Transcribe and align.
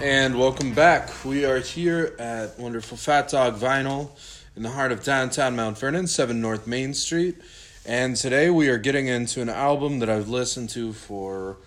And 0.00 0.38
welcome 0.38 0.72
back. 0.72 1.10
We 1.26 1.44
are 1.44 1.58
here 1.58 2.14
at 2.18 2.58
wonderful 2.58 2.96
Fat 2.96 3.28
Dog 3.28 3.56
Vinyl 3.60 4.08
in 4.56 4.62
the 4.62 4.70
heart 4.70 4.92
of 4.92 5.04
downtown 5.04 5.56
Mount 5.56 5.76
Vernon, 5.76 6.06
7 6.06 6.40
North 6.40 6.66
Main 6.66 6.94
Street. 6.94 7.36
And 7.84 8.16
today 8.16 8.48
we 8.48 8.70
are 8.70 8.78
getting 8.78 9.08
into 9.08 9.42
an 9.42 9.50
album 9.50 9.98
that 9.98 10.08
I've 10.08 10.30
listened 10.30 10.70
to 10.70 10.94
for 10.94 11.58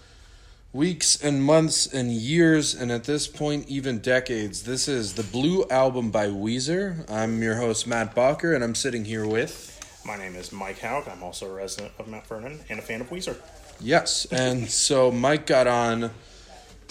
weeks 0.73 1.23
and 1.23 1.43
months 1.43 1.85
and 1.85 2.11
years, 2.11 2.73
and 2.73 2.91
at 2.91 3.03
this 3.03 3.27
point, 3.27 3.67
even 3.67 3.99
decades. 3.99 4.63
This 4.63 4.87
is 4.87 5.13
the 5.13 5.21
Blue 5.21 5.63
Album 5.69 6.09
by 6.09 6.25
Weezer. 6.25 7.07
I'm 7.11 7.39
your 7.43 7.57
host, 7.57 7.85
Matt 7.85 8.15
Balker, 8.15 8.55
and 8.55 8.63
I'm 8.63 8.73
sitting 8.73 9.05
here 9.05 9.27
with. 9.27 9.69
My 10.07 10.17
name 10.17 10.35
is 10.35 10.51
Mike 10.51 10.79
Haug. 10.79 11.07
I'm 11.07 11.21
also 11.21 11.51
a 11.51 11.53
resident 11.53 11.93
of 11.99 12.07
Mount 12.07 12.25
Vernon 12.25 12.61
and 12.67 12.79
a 12.79 12.81
fan 12.81 12.99
of 12.99 13.11
Weezer. 13.11 13.37
Yes, 13.79 14.25
and 14.31 14.67
so 14.71 15.11
Mike 15.11 15.45
got 15.45 15.67
on 15.67 16.09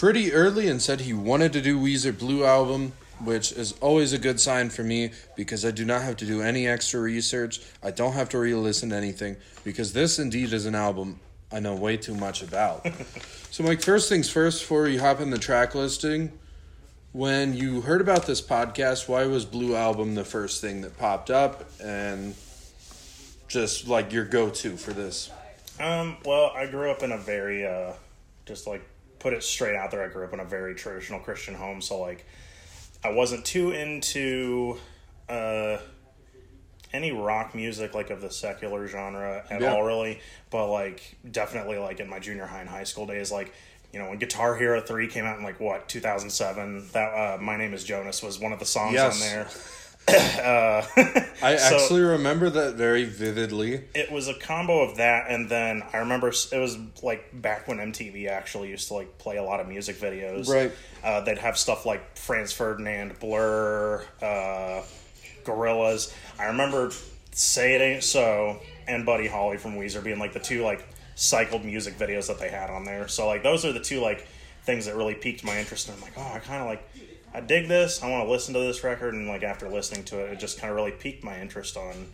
pretty 0.03 0.33
early 0.33 0.67
and 0.67 0.81
said 0.81 0.99
he 0.99 1.13
wanted 1.13 1.53
to 1.53 1.61
do 1.61 1.79
Weezer 1.79 2.19
Blue 2.19 2.43
album, 2.43 2.91
which 3.23 3.53
is 3.53 3.71
always 3.79 4.11
a 4.11 4.17
good 4.17 4.37
sign 4.37 4.69
for 4.69 4.83
me 4.83 5.09
because 5.37 5.63
I 5.63 5.71
do 5.71 5.85
not 5.85 6.01
have 6.01 6.17
to 6.17 6.25
do 6.25 6.41
any 6.41 6.67
extra 6.67 6.99
research. 6.99 7.61
I 7.81 7.91
don't 7.91 8.11
have 8.11 8.27
to 8.29 8.37
re-listen 8.37 8.89
to 8.89 8.97
anything 8.97 9.37
because 9.63 9.93
this 9.93 10.19
indeed 10.19 10.51
is 10.51 10.65
an 10.65 10.75
album 10.75 11.21
I 11.53 11.61
know 11.61 11.73
way 11.73 11.95
too 11.95 12.15
much 12.15 12.43
about. 12.43 12.85
so 13.49 13.63
Mike, 13.63 13.81
first 13.81 14.09
things 14.09 14.29
first, 14.29 14.59
before 14.59 14.89
you 14.89 14.99
hop 14.99 15.21
in 15.21 15.29
the 15.29 15.37
track 15.37 15.73
listing, 15.73 16.33
when 17.13 17.53
you 17.53 17.79
heard 17.79 18.01
about 18.01 18.25
this 18.25 18.41
podcast, 18.41 19.07
why 19.07 19.25
was 19.25 19.45
Blue 19.45 19.73
Album 19.73 20.15
the 20.15 20.25
first 20.25 20.59
thing 20.59 20.81
that 20.81 20.97
popped 20.97 21.31
up 21.31 21.63
and 21.81 22.35
just 23.47 23.87
like 23.87 24.11
your 24.11 24.25
go-to 24.25 24.75
for 24.75 24.91
this? 24.91 25.31
Um, 25.79 26.17
well, 26.25 26.51
I 26.53 26.65
grew 26.65 26.91
up 26.91 27.03
in 27.03 27.13
a 27.13 27.17
very, 27.17 27.65
uh, 27.65 27.93
just 28.45 28.67
like 28.67 28.81
put 29.23 29.31
it 29.33 29.41
straight 29.41 29.75
out 29.75 29.89
there, 29.89 30.03
I 30.03 30.09
grew 30.09 30.25
up 30.25 30.33
in 30.33 30.41
a 30.41 30.45
very 30.45 30.75
traditional 30.75 31.19
Christian 31.21 31.55
home. 31.55 31.81
So, 31.81 31.97
like, 31.97 32.25
I 33.05 33.11
wasn't 33.11 33.45
too 33.45 33.71
into 33.71 34.77
uh, 35.29 35.77
any 36.91 37.13
rock 37.13 37.55
music, 37.55 37.95
like 37.95 38.09
of 38.09 38.19
the 38.21 38.29
secular 38.29 38.85
genre 38.85 39.45
at 39.49 39.61
Yeah. 39.61 39.73
all, 39.73 39.81
really. 39.83 40.19
But, 40.51 40.67
like, 40.67 41.15
definitely, 41.31 41.77
like, 41.77 42.01
in 42.01 42.09
my 42.09 42.19
junior 42.19 42.45
high 42.45 42.59
and 42.59 42.69
high 42.69 42.83
school 42.83 43.05
days, 43.07 43.31
like, 43.31 43.53
you 43.93 43.99
know, 43.99 44.09
when 44.09 44.17
Guitar 44.19 44.55
Hero 44.57 44.81
3 44.81 45.07
came 45.07 45.23
out 45.23 45.37
in, 45.37 45.43
like, 45.45 45.59
what, 45.61 45.87
2007, 45.87 46.89
that, 46.91 47.13
uh, 47.13 47.37
My 47.41 47.55
Name 47.55 47.73
is 47.73 47.83
Jonas 47.85 48.21
was 48.21 48.37
one 48.39 48.51
of 48.51 48.59
the 48.59 48.65
songs 48.65 48.93
Yes. 48.93 49.13
on 49.15 49.19
there. 49.21 49.47
uh, 50.07 50.85
I 51.41 51.55
so- 51.55 51.75
actually 51.75 52.01
remember 52.01 52.49
that 52.49 52.75
very 52.75 53.05
vividly. 53.05 53.85
it 53.95 54.11
was 54.11 54.27
a 54.27 54.33
combo 54.33 54.81
of 54.81 54.97
that 54.97 55.27
and 55.29 55.49
then 55.49 55.81
i 55.93 55.97
remember 55.97 56.27
it 56.27 56.57
was 56.57 56.77
like 57.01 57.29
back 57.41 57.67
when 57.69 57.77
mtv 57.77 58.27
actually 58.27 58.69
used 58.69 58.89
to 58.89 58.95
like 58.95 59.17
play 59.17 59.37
a 59.37 59.43
lot 59.43 59.59
of 59.61 59.67
music 59.69 59.95
videos 59.97 60.49
Right. 60.49 60.71
uh, 61.05 61.21
they'd 61.21 61.37
have 61.37 61.57
stuff 61.57 61.85
like 61.85 62.17
franz 62.17 62.51
ferdinand 62.51 63.17
blur 63.19 64.03
uh, 64.21 64.81
gorillaz 65.45 66.13
i 66.39 66.45
remember 66.47 66.91
say 67.31 67.75
it 67.75 67.81
ain't 67.81 68.03
so 68.03 68.59
and 68.87 69.05
buddy 69.05 69.27
holly 69.27 69.57
from 69.57 69.75
weezer 69.75 70.03
being 70.03 70.19
like 70.19 70.33
the 70.33 70.39
two 70.39 70.63
like 70.63 70.85
cycled 71.15 71.63
music 71.63 71.97
videos 71.97 72.27
that 72.27 72.39
they 72.39 72.49
had 72.49 72.69
on 72.69 72.83
there 72.83 73.07
so 73.07 73.25
like 73.27 73.41
those 73.43 73.63
are 73.65 73.71
the 73.71 73.79
two 73.79 74.01
like 74.01 74.27
things 74.63 74.85
that 74.85 74.95
really 74.95 75.15
piqued 75.15 75.43
my 75.43 75.57
interest 75.59 75.87
and 75.87 75.95
i'm 75.97 76.01
like 76.03 76.13
oh 76.17 76.31
i 76.35 76.39
kind 76.39 76.61
of 76.61 76.67
like 76.67 76.87
i 77.33 77.39
dig 77.41 77.67
this 77.67 78.01
i 78.03 78.09
want 78.09 78.25
to 78.25 78.31
listen 78.31 78.53
to 78.53 78.59
this 78.59 78.83
record 78.83 79.13
and 79.13 79.27
like 79.27 79.43
after 79.43 79.67
listening 79.69 80.03
to 80.03 80.19
it 80.19 80.31
it 80.33 80.39
just 80.39 80.59
kind 80.59 80.69
of 80.69 80.75
really 80.75 80.91
piqued 80.91 81.23
my 81.23 81.39
interest 81.39 81.75
on 81.77 82.07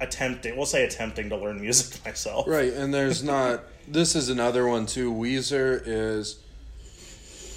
attempting 0.00 0.56
we'll 0.56 0.66
say 0.66 0.84
attempting 0.84 1.28
to 1.28 1.36
learn 1.36 1.60
music 1.66 2.04
myself 2.04 2.46
Right, 2.48 2.72
and 2.72 2.92
there's 2.92 3.22
not. 3.22 3.64
This 3.86 4.14
is 4.14 4.28
another 4.28 4.66
one 4.66 4.86
too. 4.86 5.12
Weezer 5.12 5.82
is 5.84 6.40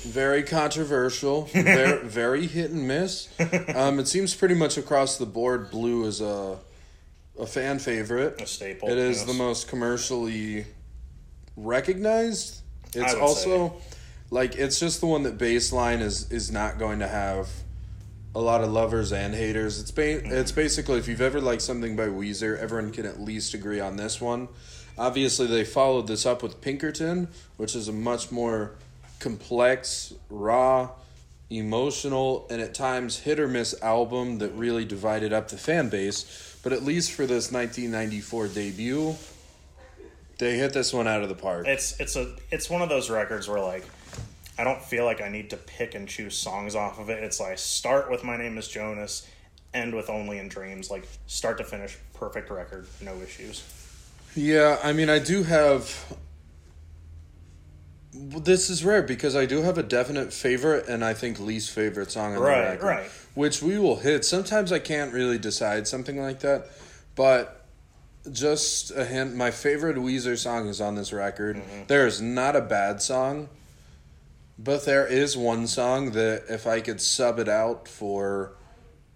very 0.04 0.44
controversial, 0.44 1.44
very, 1.54 2.06
very 2.06 2.48
hit 2.48 2.72
and 2.72 2.88
miss. 2.88 3.30
Um, 3.76 4.00
it 4.00 4.08
seems 4.08 4.34
pretty 4.36 4.56
much 4.56 4.78
across 4.78 5.18
the 5.18 5.26
board. 5.26 5.72
Blue 5.72 6.06
is 6.06 6.22
a 6.22 6.58
a 7.40 7.46
fan 7.46 7.80
favorite. 7.80 8.42
a 8.42 8.46
staple 8.48 8.90
It 8.90 8.98
is 8.98 9.18
yes. 9.20 9.26
the 9.26 9.34
most 9.34 9.68
commercially 9.68 10.66
recognized. 11.56 12.62
It's 12.94 13.14
also 13.14 13.76
like 14.32 14.56
it's 14.56 14.80
just 14.80 15.00
the 15.00 15.06
one 15.08 15.24
that 15.24 15.38
baseline 15.38 16.02
is 16.02 16.32
is 16.32 16.52
not 16.52 16.80
going 16.80 17.00
to 17.00 17.08
have 17.08 17.50
a 18.36 18.40
lot 18.42 18.64
of 18.64 18.72
lovers 18.72 19.12
and 19.14 19.34
haters. 19.36 19.80
It's 19.80 19.92
ba- 19.92 20.22
Mm-hmm. 20.22 20.32
it's 20.32 20.52
basically 20.52 20.98
if 21.00 21.08
you've 21.08 21.22
ever 21.22 21.40
liked 21.40 21.62
something 21.62 21.96
by 21.96 22.08
Weezer, 22.08 22.58
everyone 22.58 22.92
can 22.92 23.06
at 23.06 23.20
least 23.22 23.54
agree 23.54 23.80
on 23.80 23.96
this 23.98 24.20
one. 24.20 24.48
Obviously, 24.98 25.48
they 25.48 25.64
followed 25.64 26.08
this 26.08 26.26
up 26.26 26.42
with 26.44 26.62
Pinkerton, 26.62 27.28
which 27.58 27.76
is 27.76 27.88
a 27.88 27.92
much 27.94 28.32
more 28.32 28.72
complex, 29.20 30.14
raw, 30.30 30.90
emotional, 31.50 32.48
and 32.50 32.62
at 32.62 32.74
times 32.74 33.20
hit 33.20 33.40
or 33.40 33.48
miss 33.48 33.80
album 33.82 34.40
that 34.40 34.50
really 34.54 34.86
divided 34.86 35.32
up 35.34 35.48
the 35.50 35.58
fan 35.58 35.90
base. 35.90 36.58
But 36.64 36.74
at 36.74 36.84
least 36.84 37.12
for 37.12 37.26
this 37.26 37.52
1994 37.52 38.48
debut, 38.50 39.16
they 40.40 40.58
hit 40.58 40.74
this 40.74 40.92
one 40.94 41.08
out 41.08 41.22
of 41.24 41.30
the 41.30 41.36
park. 41.36 41.68
it's 41.68 42.00
it's 42.00 42.16
a 42.16 42.36
it's 42.52 42.70
one 42.70 42.82
of 42.82 42.90
those 42.90 43.10
records 43.10 43.48
where 43.48 43.60
like 43.62 43.86
I 44.58 44.64
don't 44.64 44.82
feel 44.82 45.06
like 45.06 45.22
I 45.22 45.30
need 45.30 45.50
to 45.50 45.58
pick 45.58 45.96
and 45.96 46.08
choose 46.08 46.38
songs 46.38 46.76
off 46.76 47.00
of 47.00 47.10
it. 47.10 47.24
It's 47.24 47.40
like 47.40 47.58
start 47.58 48.12
with 48.12 48.24
My 48.24 48.38
Name 48.38 48.58
is 48.58 48.68
Jonas, 48.68 49.28
end 49.74 49.96
with 49.96 50.10
Only 50.10 50.38
in 50.38 50.48
Dreams, 50.48 50.92
like 50.92 51.08
start 51.26 51.58
to 51.58 51.64
finish, 51.64 51.98
perfect 52.14 52.50
record, 52.52 52.88
no 53.02 53.16
issues. 53.22 53.64
Yeah, 54.36 54.80
I 54.84 54.94
mean, 54.94 55.10
I 55.10 55.20
do 55.20 55.44
have. 55.44 56.18
This 58.16 58.70
is 58.70 58.86
rare 58.86 59.02
because 59.02 59.36
I 59.36 59.48
do 59.48 59.64
have 59.64 59.80
a 59.80 59.84
definite 59.84 60.32
favorite 60.32 60.88
and 60.88 61.04
I 61.04 61.16
think 61.16 61.40
least 61.40 61.72
favorite 61.72 62.12
song 62.12 62.36
on 62.36 62.42
Right, 62.42 62.62
the 62.62 62.70
record, 62.70 62.86
right. 62.86 63.10
which 63.34 63.64
we 63.64 63.80
will 63.80 63.96
hit. 63.96 64.24
Sometimes 64.24 64.72
I 64.72 64.78
can't 64.78 65.12
really 65.12 65.40
decide 65.40 65.88
something 65.88 66.22
like 66.22 66.42
that, 66.42 66.68
but 67.16 67.66
just 68.32 68.92
a 68.92 69.04
hint: 69.06 69.36
my 69.36 69.50
favorite 69.50 69.98
Weezer 69.98 70.38
song 70.38 70.68
is 70.68 70.80
on 70.80 70.94
this 70.94 71.12
record. 71.12 71.56
Mm-hmm. 71.58 71.84
There 71.88 72.06
is 72.06 72.22
not 72.22 72.56
a 72.56 72.62
bad 72.62 73.02
song, 73.02 73.50
but 74.58 74.86
there 74.86 75.06
is 75.08 75.36
one 75.38 75.68
song 75.68 76.12
that 76.12 76.44
if 76.50 76.68
I 76.68 76.82
could 76.82 77.02
sub 77.02 77.40
it 77.40 77.50
out 77.50 77.88
for 77.88 78.54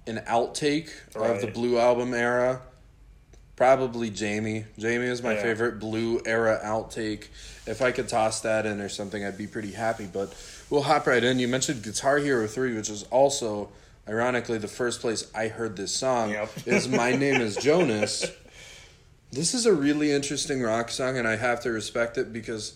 an 0.06 0.24
outtake 0.28 0.90
of 1.16 1.42
the 1.42 1.48
Blue 1.48 1.78
Album 1.78 2.14
era, 2.14 2.62
probably 3.56 4.10
Jamie. 4.10 4.66
Jamie 4.78 5.08
is 5.08 5.22
my 5.22 5.34
Yeah. 5.34 5.42
favorite 5.42 5.80
Blue 5.80 6.22
era 6.26 6.60
outtake. 6.64 7.26
If 7.66 7.82
I 7.82 7.92
could 7.92 8.08
toss 8.08 8.42
that 8.42 8.66
in 8.66 8.80
or 8.80 8.88
something, 8.90 9.26
I'd 9.26 9.38
be 9.38 9.48
pretty 9.48 9.72
happy. 9.72 10.06
But 10.06 10.34
we'll 10.70 10.84
hop 10.84 11.08
right 11.08 11.24
in. 11.24 11.40
You 11.40 11.48
mentioned 11.48 11.84
Guitar 11.84 12.18
Hero 12.20 12.48
3, 12.48 12.76
which 12.76 12.90
is 12.90 13.04
also, 13.12 13.70
ironically, 14.08 14.58
the 14.60 14.68
first 14.68 15.02
place 15.02 15.26
I 15.36 15.48
heard 15.50 15.76
this 15.76 15.92
song. 15.94 16.32
Yep. 16.32 16.50
is 16.68 16.88
My 16.88 17.12
Name 17.16 17.42
is 17.42 17.56
Jonas. 17.58 18.26
This 19.32 19.54
is 19.54 19.66
a 19.66 19.74
really 19.74 20.12
interesting 20.14 20.62
rock 20.62 20.90
song, 20.90 21.18
and 21.18 21.28
I 21.28 21.36
have 21.36 21.60
to 21.64 21.72
respect 21.72 22.18
it 22.18 22.32
because 22.32 22.76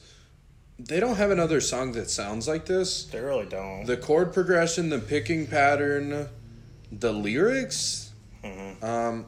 they 0.87 0.99
don't 0.99 1.15
have 1.15 1.31
another 1.31 1.61
song 1.61 1.91
that 1.93 2.09
sounds 2.09 2.47
like 2.47 2.65
this. 2.65 3.05
They 3.05 3.19
really 3.19 3.45
don't. 3.45 3.85
The 3.85 3.97
chord 3.97 4.33
progression, 4.33 4.89
the 4.89 4.99
picking 4.99 5.47
pattern, 5.47 6.29
the 6.91 7.11
lyrics. 7.11 8.11
Um, 8.81 9.25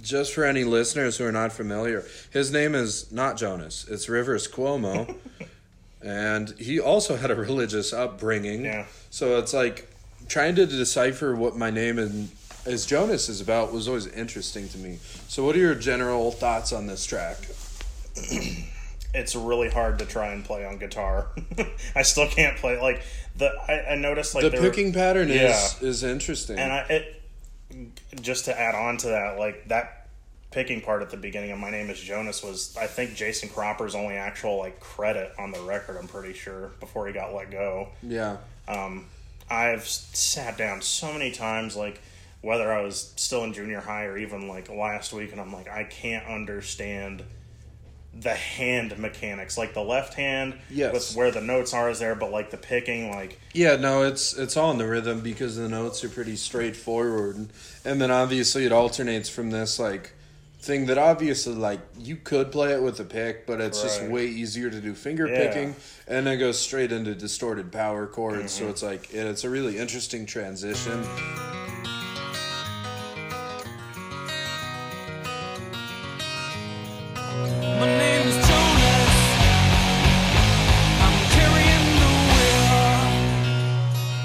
just 0.00 0.34
for 0.34 0.44
any 0.44 0.64
listeners 0.64 1.16
who 1.18 1.24
are 1.24 1.32
not 1.32 1.52
familiar, 1.52 2.04
his 2.30 2.50
name 2.52 2.74
is 2.74 3.12
not 3.12 3.36
Jonas. 3.36 3.86
It's 3.88 4.08
Rivers 4.08 4.48
Cuomo, 4.48 5.16
and 6.02 6.50
he 6.58 6.80
also 6.80 7.16
had 7.16 7.30
a 7.30 7.34
religious 7.34 7.92
upbringing. 7.92 8.64
Yeah. 8.64 8.86
So 9.10 9.38
it's 9.38 9.52
like 9.52 9.90
trying 10.28 10.54
to 10.56 10.66
decipher 10.66 11.34
what 11.34 11.56
my 11.56 11.70
name 11.70 11.98
and 11.98 12.30
as 12.66 12.84
Jonas 12.86 13.28
is 13.28 13.40
about 13.40 13.72
was 13.72 13.88
always 13.88 14.06
interesting 14.06 14.68
to 14.70 14.78
me. 14.78 14.98
So, 15.28 15.44
what 15.44 15.56
are 15.56 15.60
your 15.60 15.74
general 15.74 16.30
thoughts 16.30 16.72
on 16.72 16.86
this 16.86 17.06
track? 17.06 17.38
it's 19.18 19.34
really 19.36 19.68
hard 19.68 19.98
to 19.98 20.06
try 20.06 20.28
and 20.32 20.44
play 20.44 20.64
on 20.64 20.78
guitar. 20.78 21.28
I 21.96 22.02
still 22.02 22.28
can't 22.28 22.56
play 22.56 22.80
like 22.80 23.02
the. 23.36 23.50
I, 23.68 23.92
I 23.92 23.94
noticed 23.96 24.34
like 24.34 24.42
the 24.44 24.50
there 24.50 24.62
were- 24.62 24.70
picking 24.70 24.92
pattern 24.92 25.28
Yeah. 25.28 25.50
is 25.54 25.82
is 25.82 26.04
interesting. 26.04 26.58
and 26.58 26.72
I 26.72 26.78
it 26.88 27.22
just 28.22 28.46
to 28.46 28.58
add 28.58 28.74
on 28.74 28.96
to 28.98 29.08
that, 29.08 29.38
like 29.38 29.68
that 29.68 30.08
picking 30.50 30.80
part 30.80 31.02
at 31.02 31.10
the 31.10 31.16
beginning 31.18 31.50
of 31.50 31.58
My 31.58 31.70
Name 31.70 31.90
is 31.90 32.00
Jonas 32.00 32.42
was 32.42 32.74
I 32.80 32.86
think 32.86 33.14
Jason 33.14 33.48
Cropper's 33.50 33.94
only 33.94 34.14
actual 34.16 34.56
like 34.58 34.80
credit 34.80 35.32
on 35.38 35.52
the 35.52 35.60
record, 35.60 35.98
I'm 35.98 36.08
pretty 36.08 36.32
sure, 36.32 36.70
before 36.80 37.06
he 37.06 37.12
got 37.12 37.34
let 37.34 37.50
go. 37.50 37.88
yeah. 38.02 38.38
Um 38.66 39.06
I've 39.50 39.86
sat 39.86 40.56
down 40.58 40.80
so 40.82 41.12
many 41.12 41.30
times 41.30 41.74
like 41.76 42.00
whether 42.40 42.70
I 42.72 42.82
was 42.82 43.12
still 43.16 43.44
in 43.44 43.52
junior 43.52 43.80
high 43.80 44.04
or 44.04 44.16
even 44.16 44.46
like 44.48 44.68
last 44.70 45.12
week 45.12 45.32
and 45.32 45.40
I'm 45.40 45.52
like 45.52 45.68
I 45.68 45.84
can't 45.84 46.26
understand 46.26 47.22
the 48.18 48.34
hand 48.34 48.98
mechanics 48.98 49.56
like 49.56 49.74
the 49.74 49.82
left 49.82 50.14
hand 50.14 50.54
Yes. 50.70 50.92
with 50.92 51.14
where 51.16 51.30
the 51.30 51.40
notes 51.40 51.72
are 51.74 51.88
is 51.90 51.98
there 52.00 52.14
but 52.14 52.30
like 52.32 52.50
the 52.50 52.56
picking 52.56 53.10
like 53.10 53.38
Yeah, 53.54 53.76
no, 53.76 54.02
it's 54.02 54.36
it's 54.36 54.56
all 54.56 54.70
in 54.72 54.78
the 54.78 54.86
rhythm 54.88 55.20
because 55.20 55.56
the 55.56 55.68
notes 55.68 56.02
are 56.02 56.08
pretty 56.08 56.34
straightforward, 56.36 57.48
and 57.84 58.00
then 58.00 58.10
obviously 58.10 58.64
it 58.64 58.72
alternates 58.72 59.28
from 59.28 59.50
this 59.50 59.78
like 59.78 60.12
thing 60.60 60.86
that 60.86 60.98
obviously 60.98 61.54
like 61.54 61.80
you 61.98 62.16
could 62.16 62.50
play 62.50 62.72
it 62.72 62.82
with 62.82 62.98
a 62.98 63.04
pick, 63.04 63.46
but 63.46 63.60
it's 63.60 63.80
just 63.82 64.02
way 64.02 64.26
easier 64.26 64.68
to 64.70 64.80
do 64.80 64.92
finger 64.94 65.28
Yeah. 65.28 65.46
picking, 65.46 65.76
and 66.08 66.26
then 66.26 66.38
goes 66.38 66.58
straight 66.58 66.90
into 66.90 67.14
distorted 67.14 67.70
power 67.70 68.06
chords. 68.08 68.54
Mm-hmm. 68.54 68.64
So 68.64 68.68
it's 68.70 68.82
like 68.82 69.14
it's 69.14 69.44
a 69.44 69.50
really 69.50 69.78
interesting 69.78 70.26
transition. 70.26 71.04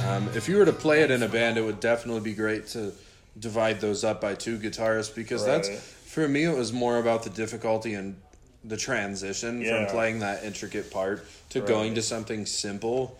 Um, 0.06 0.30
if 0.36 0.48
you 0.48 0.57
were 0.57 0.65
to 0.65 0.74
play 0.74 1.01
it 1.01 1.10
in 1.12 1.24
a 1.24 1.27
band, 1.27 1.57
it 1.57 1.62
would 1.62 1.80
definitely 1.80 2.21
be 2.21 2.33
great 2.33 2.68
to 2.69 2.92
divide 3.39 3.81
those 3.81 4.04
up 4.04 4.21
by 4.21 4.36
two 4.36 4.60
guitarists 4.60 5.13
because 5.13 5.44
that's 5.44 5.69
for 5.69 6.27
me 6.27 6.44
it 6.44 6.56
was 6.56 6.71
more 6.71 7.00
about 7.00 7.24
the 7.24 7.31
difficulty 7.31 7.95
and 7.95 8.15
the 8.63 8.77
transition 8.77 9.62
Yeah. 9.62 9.86
from 9.86 9.95
playing 9.95 10.19
that 10.19 10.44
intricate 10.44 10.92
part 10.92 11.25
to 11.50 11.60
Right. 11.60 11.68
going 11.68 11.95
to 11.95 12.01
something 12.04 12.45
simple. 12.45 13.18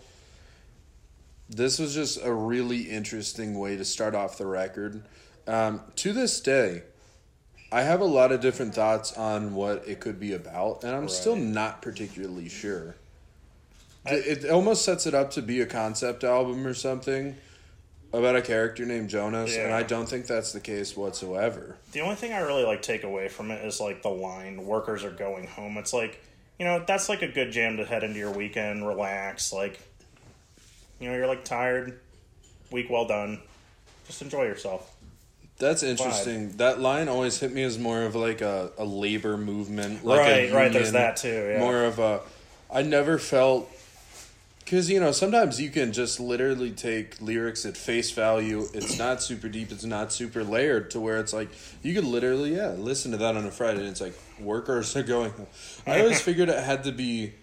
This 1.50 1.78
was 1.80 1.94
just 1.94 2.18
a 2.22 2.32
really 2.32 2.82
interesting 2.90 3.58
way 3.58 3.76
to 3.76 3.84
start 3.84 4.14
off 4.14 4.38
the 4.38 4.46
record. 4.46 5.02
Um, 5.48 5.80
to 5.96 6.12
this 6.12 6.38
day, 6.40 6.82
I 7.74 7.82
have 7.82 8.00
a 8.00 8.04
lot 8.04 8.30
of 8.30 8.40
different 8.40 8.72
thoughts 8.72 9.14
on 9.14 9.52
what 9.52 9.88
it 9.88 9.98
could 9.98 10.20
be 10.20 10.32
about, 10.32 10.84
and 10.84 10.94
I'm 10.94 11.08
still 11.08 11.34
not 11.34 11.82
particularly 11.82 12.48
sure. 12.48 12.94
It, 14.06 14.44
it 14.44 14.50
almost 14.50 14.84
sets 14.84 15.08
it 15.08 15.14
up 15.14 15.32
to 15.32 15.42
be 15.42 15.60
a 15.60 15.66
concept 15.66 16.22
album 16.22 16.64
or 16.68 16.74
something 16.74 17.34
about 18.12 18.36
a 18.36 18.42
character 18.42 18.86
named 18.86 19.10
Jonas, 19.10 19.56
and 19.56 19.74
I 19.74 19.82
don't 19.82 20.08
think 20.08 20.28
that's 20.28 20.52
the 20.52 20.60
case 20.60 20.96
whatsoever. 20.96 21.74
The 21.90 22.00
only 22.02 22.14
thing 22.14 22.32
I 22.32 22.42
really 22.42 22.62
like 22.62 22.80
take 22.80 23.02
away 23.02 23.26
from 23.26 23.50
it 23.50 23.64
is 23.64 23.80
like 23.80 24.02
the 24.02 24.08
line 24.08 24.64
"workers 24.66 25.02
are 25.02 25.10
going 25.10 25.48
home." 25.48 25.76
It's 25.76 25.92
like 25.92 26.22
you 26.60 26.64
know 26.64 26.84
that's 26.86 27.08
like 27.08 27.22
a 27.22 27.28
good 27.28 27.50
jam 27.50 27.78
to 27.78 27.84
head 27.84 28.04
into 28.04 28.20
your 28.20 28.30
weekend, 28.30 28.86
relax. 28.86 29.52
Like 29.52 29.80
you 31.00 31.08
know 31.08 31.16
you're 31.16 31.26
like 31.26 31.44
tired, 31.44 31.98
week 32.70 32.88
well 32.88 33.08
done. 33.08 33.40
Just 34.06 34.22
enjoy 34.22 34.44
yourself. 34.44 34.93
That's 35.58 35.82
interesting. 35.82 36.56
That 36.56 36.80
line 36.80 37.08
always 37.08 37.38
hit 37.38 37.52
me 37.52 37.62
as 37.62 37.78
more 37.78 38.02
of 38.02 38.14
like 38.14 38.40
a, 38.40 38.72
a 38.76 38.84
labor 38.84 39.36
movement, 39.36 40.04
like 40.04 40.18
a 40.20 40.22
right, 40.22 40.52
right. 40.52 40.72
There's 40.72 40.92
that 40.92 41.16
too. 41.16 41.28
Yeah. 41.52 41.60
More 41.60 41.84
of 41.84 41.98
a. 41.98 42.20
I 42.70 42.82
never 42.82 43.18
felt 43.18 43.70
because 44.64 44.90
you 44.90 44.98
know 44.98 45.12
sometimes 45.12 45.60
you 45.60 45.70
can 45.70 45.92
just 45.92 46.18
literally 46.18 46.72
take 46.72 47.20
lyrics 47.20 47.64
at 47.64 47.76
face 47.76 48.10
value. 48.10 48.66
It's 48.74 48.98
not 48.98 49.22
super 49.22 49.48
deep. 49.48 49.70
It's 49.70 49.84
not 49.84 50.12
super 50.12 50.42
layered 50.42 50.90
to 50.90 51.00
where 51.00 51.18
it's 51.18 51.32
like 51.32 51.50
you 51.82 51.94
could 51.94 52.04
literally 52.04 52.56
yeah 52.56 52.70
listen 52.70 53.12
to 53.12 53.16
that 53.18 53.36
on 53.36 53.44
a 53.46 53.50
Friday. 53.52 53.80
and 53.80 53.88
It's 53.88 54.00
like 54.00 54.14
workers 54.40 54.96
are 54.96 55.02
going. 55.04 55.32
I 55.86 56.00
always 56.00 56.20
figured 56.28 56.48
it 56.48 56.62
had 56.64 56.84
to 56.84 56.92
be. 56.92 57.34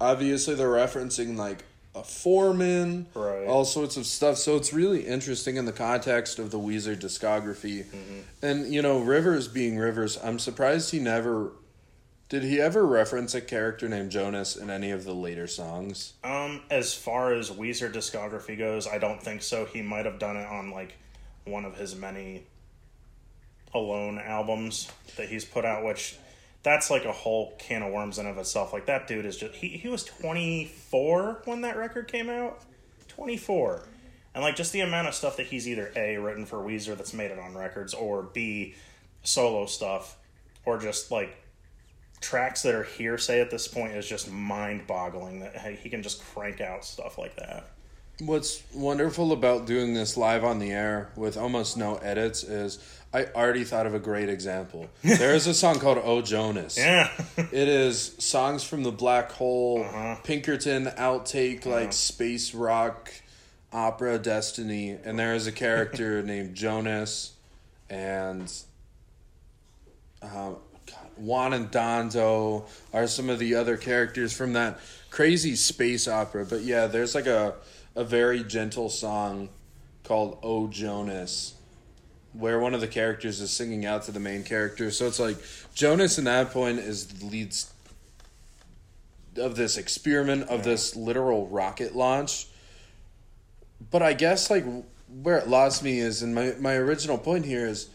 Obviously, 0.00 0.54
they're 0.54 0.68
referencing 0.68 1.36
like 1.36 1.64
a 1.94 2.02
foreman, 2.02 3.06
Right. 3.14 3.46
all 3.46 3.64
sorts 3.64 3.96
of 3.96 4.06
stuff. 4.06 4.38
So 4.38 4.56
it's 4.56 4.72
really 4.72 5.06
interesting 5.06 5.56
in 5.56 5.66
the 5.66 5.72
context 5.72 6.38
of 6.38 6.50
the 6.50 6.58
Weezer 6.58 6.96
discography. 6.96 7.84
Mm-hmm. 7.84 8.20
And, 8.42 8.72
you 8.72 8.80
know, 8.80 8.98
Rivers 9.00 9.46
being 9.48 9.76
Rivers, 9.78 10.18
I'm 10.22 10.38
surprised 10.38 10.90
he 10.90 10.98
never. 11.00 11.52
Did 12.30 12.44
he 12.44 12.58
ever 12.62 12.86
reference 12.86 13.34
a 13.34 13.42
character 13.42 13.90
named 13.90 14.10
Jonas 14.10 14.56
in 14.56 14.70
any 14.70 14.90
of 14.90 15.04
the 15.04 15.12
later 15.14 15.46
songs? 15.46 16.14
Um, 16.24 16.62
as 16.70 16.94
far 16.94 17.34
as 17.34 17.50
Weezer 17.50 17.92
discography 17.92 18.56
goes, 18.56 18.86
I 18.86 18.96
don't 18.96 19.22
think 19.22 19.42
so. 19.42 19.66
He 19.66 19.82
might 19.82 20.06
have 20.06 20.18
done 20.18 20.38
it 20.38 20.46
on 20.46 20.70
like 20.70 20.94
one 21.44 21.66
of 21.66 21.76
his 21.76 21.94
many 21.94 22.44
alone 23.74 24.18
albums 24.18 24.90
that 25.16 25.28
he's 25.28 25.44
put 25.44 25.66
out, 25.66 25.84
which 25.84 26.16
that's 26.62 26.90
like 26.90 27.04
a 27.04 27.12
whole 27.12 27.54
can 27.58 27.82
of 27.82 27.92
worms 27.92 28.18
in 28.18 28.26
of 28.26 28.38
itself. 28.38 28.72
Like 28.72 28.86
that 28.86 29.06
dude 29.06 29.26
is 29.26 29.36
just 29.36 29.54
he 29.54 29.68
he 29.68 29.88
was 29.88 30.04
twenty 30.04 30.66
four 30.66 31.42
when 31.44 31.62
that 31.62 31.76
record 31.76 32.08
came 32.08 32.28
out. 32.28 32.62
Twenty 33.08 33.36
four. 33.36 33.82
And 34.34 34.42
like 34.42 34.56
just 34.56 34.72
the 34.72 34.80
amount 34.80 35.08
of 35.08 35.14
stuff 35.14 35.36
that 35.36 35.46
he's 35.46 35.68
either 35.68 35.92
A 35.96 36.16
written 36.16 36.46
for 36.46 36.58
Weezer 36.58 36.96
that's 36.96 37.12
made 37.12 37.30
it 37.30 37.38
on 37.38 37.54
records 37.54 37.92
or 37.92 38.22
B 38.22 38.74
solo 39.22 39.66
stuff 39.66 40.16
or 40.64 40.78
just 40.78 41.10
like 41.10 41.36
tracks 42.20 42.62
that 42.62 42.74
are 42.74 42.84
hearsay 42.84 43.40
at 43.40 43.50
this 43.50 43.68
point 43.68 43.92
is 43.92 44.08
just 44.08 44.30
mind 44.30 44.86
boggling 44.86 45.40
that 45.40 45.56
hey, 45.56 45.78
he 45.82 45.90
can 45.90 46.02
just 46.02 46.24
crank 46.24 46.60
out 46.60 46.84
stuff 46.84 47.18
like 47.18 47.36
that. 47.36 47.68
What's 48.20 48.62
wonderful 48.74 49.32
about 49.32 49.66
doing 49.66 49.94
this 49.94 50.16
live 50.16 50.44
on 50.44 50.58
the 50.58 50.70
air 50.70 51.10
with 51.16 51.36
almost 51.36 51.76
no 51.76 51.96
edits 51.96 52.44
is 52.44 52.78
I 53.12 53.24
already 53.34 53.64
thought 53.64 53.86
of 53.86 53.94
a 53.94 53.98
great 53.98 54.28
example. 54.28 54.88
There 55.02 55.34
is 55.34 55.46
a 55.46 55.54
song 55.54 55.80
called 55.80 55.98
Oh 56.02 56.20
Jonas. 56.22 56.76
Yeah. 56.78 57.10
It 57.36 57.68
is 57.68 58.14
songs 58.18 58.62
from 58.64 58.82
the 58.84 58.92
Black 58.92 59.32
Hole, 59.32 59.82
Uh-huh. 59.82 60.16
Pinkerton 60.22 60.86
outtake, 60.86 61.66
like 61.66 61.92
space 61.92 62.54
rock 62.54 63.10
opera 63.72 64.18
Destiny, 64.18 64.90
and 65.04 65.18
there 65.18 65.34
is 65.34 65.46
a 65.46 65.52
character 65.52 66.22
named 66.32 66.54
Jonas, 66.54 67.32
and 67.90 68.52
God, 70.20 70.56
Juan 71.16 71.52
and 71.54 71.70
Donzo 71.72 72.64
are 72.92 73.06
some 73.06 73.28
of 73.30 73.38
the 73.38 73.54
other 73.54 73.76
characters 73.76 74.32
from 74.32 74.52
that 74.52 74.78
crazy 75.10 75.56
space 75.56 76.06
opera. 76.06 76.44
But 76.44 76.60
yeah, 76.62 76.86
there's 76.86 77.14
like 77.14 77.26
a 77.26 77.54
a 77.94 78.04
very 78.04 78.42
gentle 78.42 78.88
song 78.88 79.48
called 80.04 80.38
Oh 80.42 80.68
Jonas 80.68 81.54
where 82.32 82.58
one 82.58 82.74
of 82.74 82.80
the 82.80 82.88
characters 82.88 83.40
is 83.40 83.50
singing 83.50 83.84
out 83.84 84.04
to 84.04 84.12
the 84.12 84.20
main 84.20 84.42
character. 84.42 84.90
So 84.90 85.06
it's 85.06 85.20
like 85.20 85.36
Jonas 85.74 86.18
in 86.18 86.24
that 86.24 86.50
point 86.50 86.78
is 86.78 87.06
the 87.06 87.26
leads 87.26 87.72
of 89.36 89.56
this 89.56 89.76
experiment 89.76 90.48
of 90.48 90.64
this 90.64 90.96
literal 90.96 91.46
rocket 91.48 91.94
launch. 91.94 92.46
But 93.90 94.02
I 94.02 94.12
guess 94.14 94.50
like 94.50 94.64
where 95.22 95.38
it 95.38 95.48
lost 95.48 95.82
me 95.82 95.98
is 95.98 96.22
and 96.22 96.34
my 96.34 96.54
my 96.58 96.74
original 96.74 97.18
point 97.18 97.44
here 97.44 97.66
is 97.66 97.88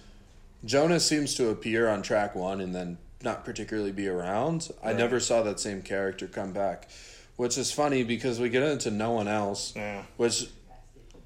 Jonas 0.66 1.06
seems 1.06 1.34
to 1.36 1.50
appear 1.50 1.88
on 1.88 2.02
track 2.02 2.36
1 2.36 2.62
and 2.62 2.74
then 2.74 2.98
not 3.24 3.46
particularly 3.46 3.92
be 3.92 4.08
around. 4.08 4.70
I 4.84 4.94
never 4.94 5.20
saw 5.20 5.42
that 5.44 5.60
same 5.60 5.82
character 5.82 6.28
come 6.28 6.52
back, 6.52 6.90
which 7.38 7.58
is 7.58 7.72
funny 7.72 8.04
because 8.04 8.40
we 8.40 8.50
get 8.50 8.64
into 8.64 8.92
no 8.92 9.12
one 9.12 9.28
else, 9.28 9.74
Yeah. 9.76 10.04
which 10.18 10.48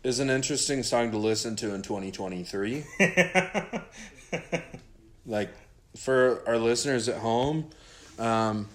is 0.03 0.19
an 0.19 0.29
interesting 0.29 0.83
song 0.83 1.11
to 1.11 1.17
listen 1.17 1.55
to 1.57 1.73
in 1.73 1.81
2023. 1.81 2.83
like 5.25 5.49
for 5.97 6.41
our 6.47 6.57
listeners 6.57 7.09
at 7.09 7.17
home, 7.17 7.69
um, 8.19 8.67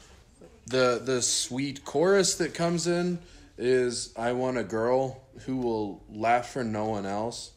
the 0.67 1.01
the 1.05 1.23
sweet 1.23 1.85
chorus 1.85 2.35
that 2.37 2.55
comes 2.55 2.87
in 2.87 3.19
is 3.59 4.13
"I 4.17 4.33
want 4.33 4.59
a 4.59 4.65
girl 4.65 5.23
who 5.47 5.57
will 5.59 6.03
laugh 6.11 6.51
for 6.53 6.65
no 6.65 6.87
one 6.87 7.07
else." 7.07 7.53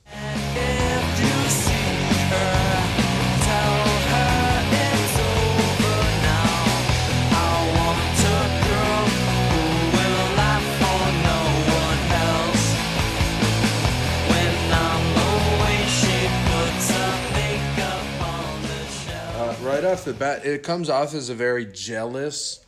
It 20.22 20.64
comes 20.64 20.90
off 20.90 21.14
as 21.14 21.30
a 21.30 21.36
very 21.36 21.66
jealous, 21.66 22.64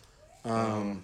um, 0.45 1.03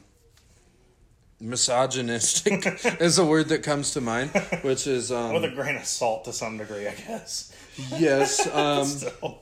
misogynistic 1.40 2.66
is 3.02 3.18
a 3.20 3.26
word 3.26 3.50
that 3.50 3.64
comes 3.64 3.92
to 3.94 4.02
mind, 4.02 4.32
which 4.62 4.88
is 4.88 5.12
um, 5.12 5.34
With 5.34 5.44
a 5.46 5.50
grain 5.50 5.76
of 5.76 5.86
salt 5.86 6.26
to 6.26 6.34
some 6.34 6.58
degree, 6.58 6.88
I 6.88 6.94
guess. 6.96 7.54
yes. 7.98 8.48
Um. 8.54 9.36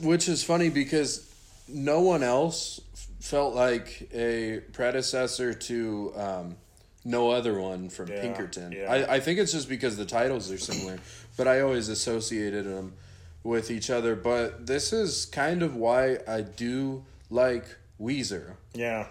Which 0.00 0.28
is 0.28 0.42
funny 0.42 0.68
because 0.68 1.32
no 1.68 2.00
one 2.00 2.24
else 2.24 2.80
felt 3.20 3.54
like 3.54 4.08
a 4.12 4.58
predecessor 4.72 5.54
to 5.54 6.12
um, 6.16 6.56
no 7.04 7.30
other 7.30 7.60
one 7.60 7.88
from 7.88 8.08
Yeah, 8.08 8.20
Pinkerton. 8.20 8.72
yeah. 8.72 8.90
I, 8.90 9.14
I 9.14 9.20
think 9.20 9.38
it's 9.38 9.52
just 9.52 9.68
because 9.68 9.96
the 9.96 10.04
titles 10.04 10.50
are 10.50 10.58
similar, 10.58 10.98
but 11.36 11.46
I 11.46 11.60
always 11.60 11.88
associated 11.88 12.64
them 12.66 12.94
with 13.42 13.70
each 13.70 13.90
other. 13.90 14.14
But 14.14 14.66
this 14.66 14.92
is 14.92 15.26
kind 15.26 15.62
of 15.62 15.76
why 15.76 16.18
I 16.26 16.42
do 16.42 17.04
like 17.30 17.64
Weezer. 18.00 18.54
Yeah. 18.74 19.06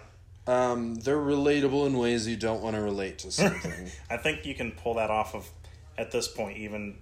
Um, 0.46 0.96
they're 0.96 1.16
relatable 1.16 1.86
in 1.86 1.96
ways 1.96 2.26
you 2.26 2.36
don't 2.36 2.62
want 2.62 2.76
to 2.76 2.82
relate 2.82 3.18
to 3.20 3.30
something. 3.30 3.90
I 4.10 4.16
think 4.16 4.44
you 4.44 4.54
can 4.54 4.72
pull 4.72 4.94
that 4.94 5.10
off 5.10 5.34
of, 5.34 5.48
at 5.96 6.10
this 6.10 6.28
point, 6.28 6.58
even 6.58 6.96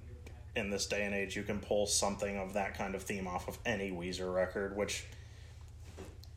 in 0.57 0.71
this 0.71 0.87
day 0.87 1.05
and 1.05 1.15
age, 1.15 1.37
you 1.37 1.43
can 1.43 1.59
pull 1.61 1.87
something 1.87 2.37
of 2.37 2.55
that 2.55 2.77
kind 2.77 2.95
of 2.95 3.03
theme 3.03 3.27
off 3.27 3.49
of 3.49 3.59
any 3.65 3.91
Weezer 3.91 4.33
record, 4.33 4.77
which 4.77 5.05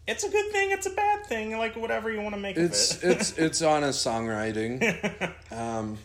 it's 0.08 0.24
a 0.24 0.30
good 0.30 0.52
thing, 0.52 0.72
it's 0.72 0.86
a 0.86 0.92
bad 0.92 1.26
thing, 1.26 1.58
like 1.58 1.76
whatever 1.76 2.12
you 2.12 2.22
want 2.22 2.36
to 2.36 2.42
make 2.42 2.58
it's 2.58 2.96
of 2.96 3.04
it. 3.04 3.12
it's 3.18 3.32
it's 3.38 3.62
honest 3.62 4.06
songwriting 4.06 5.34
um, 5.52 5.98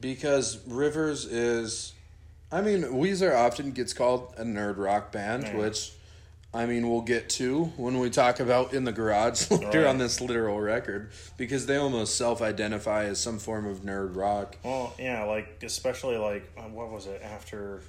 because 0.00 0.58
rivers 0.66 1.24
is 1.24 1.93
I 2.52 2.60
mean, 2.60 2.82
Weezer 2.82 3.34
often 3.36 3.72
gets 3.72 3.92
called 3.92 4.34
a 4.36 4.44
nerd 4.44 4.76
rock 4.78 5.10
band, 5.12 5.44
Yeah. 5.44 5.56
which 5.56 5.92
I 6.52 6.66
mean 6.66 6.88
we'll 6.88 7.00
get 7.00 7.28
to 7.30 7.64
when 7.76 7.98
we 7.98 8.10
talk 8.10 8.38
about 8.38 8.72
in 8.74 8.84
the 8.84 8.92
garage 8.92 9.50
later 9.50 9.80
Right. 9.80 9.86
on 9.88 9.98
this 9.98 10.20
literal 10.20 10.60
record 10.60 11.10
because 11.36 11.66
they 11.66 11.76
almost 11.76 12.16
self-identify 12.16 13.06
as 13.06 13.18
some 13.20 13.38
form 13.40 13.66
of 13.66 13.78
nerd 13.80 14.14
rock. 14.14 14.56
Well, 14.62 14.94
yeah, 14.98 15.24
like 15.24 15.62
especially 15.64 16.16
like 16.16 16.48
uh, 16.56 16.62
what 16.62 16.90
was 16.90 17.06
it 17.06 17.22
after? 17.22 17.80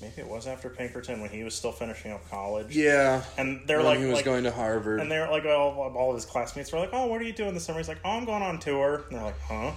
Maybe 0.00 0.14
it 0.18 0.28
was 0.28 0.46
after 0.46 0.68
Pinkerton 0.68 1.22
when 1.22 1.30
he 1.30 1.42
was 1.42 1.54
still 1.54 1.72
finishing 1.72 2.12
up 2.12 2.28
college. 2.30 2.76
Yeah, 2.76 3.22
and 3.38 3.62
they're 3.66 3.78
when 3.78 3.86
like, 3.86 3.98
he 3.98 4.04
was 4.04 4.16
like 4.16 4.24
going 4.26 4.44
to 4.44 4.50
Harvard. 4.50 5.00
and 5.00 5.10
they're 5.10 5.30
like 5.30 5.46
all, 5.46 5.72
all 5.96 6.10
of 6.10 6.16
his 6.16 6.26
classmates 6.26 6.70
were 6.70 6.78
like, 6.78 6.90
"Oh, 6.92 7.06
what 7.06 7.18
are 7.20 7.24
you 7.24 7.32
doing 7.32 7.54
this 7.54 7.64
summer?" 7.64 7.78
He's 7.78 7.88
like, 7.88 8.00
"Oh, 8.04 8.10
I'm 8.10 8.26
going 8.26 8.42
on 8.42 8.58
tour." 8.58 9.04
And 9.10 9.16
they're 9.18 9.24
like, 9.24 9.40
"Huh?" 9.40 9.72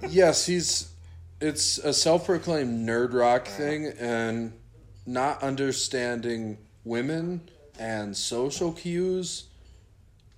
yes, 0.08 0.46
he's 0.46 0.91
it's 1.42 1.78
a 1.78 1.92
self-proclaimed 1.92 2.88
nerd 2.88 3.12
rock 3.12 3.46
thing 3.48 3.86
and 3.98 4.52
not 5.04 5.42
understanding 5.42 6.56
women 6.84 7.48
and 7.78 8.16
social 8.16 8.72
cues 8.72 9.48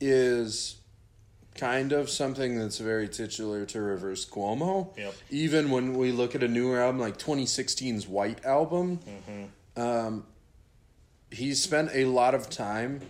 is 0.00 0.76
kind 1.54 1.92
of 1.92 2.08
something 2.08 2.58
that's 2.58 2.78
very 2.78 3.06
titular 3.06 3.66
to 3.66 3.80
Rivers 3.80 4.26
Cuomo. 4.26 4.96
Yep. 4.96 5.14
Even 5.30 5.70
when 5.70 5.94
we 5.94 6.11
look 6.11 6.34
at 6.34 6.42
a 6.42 6.49
newer 6.49 6.80
album 6.80 7.00
like 7.00 7.18
2016's 7.18 8.08
White 8.08 8.44
album, 8.44 8.99
um, 9.76 10.25
he 11.30 11.54
spent 11.54 11.90
a 11.92 12.06
lot 12.06 12.34
of 12.34 12.49
time 12.49 13.02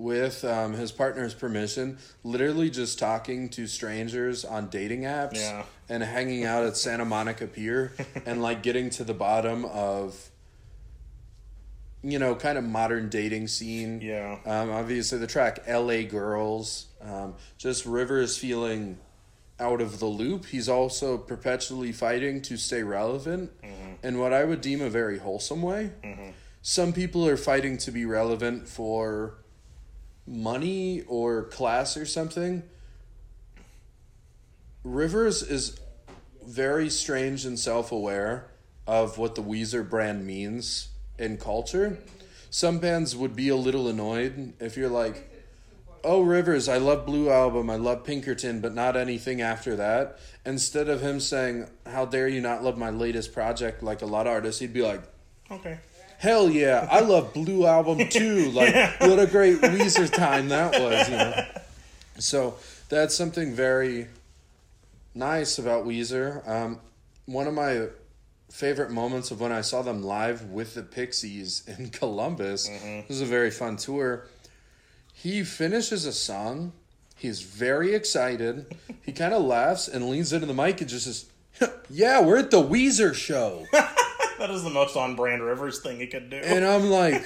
with 0.00 0.42
um, 0.46 0.72
his 0.72 0.90
partner's 0.90 1.34
permission, 1.34 1.98
literally 2.24 2.70
just 2.70 2.98
talking 2.98 3.50
to 3.50 3.66
strangers 3.66 4.46
on 4.46 4.66
dating 4.68 5.02
apps 5.02 5.34
Yeah. 5.34 5.62
and 5.90 6.02
hanging 6.02 6.44
out 6.46 6.64
at 6.64 6.76
Santa 6.78 7.04
Monica 7.04 7.46
Pier 7.46 7.92
and 8.26 8.40
like 8.42 8.62
getting 8.62 8.88
to 8.90 9.04
the 9.04 9.12
bottom 9.12 9.66
of 9.66 10.30
you 12.02 12.18
know 12.18 12.34
kind 12.34 12.56
of 12.56 12.64
modern 12.64 13.10
dating 13.10 13.46
scene. 13.48 14.00
Yeah. 14.00 14.38
Um, 14.46 14.70
obviously, 14.70 15.18
the 15.18 15.26
track 15.26 15.60
"L.A. 15.66 16.04
Girls," 16.04 16.86
um, 17.02 17.34
just 17.58 17.84
Rivers 17.84 18.38
feeling 18.38 18.98
out 19.58 19.82
of 19.82 19.98
the 19.98 20.06
loop. 20.06 20.46
He's 20.46 20.70
also 20.70 21.18
perpetually 21.18 21.92
fighting 21.92 22.40
to 22.42 22.56
stay 22.56 22.82
relevant 22.82 23.50
in 24.02 24.18
what 24.18 24.32
I 24.32 24.44
would 24.44 24.62
deem 24.62 24.80
a 24.80 24.88
very 24.88 25.18
wholesome 25.18 25.60
way. 25.60 25.90
Some 26.62 26.94
people 26.94 27.28
are 27.28 27.36
fighting 27.36 27.76
to 27.78 27.90
be 27.90 28.06
relevant 28.06 28.66
for 28.66 29.34
money 30.30 31.02
or 31.08 31.44
class 31.44 31.96
or 31.96 32.06
something. 32.06 32.62
Rivers 34.84 35.42
is 35.42 35.78
very 36.46 36.88
strange 36.88 37.44
and 37.44 37.58
self 37.58 37.92
aware 37.92 38.46
of 38.86 39.18
what 39.18 39.34
the 39.34 39.42
Weezer 39.42 39.88
brand 39.88 40.26
means 40.26 40.88
in 41.18 41.36
culture. 41.36 41.98
Some 42.48 42.78
bands 42.78 43.14
would 43.14 43.36
be 43.36 43.48
a 43.48 43.56
little 43.56 43.88
annoyed 43.88 44.54
if 44.60 44.76
you're 44.76 44.88
like, 44.88 45.26
Oh, 46.02 46.22
Rivers, 46.22 46.66
I 46.66 46.78
love 46.78 47.04
Blue 47.04 47.28
Album, 47.28 47.68
I 47.68 47.76
love 47.76 48.04
Pinkerton, 48.04 48.62
but 48.62 48.74
not 48.74 48.96
anything 48.96 49.42
after 49.42 49.76
that. 49.76 50.18
Instead 50.46 50.88
of 50.88 51.02
him 51.02 51.20
saying, 51.20 51.68
How 51.84 52.06
dare 52.06 52.26
you 52.26 52.40
not 52.40 52.64
love 52.64 52.78
my 52.78 52.88
latest 52.88 53.34
project 53.34 53.82
like 53.82 54.00
a 54.00 54.06
lot 54.06 54.26
of 54.26 54.32
artists, 54.32 54.60
he'd 54.60 54.72
be 54.72 54.82
like, 54.82 55.02
okay. 55.50 55.78
Hell 56.20 56.50
yeah, 56.50 56.86
I 56.90 57.00
love 57.00 57.32
Blue 57.32 57.64
Album 57.64 58.06
too. 58.10 58.50
Like, 58.50 58.74
what 59.00 59.18
a 59.18 59.26
great 59.26 59.56
Weezer 59.62 60.12
time 60.12 60.50
that 60.50 60.78
was, 60.78 61.08
you 61.08 61.16
know. 61.16 61.46
So 62.18 62.56
that's 62.90 63.14
something 63.14 63.54
very 63.54 64.06
nice 65.14 65.58
about 65.58 65.86
Weezer. 65.86 66.46
Um, 66.46 66.78
one 67.24 67.46
of 67.46 67.54
my 67.54 67.86
favorite 68.50 68.90
moments 68.90 69.30
of 69.30 69.40
when 69.40 69.50
I 69.50 69.62
saw 69.62 69.80
them 69.80 70.02
live 70.02 70.42
with 70.44 70.74
the 70.74 70.82
Pixies 70.82 71.62
in 71.78 71.88
Columbus. 71.88 72.68
This 72.68 73.08
was 73.08 73.22
a 73.22 73.24
very 73.26 73.50
fun 73.50 73.78
tour. 73.78 74.26
He 75.14 75.42
finishes 75.42 76.04
a 76.04 76.12
song. 76.12 76.74
He's 77.16 77.40
very 77.40 77.94
excited. 77.94 78.66
He 79.06 79.12
kind 79.12 79.32
of 79.32 79.42
laughs 79.42 79.88
and 79.88 80.10
leans 80.10 80.34
into 80.34 80.44
the 80.44 80.52
mic 80.52 80.82
and 80.82 80.90
just 80.90 81.06
says, 81.06 81.70
"Yeah, 81.88 82.20
we're 82.20 82.40
at 82.40 82.50
the 82.50 82.62
Weezer 82.62 83.14
show." 83.14 83.66
That 84.40 84.50
is 84.50 84.64
the 84.64 84.70
most 84.70 84.96
on 84.96 85.16
brand 85.16 85.42
Rivers 85.42 85.80
thing 85.80 86.00
he 86.00 86.06
could 86.06 86.30
do. 86.30 86.36
And 86.38 86.64
I'm 86.64 86.88
like, 86.88 87.22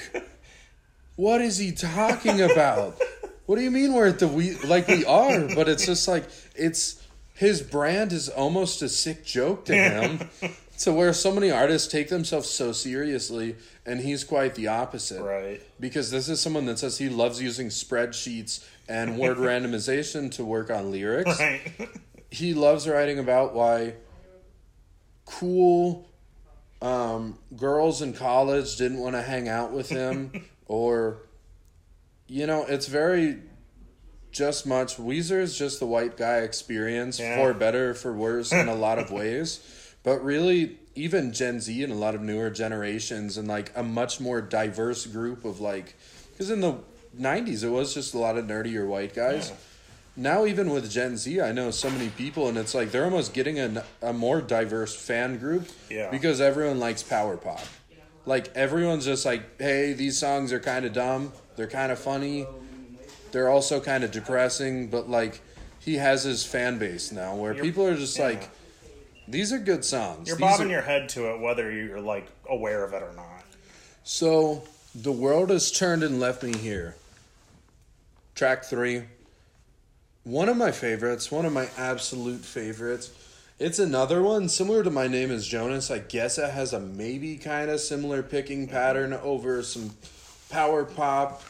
what 1.15 1.39
is 1.41 1.57
he 1.57 1.71
talking 1.71 2.41
about? 2.41 3.01
What 3.45 3.55
do 3.55 3.61
you 3.63 3.71
mean 3.71 3.93
we're 3.93 4.07
at 4.07 4.19
the 4.19 4.27
we 4.27 4.55
like 4.59 4.87
we 4.89 5.05
are? 5.05 5.47
But 5.55 5.69
it's 5.69 5.85
just 5.85 6.07
like 6.09 6.25
it's 6.55 7.01
his 7.33 7.61
brand 7.61 8.11
is 8.11 8.27
almost 8.27 8.81
a 8.81 8.89
sick 8.89 9.25
joke 9.25 9.63
to 9.65 9.73
him. 9.73 10.29
to 10.79 10.91
where 10.91 11.13
so 11.13 11.31
many 11.31 11.49
artists 11.49 11.89
take 11.89 12.09
themselves 12.09 12.49
so 12.49 12.73
seriously 12.73 13.55
and 13.85 14.01
he's 14.01 14.25
quite 14.25 14.55
the 14.55 14.67
opposite. 14.67 15.23
right. 15.23 15.61
Because 15.79 16.11
this 16.11 16.27
is 16.27 16.41
someone 16.41 16.65
that 16.65 16.79
says 16.79 16.97
he 16.97 17.07
loves 17.07 17.41
using 17.41 17.67
spreadsheets 17.67 18.67
and 18.89 19.17
word 19.17 19.37
randomization 19.49 20.29
to 20.31 20.43
work 20.43 20.69
on 20.69 20.91
lyrics 20.91 21.39
Right. 21.39 21.71
he 22.29 22.53
loves 22.53 22.89
writing 22.89 23.19
about 23.19 23.53
why 23.55 23.93
cool 25.25 26.05
um, 26.85 27.37
girls 27.57 28.01
in 28.01 28.13
college 28.13 28.75
didn't 28.77 28.99
want 28.99 29.15
to 29.15 29.21
hang 29.21 29.47
out 29.49 29.71
with 29.71 29.89
him 29.89 30.31
or 30.67 31.17
you 32.27 32.45
know 32.45 32.65
it's 32.65 32.87
very 32.87 33.39
just 34.31 34.65
much 34.67 34.97
weezer 34.97 35.39
is 35.41 35.57
just 35.57 35.79
the 35.79 35.85
white 35.85 36.17
guy 36.17 36.37
experience 36.39 37.19
Yeah. 37.19 37.37
for 37.37 37.53
better 37.53 37.93
for 37.93 38.13
worse 38.13 38.51
in 38.51 38.67
a 38.67 38.75
lot 38.87 38.99
of 38.99 39.09
ways 39.11 39.59
but 40.03 40.23
really 40.23 40.77
even 40.95 41.33
gen 41.33 41.59
z 41.59 41.83
and 41.83 41.91
a 41.91 41.95
lot 41.95 42.13
of 42.15 42.21
newer 42.21 42.49
generations 42.49 43.37
and 43.37 43.47
like 43.47 43.71
a 43.75 43.83
much 43.83 44.19
more 44.19 44.41
diverse 44.41 45.05
group 45.05 45.43
of 45.45 45.59
like 45.59 45.95
because 46.31 46.49
in 46.51 46.61
the 46.61 46.77
90s 47.19 47.63
it 47.63 47.69
was 47.69 47.93
just 47.93 48.13
a 48.13 48.17
lot 48.19 48.37
of 48.37 48.45
nerdier 48.45 48.85
white 48.85 49.13
guys 49.15 49.49
Yeah. 49.49 49.55
Now 50.15 50.45
even 50.45 50.69
with 50.69 50.89
gen 50.89 51.17
z 51.17 51.41
i 51.41 51.51
know 51.51 51.69
so 51.71 51.89
many 51.89 52.09
people 52.09 52.47
and 52.47 52.57
it's 52.57 52.73
like 52.73 52.91
they're 52.91 53.03
almost 53.03 53.33
getting 53.33 53.59
a, 53.59 53.83
a 54.01 54.13
more 54.13 54.41
diverse 54.41 54.95
fan 54.95 55.37
group 55.37 55.67
Yeah. 55.89 56.09
because 56.11 56.39
everyone 56.41 56.79
likes 56.79 57.03
power 57.03 57.35
pop 57.37 57.61
like 58.25 58.55
everyone's 58.55 59.05
just 59.05 59.25
like 59.25 59.59
hey 59.59 59.93
these 59.93 60.17
songs 60.17 60.51
are 60.53 60.59
kind 60.59 60.85
of 60.85 60.93
dumb 60.93 61.31
they're 61.55 61.67
kind 61.67 61.91
of 61.91 61.99
funny 61.99 62.45
they're 63.31 63.49
also 63.49 63.79
kind 63.81 64.03
of 64.03 64.11
depressing 64.11 64.87
but 64.87 65.09
like 65.09 65.41
he 65.79 65.95
has 65.95 66.23
his 66.23 66.45
fan 66.45 66.77
base 66.79 67.11
now 67.11 67.35
where 67.35 67.53
You're- 67.53 67.67
people 67.67 67.85
are 67.85 67.95
just 67.95 68.17
yeah. 68.17 68.25
like 68.25 68.49
these 69.27 69.51
are 69.51 69.57
good 69.59 69.83
songs 69.83 70.27
You're 70.27 70.37
These 70.37 70.41
bobbing 70.47 70.67
are- 70.67 70.71
your 70.71 70.81
head 70.81 71.09
to 71.09 71.33
it 71.33 71.39
whether 71.41 71.71
you're 71.71 71.99
like 71.99 72.27
aware 72.49 72.83
of 72.83 72.93
it 72.93 73.01
or 73.01 73.11
not. 73.15 73.43
So, 74.03 74.63
the 74.93 75.11
world 75.11 75.49
has 75.49 75.71
turned 75.71 76.03
and 76.03 76.19
left 76.19 76.43
me 76.43 76.55
here. 76.55 76.95
Track 78.35 78.65
three. 78.65 79.01
One 80.25 80.49
of 80.49 80.57
my 80.57 80.71
favorites, 80.71 81.31
one 81.31 81.45
of 81.45 81.53
my 81.53 81.69
absolute 81.77 82.43
favorites. 82.43 83.11
It's 83.59 83.77
another 83.77 84.23
one 84.23 84.49
similar 84.49 84.83
to 84.83 84.89
My 84.89 85.07
Name 85.07 85.29
is 85.29 85.45
Jonas. 85.47 85.91
I 85.91 85.99
guess 85.99 86.39
it 86.39 86.49
has 86.49 86.73
a 86.73 86.79
maybe 86.79 87.37
kind 87.37 87.69
of 87.69 87.79
similar 87.79 88.23
picking 88.23 88.67
pattern 88.67 89.13
over 89.13 89.61
some 89.61 89.91
power 90.49 90.83
pop. 90.83 91.43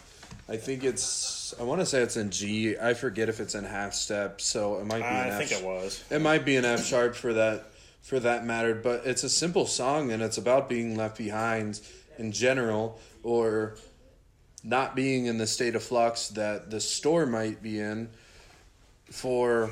I 0.50 0.58
think 0.58 0.84
it's, 0.84 1.56
I 1.58 1.64
want 1.64 1.80
to 1.80 1.86
say 1.86 2.02
it's 2.02 2.18
in 2.18 2.32
G. 2.32 2.78
I 2.78 2.96
forget 2.96 3.30
if 3.30 3.40
it's 3.40 3.56
in 3.56 3.64
half 3.64 3.94
step, 3.94 4.42
so 4.42 4.78
it 4.80 4.86
might 4.86 4.98
be 5.00 5.04
an 5.06 5.16
I 5.16 5.28
F 5.30 5.38
think 5.48 5.62
it 5.62 5.66
was. 5.66 6.04
it 6.10 6.20
might 6.20 6.44
be 6.44 6.58
an 6.58 6.66
F 6.66 6.86
sharp 6.86 7.16
for 7.16 7.32
that 7.32 7.72
for 8.02 8.20
that 8.20 8.46
matter, 8.46 8.76
but 8.76 9.06
it's 9.06 9.24
a 9.24 9.30
simple 9.30 9.66
song 9.66 10.12
and 10.12 10.22
it's 10.22 10.38
about 10.38 10.68
being 10.68 10.98
left 10.98 11.18
behind 11.18 11.80
in 12.18 12.34
general 12.34 13.00
or 13.24 13.78
not 14.66 14.98
being 14.98 15.28
in 15.28 15.38
the 15.38 15.48
state 15.48 15.76
of 15.76 15.82
flux 15.82 16.28
that 16.28 16.70
the 16.72 16.82
store 16.82 17.26
might 17.26 17.64
be 17.64 17.80
in 17.80 18.10
for 19.12 19.72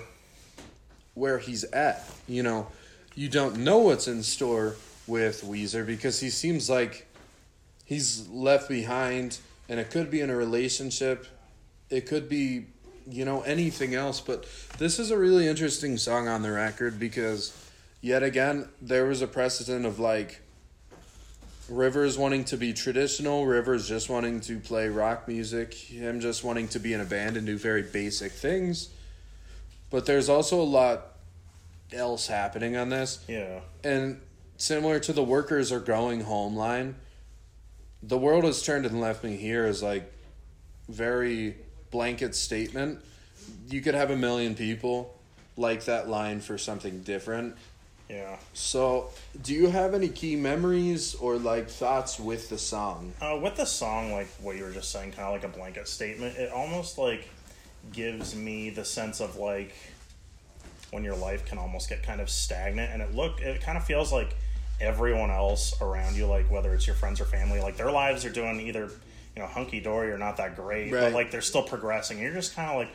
where 1.13 1.38
he's 1.38 1.63
at. 1.66 2.10
You 2.28 2.44
know, 2.44 2.68
you 3.16 3.30
don't 3.30 3.58
know 3.58 3.80
what's 3.80 4.08
in 4.08 4.24
store 4.24 4.75
with 5.08 5.44
Weezer 5.44 5.86
because 5.86 6.20
he 6.20 6.30
seems 6.30 6.70
like 6.70 7.08
he's 7.86 8.28
left 8.30 8.70
behind 8.70 9.40
and 9.70 9.80
it 9.80 9.92
could 9.92 10.10
be 10.10 10.22
in 10.22 10.30
a 10.30 10.36
relationship. 10.36 11.28
It 11.90 12.08
could 12.08 12.30
be, 12.30 12.66
you 13.08 13.25
know, 13.25 13.42
anything 13.42 13.94
else, 13.96 14.20
but 14.20 14.46
this 14.78 15.00
is 15.00 15.12
a 15.12 15.18
really 15.18 15.48
interesting 15.48 15.98
song 15.98 16.28
on 16.28 16.42
the 16.42 16.52
record 16.52 17.00
because 17.00 17.58
yet 18.02 18.24
again 18.24 18.68
there 18.82 19.06
was 19.06 19.22
a 19.22 19.28
precedent 19.28 19.86
of 19.86 20.00
like 20.00 20.42
Rivers 21.70 22.18
wanting 22.18 22.44
to 22.46 22.58
be 22.58 22.74
traditional, 22.74 23.46
Rivers 23.46 23.88
just 23.88 24.10
wanting 24.10 24.42
to 24.42 24.60
play 24.60 24.90
rock 24.90 25.30
music, 25.30 25.74
him 25.74 26.20
just 26.20 26.44
wanting 26.44 26.68
to 26.70 26.80
be 26.80 26.94
in 26.94 27.00
a 27.00 27.06
band 27.06 27.38
and 27.38 27.46
do 27.46 27.58
very 27.58 27.84
basic 27.84 28.34
things. 28.34 28.90
But 29.93 30.07
there's 30.07 30.27
also 30.27 30.59
a 30.59 30.63
lot 30.63 31.05
else 31.91 32.25
happening 32.25 32.75
on 32.75 32.89
this. 32.89 33.23
Yeah. 33.27 33.59
And 33.83 34.19
similar 34.57 35.00
to 35.01 35.13
the 35.13 35.23
workers 35.23 35.71
are 35.71 35.79
going 35.79 36.21
home 36.21 36.55
line, 36.55 36.95
the 38.01 38.17
world 38.17 38.43
has 38.43 38.63
turned 38.63 38.88
and 38.88 39.00
left 39.00 39.23
me 39.23 39.38
here 39.38 39.67
is 39.67 39.83
like 39.83 40.12
very 40.89 41.57
blanket 41.91 42.33
statement. 42.33 43.01
You 43.69 43.81
could 43.81 43.93
have 43.93 44.09
a 44.09 44.15
million 44.15 44.55
people 44.55 45.15
like 45.57 45.85
that 45.85 46.09
line 46.09 46.41
for 46.41 46.57
something 46.57 47.03
different. 47.03 47.55
Yeah. 48.09 48.38
So, 48.53 49.12
do 49.43 49.53
you 49.53 49.67
have 49.69 49.93
any 49.93 50.09
key 50.09 50.35
memories 50.35 51.13
or 51.13 51.38
like 51.38 51.69
thoughts 51.69 52.19
with 52.19 52.50
the 52.50 52.57
song? 52.57 53.13
Uh, 53.21 53.39
with 53.39 53.57
the 53.57 53.65
song, 53.65 54.12
like 54.12 54.27
what 54.41 54.55
you 54.55 54.63
were 54.63 54.71
just 54.71 54.91
saying, 54.91 55.12
kind 55.12 55.27
of 55.27 55.33
like 55.33 55.43
a 55.43 55.55
blanket 55.55 55.88
statement, 55.88 56.35
it 56.38 56.51
almost 56.51 56.97
like 56.97 57.29
gives 57.92 58.36
me 58.36 58.70
the 58.70 58.86
sense 58.86 59.20
of 59.20 59.36
like 59.36 59.74
when 60.92 61.04
your 61.04 61.16
life 61.16 61.46
can 61.46 61.58
almost 61.58 61.90
get 61.90 62.04
kind 62.04 62.22
of 62.22 62.30
stagnant, 62.30 62.92
and 62.94 63.02
it 63.02 63.13
look 63.16 63.42
it 63.42 63.62
kind 63.62 63.78
of 63.78 63.84
feels 63.84 64.12
like 64.13 64.36
everyone 64.80 65.32
else 65.32 65.80
around 65.82 66.16
you, 66.16 66.25
like 66.25 66.50
whether 66.52 66.74
it's 66.74 66.86
your 66.88 66.96
friends 66.96 67.20
or 67.22 67.25
family, 67.25 67.60
like 67.62 67.78
their 67.78 67.92
lives 67.92 68.25
are 68.25 68.30
doing 68.30 68.60
either 68.62 68.90
you 69.36 69.42
know 69.42 69.48
hunky 69.48 69.80
dory 69.80 70.12
or 70.12 70.18
not 70.18 70.38
that 70.38 70.56
great, 70.56 70.92
Right. 70.92 71.02
but 71.02 71.13
like 71.13 71.32
they're 71.32 71.42
still 71.42 71.63
progressing. 71.63 72.20
You're 72.20 72.34
just 72.34 72.56
kind 72.56 72.70
of 72.70 72.78
like 72.78 72.90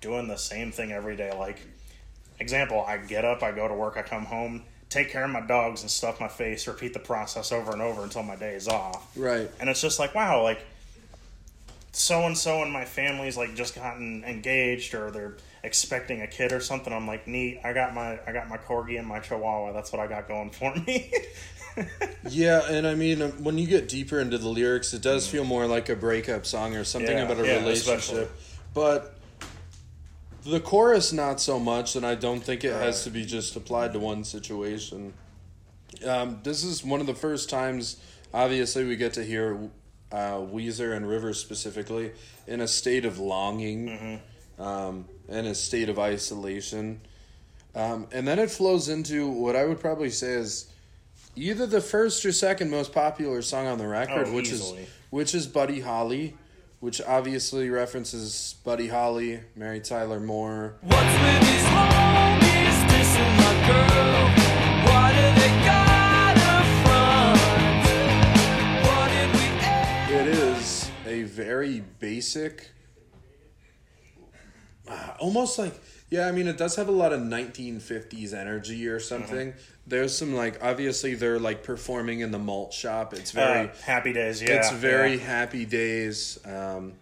doing 0.00 0.28
the 0.28 0.36
same 0.36 0.72
thing 0.72 0.92
every 0.92 1.16
day. 1.16 1.32
Like 1.36 1.58
example, 2.38 2.84
I 2.86 2.96
get 2.98 3.24
up, 3.24 3.42
I 3.42 3.52
go 3.52 3.68
to 3.68 3.74
work, 3.74 3.96
I 3.96 4.02
come 4.02 4.24
home. 4.24 4.62
Take 4.88 5.10
care 5.10 5.24
of 5.24 5.30
my 5.30 5.40
dogs 5.40 5.80
and 5.82 5.90
stuff 5.90 6.20
my 6.20 6.28
face. 6.28 6.66
Repeat 6.68 6.92
the 6.92 6.98
process 6.98 7.50
over 7.50 7.72
and 7.72 7.80
over 7.80 8.02
until 8.02 8.22
my 8.22 8.36
day 8.36 8.54
is 8.54 8.68
off 8.68 9.16
Right. 9.16 9.50
and 9.58 9.68
it's 9.70 9.80
just 9.80 9.98
like 9.98 10.14
wow 10.14 10.42
like 10.42 10.60
so 11.92 12.26
and 12.26 12.36
so 12.36 12.62
in 12.62 12.70
my 12.70 12.84
family's 12.84 13.36
like 13.36 13.54
just 13.54 13.74
gotten 13.74 14.24
engaged 14.24 14.94
or 14.94 15.10
they're 15.10 15.36
expecting 15.62 16.22
a 16.22 16.26
kid 16.26 16.50
or 16.52 16.58
something 16.60 16.92
i'm 16.92 17.06
like 17.06 17.26
neat 17.28 17.60
i 17.64 17.72
got 17.72 17.94
my 17.94 18.18
i 18.26 18.32
got 18.32 18.48
my 18.48 18.56
corgi 18.56 18.98
and 18.98 19.06
my 19.06 19.20
chihuahua 19.20 19.72
that's 19.72 19.92
what 19.92 20.00
i 20.00 20.06
got 20.06 20.26
going 20.26 20.50
for 20.50 20.74
me 20.86 21.12
Yeah, 22.28 22.70
and 22.70 22.86
I 22.86 22.94
mean, 22.94 23.22
um, 23.22 23.30
when 23.42 23.56
you 23.56 23.66
get 23.66 23.88
deeper 23.88 24.20
into 24.20 24.36
the 24.36 24.48
lyrics, 24.48 24.92
it 24.92 25.00
does 25.00 25.26
feel 25.26 25.42
more 25.44 25.66
like 25.66 25.88
a 25.88 25.96
breakup 25.96 26.44
song 26.44 26.76
or 26.76 26.84
something 26.84 27.16
Yeah, 27.16 27.24
about 27.24 27.40
a 27.40 27.46
yeah, 27.46 27.54
relationship. 27.60 27.98
especially. 27.98 28.26
But 28.74 29.14
the 30.44 30.60
chorus, 30.60 31.12
not 31.14 31.40
so 31.40 31.58
much, 31.58 31.96
and 31.96 32.04
I 32.04 32.14
don't 32.14 32.40
think 32.40 32.62
it 32.64 32.72
has 32.74 33.04
to 33.04 33.10
be 33.10 33.24
just 33.24 33.56
applied 33.56 33.94
to 33.94 33.98
one 33.98 34.22
situation. 34.24 35.14
Um, 36.06 36.40
this 36.42 36.62
is 36.62 36.84
one 36.84 37.00
of 37.00 37.06
the 37.06 37.14
first 37.14 37.48
times, 37.48 37.96
obviously, 38.34 38.84
we 38.84 38.96
get 38.96 39.14
to 39.14 39.24
hear 39.24 39.58
uh, 40.12 40.36
Weezer 40.36 40.94
and 40.96 41.08
Rivers 41.08 41.38
specifically 41.38 42.12
in 42.46 42.60
a 42.60 42.68
state 42.68 43.04
of 43.04 43.18
longing 43.18 44.20
um, 44.58 45.06
and 45.28 45.46
a 45.46 45.54
state 45.54 45.88
of 45.88 45.98
isolation. 45.98 47.00
Um, 47.74 48.06
and 48.12 48.28
then 48.28 48.38
it 48.38 48.50
flows 48.50 48.88
into 48.88 49.26
what 49.28 49.56
I 49.56 49.64
would 49.64 49.80
probably 49.80 50.10
say 50.10 50.32
is 50.34 50.70
either 51.34 51.66
the 51.66 51.80
first 51.80 52.24
or 52.26 52.32
second 52.32 52.70
most 52.70 52.92
popular 52.92 53.40
song 53.40 53.66
on 53.66 53.78
the 53.78 53.88
record, 53.88 54.28
Oh, 54.28 54.32
which 54.34 54.52
easily. 54.52 54.82
is 54.82 54.88
which 55.10 55.34
is 55.34 55.46
Buddy 55.46 55.80
Holly, 55.80 56.36
which 56.80 57.00
obviously 57.02 57.70
references 57.70 58.56
Buddy 58.64 58.88
Holly, 58.88 59.40
Mary 59.56 59.80
Tyler 59.80 60.20
Moore. 60.20 60.76
A 71.12 71.22
very 71.24 71.82
basic, 72.00 72.70
uh, 74.88 75.14
almost 75.20 75.58
like 75.58 75.74
yeah. 76.10 76.26
I 76.26 76.32
mean, 76.32 76.46
it 76.46 76.58
does 76.58 76.76
have 76.76 76.88
a 76.88 76.92
lot 76.92 77.12
of 77.12 77.20
1950s 77.20 78.34
energy 78.34 78.86
or 78.88 79.00
something. 79.00 79.54
There's 79.86 80.16
some 80.16 80.34
like 80.34 80.62
obviously 80.62 81.14
they're 81.14 81.38
like 81.38 81.62
performing 81.62 82.20
in 82.20 82.30
the 82.30 82.38
malt 82.38 82.72
shop. 82.72 83.14
It's 83.14 83.30
very 83.30 83.68
Uh, 83.68 83.74
happy 83.84 84.12
days 84.12 84.42
yeah 84.42 84.54
it's 84.54 84.70
very 84.72 85.14
yeah. 85.14 85.24
happy 85.24 85.64
days. 85.64 86.38
Um, 86.44 86.94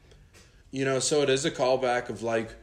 you 0.70 0.84
know, 0.84 0.98
so 0.98 1.22
it 1.22 1.30
is 1.30 1.44
a 1.44 1.50
callback 1.50 2.08
of 2.10 2.22
like, 2.22 2.54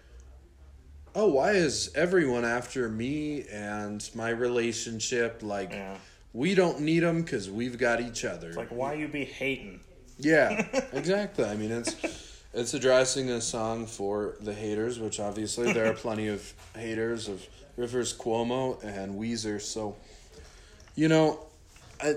oh, 1.13 1.27
why 1.27 1.51
is 1.51 1.91
everyone 1.95 2.45
after 2.45 2.87
me 2.87 3.43
and 3.51 4.07
my 4.15 4.29
relationship? 4.29 5.41
Like, 5.43 5.71
Yeah. 5.71 5.97
we 6.33 6.55
don't 6.55 6.79
need 6.81 7.01
them 7.01 7.21
because 7.23 7.49
we've 7.49 7.77
got 7.77 7.99
each 7.99 8.23
other. 8.23 8.53
like 8.53 8.69
why 8.69 8.93
you 8.93 9.07
be 9.09 9.25
hating 9.25 9.81
yeah, 10.19 10.65
exactly. 10.93 11.45
I 11.45 11.55
mean, 11.55 11.71
it's 11.71 11.95
it's 12.53 12.73
addressing 12.73 13.29
a 13.29 13.41
song 13.41 13.85
for 13.85 14.35
the 14.39 14.53
haters, 14.53 14.99
which 14.99 15.19
obviously 15.19 15.73
there 15.73 15.89
are 15.91 15.93
plenty 15.93 16.27
of 16.27 16.53
haters 16.75 17.27
of 17.27 17.45
Rivers 17.75 18.17
Cuomo 18.17 18.83
and 18.83 19.15
Weezer. 19.19 19.61
So, 19.61 19.95
you 20.95 21.07
know, 21.07 21.45
I 22.01 22.15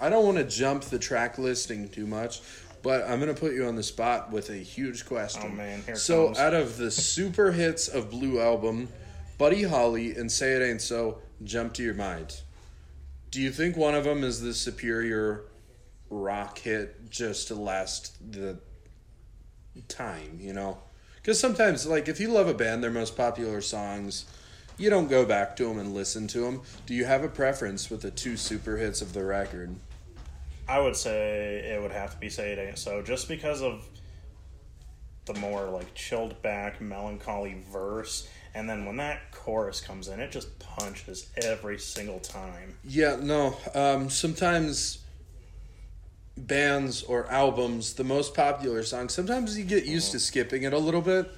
I 0.00 0.08
don't 0.08 0.24
want 0.24 0.38
to 0.38 0.44
jump 0.44 0.84
the 0.84 0.98
track 0.98 1.38
listing 1.38 1.88
too 1.88 2.06
much, 2.06 2.40
but 2.82 3.04
I'm 3.08 3.20
gonna 3.20 3.34
put 3.34 3.54
you 3.54 3.66
on 3.66 3.76
the 3.76 3.82
spot 3.82 4.32
with 4.32 4.50
a 4.50 4.56
huge 4.56 5.06
question. 5.06 5.42
Oh, 5.46 5.48
man, 5.50 5.82
here 5.86 5.96
so 5.96 6.26
comes. 6.26 6.38
out 6.38 6.54
of 6.54 6.76
the 6.76 6.90
super 6.90 7.52
hits 7.52 7.88
of 7.88 8.10
Blue 8.10 8.40
Album, 8.40 8.88
Buddy 9.38 9.62
Holly 9.62 10.16
and 10.16 10.30
Say 10.30 10.52
It 10.52 10.62
Ain't 10.62 10.82
So 10.82 11.18
jump 11.44 11.74
to 11.74 11.82
your 11.82 11.94
mind. 11.94 12.40
Do 13.30 13.40
you 13.40 13.52
think 13.52 13.76
one 13.76 13.94
of 13.94 14.04
them 14.04 14.24
is 14.24 14.40
the 14.40 14.52
superior 14.52 15.44
rock 16.10 16.58
hit 16.58 17.10
just 17.10 17.48
to 17.48 17.54
last 17.54 18.32
the 18.32 18.58
time, 19.88 20.38
you 20.40 20.52
know? 20.52 20.78
Because 21.16 21.38
sometimes, 21.38 21.86
like, 21.86 22.08
if 22.08 22.20
you 22.20 22.28
love 22.28 22.48
a 22.48 22.54
band, 22.54 22.82
their 22.82 22.90
most 22.90 23.16
popular 23.16 23.60
songs, 23.60 24.26
you 24.76 24.90
don't 24.90 25.08
go 25.08 25.24
back 25.24 25.56
to 25.56 25.64
them 25.64 25.78
and 25.78 25.94
listen 25.94 26.26
to 26.28 26.40
them. 26.40 26.62
Do 26.86 26.94
you 26.94 27.04
have 27.04 27.22
a 27.22 27.28
preference 27.28 27.90
with 27.90 28.02
the 28.02 28.10
two 28.10 28.36
super 28.36 28.76
hits 28.76 29.00
of 29.00 29.12
the 29.12 29.24
record? 29.24 29.76
i 30.70 30.78
would 30.78 30.94
say 30.94 31.58
it 31.58 31.82
would 31.82 31.90
have 31.90 32.12
to 32.12 32.16
be 32.18 32.30
say 32.30 32.52
it 32.52 32.58
ain't 32.58 32.78
so 32.78 33.02
just 33.02 33.28
because 33.28 33.60
of 33.60 33.84
the 35.26 35.34
more 35.34 35.68
like 35.68 35.92
chilled 35.94 36.40
back 36.42 36.80
melancholy 36.80 37.60
verse 37.70 38.28
and 38.54 38.70
then 38.70 38.84
when 38.86 38.96
that 38.96 39.30
chorus 39.32 39.80
comes 39.80 40.06
in 40.08 40.20
it 40.20 40.30
just 40.30 40.56
punches 40.60 41.28
every 41.42 41.78
single 41.78 42.20
time 42.20 42.76
Yeah, 42.84 43.16
no. 43.20 43.56
Um, 43.74 44.08
sometimes 44.08 44.99
bands 46.46 47.02
or 47.02 47.30
albums, 47.30 47.94
the 47.94 48.04
most 48.04 48.34
popular 48.34 48.82
song. 48.82 49.08
sometimes 49.08 49.58
you 49.58 49.64
get 49.64 49.84
used 49.84 50.12
to 50.12 50.20
skipping 50.20 50.62
it 50.62 50.72
a 50.72 50.78
little 50.78 51.00
bit. 51.02 51.30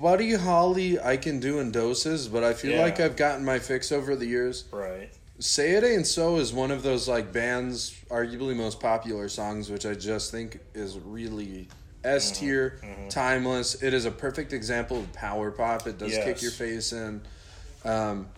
Buddy 0.00 0.34
Holly, 0.34 1.00
I 1.00 1.16
can 1.16 1.40
do 1.40 1.58
in 1.58 1.70
doses, 1.70 2.28
but 2.28 2.44
I 2.44 2.52
feel 2.52 2.72
Yeah. 2.74 2.82
like 2.82 3.00
I've 3.00 3.16
gotten 3.16 3.44
my 3.44 3.58
fix 3.58 3.90
over 3.90 4.14
the 4.14 4.26
years. 4.26 4.64
right 4.72 5.10
Say 5.38 5.72
It 5.72 5.84
Ain't 5.84 6.06
So 6.06 6.36
is 6.36 6.52
one 6.52 6.70
of 6.70 6.82
those 6.82 7.08
like 7.08 7.30
bands 7.32 7.94
arguably 8.10 8.56
most 8.56 8.80
popular 8.80 9.28
songs, 9.28 9.68
which 9.70 9.84
I 9.84 9.92
just 9.94 10.30
think 10.30 10.60
is 10.74 10.98
really 10.98 11.68
S 12.04 12.30
Mm-hmm. 12.30 12.44
tier, 12.46 12.80
timeless. 13.10 13.82
It 13.82 13.92
is 13.92 14.04
a 14.06 14.10
perfect 14.10 14.52
example 14.54 14.98
of 14.98 15.12
power 15.12 15.50
pop. 15.50 15.86
It 15.86 15.98
does 15.98 16.16
kick 16.24 16.40
your 16.42 16.52
face 16.52 16.92
in. 16.92 17.20
Um, 17.84 18.28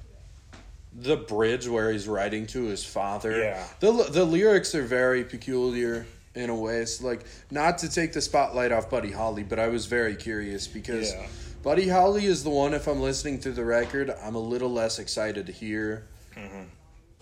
the 1.00 1.16
bridge 1.16 1.68
where 1.68 1.90
he's 1.92 2.08
writing 2.08 2.46
to 2.48 2.64
his 2.64 2.84
father. 2.84 3.38
Yeah. 3.38 3.64
The 3.80 3.92
the 4.10 4.24
lyrics 4.24 4.74
are 4.74 4.82
very 4.82 5.24
peculiar 5.24 6.06
in 6.34 6.50
a 6.50 6.54
way. 6.54 6.78
It's 6.78 7.02
like 7.02 7.24
not 7.50 7.78
to 7.78 7.90
take 7.90 8.12
the 8.12 8.20
spotlight 8.20 8.72
off 8.72 8.90
Buddy 8.90 9.12
Holly, 9.12 9.42
but 9.42 9.58
I 9.58 9.68
was 9.68 9.86
very 9.86 10.14
curious 10.16 10.66
because 10.66 11.12
Yeah. 11.12 11.26
Buddy 11.62 11.88
Holly 11.88 12.24
is 12.26 12.44
the 12.44 12.50
one. 12.50 12.72
If 12.74 12.86
I'm 12.86 13.00
listening 13.00 13.38
through 13.40 13.52
the 13.52 13.64
record, 13.64 14.14
I'm 14.22 14.34
a 14.36 14.40
little 14.40 14.70
less 14.70 14.98
excited 14.98 15.46
to 15.46 15.52
hear. 15.52 16.04
Mm-hmm. 16.36 16.62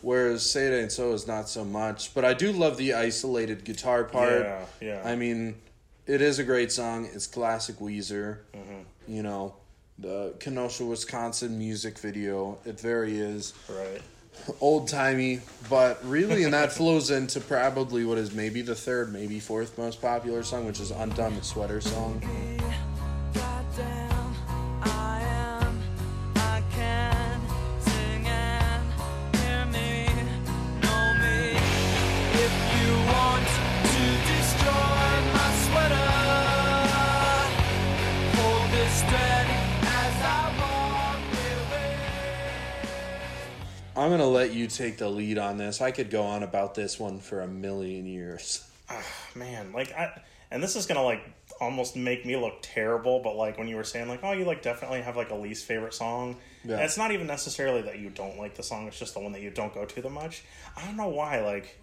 Whereas 0.02 0.48
Say 0.48 0.66
It 0.66 0.78
Ain't 0.82 0.92
So 0.92 1.12
is 1.14 1.26
not 1.26 1.48
so 1.48 1.64
much. 1.64 2.14
But 2.14 2.24
I 2.24 2.34
do 2.34 2.52
love 2.52 2.76
the 2.76 2.94
isolated 2.94 3.64
guitar 3.64 4.04
part. 4.04 4.42
yeah 4.42 4.64
yeah 4.80 5.02
I 5.04 5.16
mean, 5.16 5.56
it 6.06 6.20
is 6.20 6.38
a 6.38 6.44
great 6.44 6.70
song. 6.70 7.08
It's 7.12 7.26
classic 7.26 7.76
Weezer. 7.76 8.38
Mm-hmm. 8.54 9.12
You 9.12 9.22
know, 9.22 9.54
the 9.98 10.34
Kenosha, 10.38 10.84
Wisconsin 10.84 11.58
music 11.58 11.98
video. 11.98 12.58
It 12.64 12.78
very 12.78 13.18
is 13.18 13.54
right 13.68 14.02
old 14.60 14.88
timey, 14.88 15.40
but 15.68 16.04
really, 16.06 16.44
and 16.44 16.54
that 16.54 16.72
flows 16.72 17.10
into 17.10 17.40
probably 17.40 18.04
what 18.04 18.18
is 18.18 18.32
maybe 18.32 18.62
the 18.62 18.74
third, 18.74 19.12
maybe 19.12 19.40
fourth 19.40 19.76
most 19.78 20.00
popular 20.00 20.42
song, 20.42 20.66
which 20.66 20.80
is 20.80 20.90
Undone 20.90 21.36
the 21.36 21.42
Sweater 21.42 21.80
Song. 21.80 22.22
I'm 44.06 44.12
gonna 44.12 44.24
let 44.28 44.52
you 44.54 44.68
take 44.68 44.98
the 44.98 45.08
lead 45.08 45.36
on 45.36 45.58
this. 45.58 45.80
I 45.80 45.90
could 45.90 46.10
go 46.10 46.22
on 46.22 46.44
about 46.44 46.76
this 46.76 46.96
one 46.96 47.18
for 47.18 47.40
a 47.40 47.48
million 47.48 48.06
years. 48.06 48.64
Ah 48.88 49.02
man 49.34 49.72
like 49.72 49.92
i 49.94 50.22
and 50.52 50.62
this 50.62 50.76
is 50.76 50.86
gonna 50.86 51.02
like 51.02 51.20
almost 51.60 51.96
make 51.96 52.24
me 52.24 52.36
look 52.36 52.54
terrible 52.62 53.18
but 53.18 53.34
like 53.34 53.58
when 53.58 53.66
you 53.66 53.74
were 53.74 53.82
saying 53.82 54.06
like 54.08 54.20
oh 54.22 54.30
you 54.30 54.44
like 54.44 54.62
definitely 54.62 55.02
have 55.02 55.16
like 55.16 55.30
a 55.30 55.34
least 55.34 55.64
favorite 55.66 55.92
song 55.92 56.36
Yeah. 56.64 56.76
it's 56.76 56.96
not 56.96 57.10
even 57.10 57.26
necessarily 57.26 57.82
that 57.82 57.98
you 57.98 58.10
don't 58.10 58.38
like 58.38 58.54
the 58.54 58.62
song 58.62 58.86
it's 58.86 58.96
just 58.96 59.14
the 59.14 59.18
one 59.20 59.32
that 59.32 59.42
you 59.42 59.50
don't 59.50 59.74
go 59.74 59.84
to 59.84 60.00
the 60.00 60.08
much 60.08 60.44
i 60.76 60.84
don't 60.84 60.96
know 60.96 61.08
why 61.08 61.40
like 61.40 61.76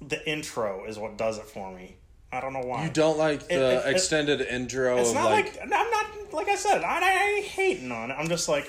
the 0.00 0.28
intro 0.28 0.84
is 0.84 0.98
what 0.98 1.16
does 1.16 1.38
it 1.38 1.44
for 1.46 1.72
me 1.72 1.94
i 2.32 2.40
don't 2.40 2.52
know 2.52 2.60
why 2.66 2.86
You 2.86 2.90
don't 2.90 3.16
like 3.16 3.46
the 3.46 3.54
it- 3.54 3.86
it- 3.86 3.94
extended 3.94 4.40
intro 4.40 4.96
it's 4.98 5.14
not 5.14 5.30
like, 5.30 5.54
like, 5.60 5.62
i'm 5.62 5.68
not 5.70 6.32
like 6.32 6.48
i 6.48 6.56
said 6.56 6.82
i, 6.82 6.98
I 7.00 7.34
ain't 7.36 7.46
hating 7.46 7.92
on 7.92 8.10
it 8.10 8.14
i'm 8.18 8.28
just 8.28 8.48
like 8.48 8.68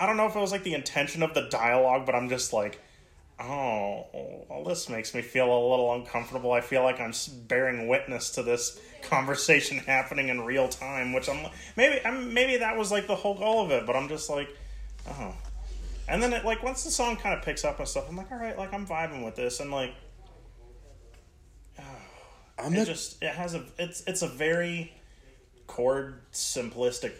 I 0.00 0.06
don't 0.06 0.16
know 0.16 0.26
if 0.26 0.34
it 0.34 0.40
was 0.40 0.50
like 0.50 0.64
the 0.64 0.74
intention 0.74 1.22
of 1.22 1.34
the 1.34 1.42
dialogue, 1.42 2.06
but 2.06 2.14
I'm 2.14 2.28
just 2.28 2.52
like, 2.52 2.80
oh, 3.38 4.06
well, 4.48 4.64
this 4.64 4.88
makes 4.88 5.14
me 5.14 5.22
feel 5.22 5.46
a 5.46 5.60
little 5.70 5.94
uncomfortable. 5.94 6.52
I 6.52 6.62
feel 6.62 6.82
like 6.82 6.98
I'm 6.98 7.12
bearing 7.46 7.86
witness 7.86 8.30
to 8.30 8.42
this 8.42 8.80
conversation 9.02 9.78
happening 9.86 10.28
in 10.28 10.40
real 10.40 10.68
time, 10.68 11.12
which 11.12 11.28
I'm 11.28 11.46
maybe 11.76 12.00
I'm, 12.04 12.34
maybe 12.34 12.56
that 12.56 12.76
was 12.76 12.90
like 12.90 13.06
the 13.06 13.16
whole 13.16 13.34
goal 13.34 13.64
of 13.64 13.70
it, 13.70 13.86
but 13.86 13.94
I'm 13.94 14.08
just 14.08 14.30
like, 14.30 14.48
oh. 15.08 15.34
And 16.08 16.22
then 16.22 16.32
it 16.32 16.44
like 16.44 16.62
once 16.62 16.82
the 16.82 16.90
song 16.90 17.16
kind 17.16 17.38
of 17.38 17.44
picks 17.44 17.64
up 17.64 17.78
and 17.78 17.86
stuff, 17.86 18.06
I'm 18.08 18.16
like, 18.16 18.32
all 18.32 18.38
right, 18.38 18.58
like 18.58 18.72
I'm 18.72 18.86
vibing 18.86 19.24
with 19.24 19.36
this, 19.36 19.60
and 19.60 19.70
like 19.70 19.94
I'm 22.58 22.74
it 22.74 22.78
not 22.78 22.86
just 22.86 23.22
it 23.22 23.30
has 23.30 23.54
a 23.54 23.64
it's 23.78 24.02
it's 24.06 24.22
a 24.22 24.28
very 24.28 24.92
chord 25.66 26.20
simplistic 26.32 27.12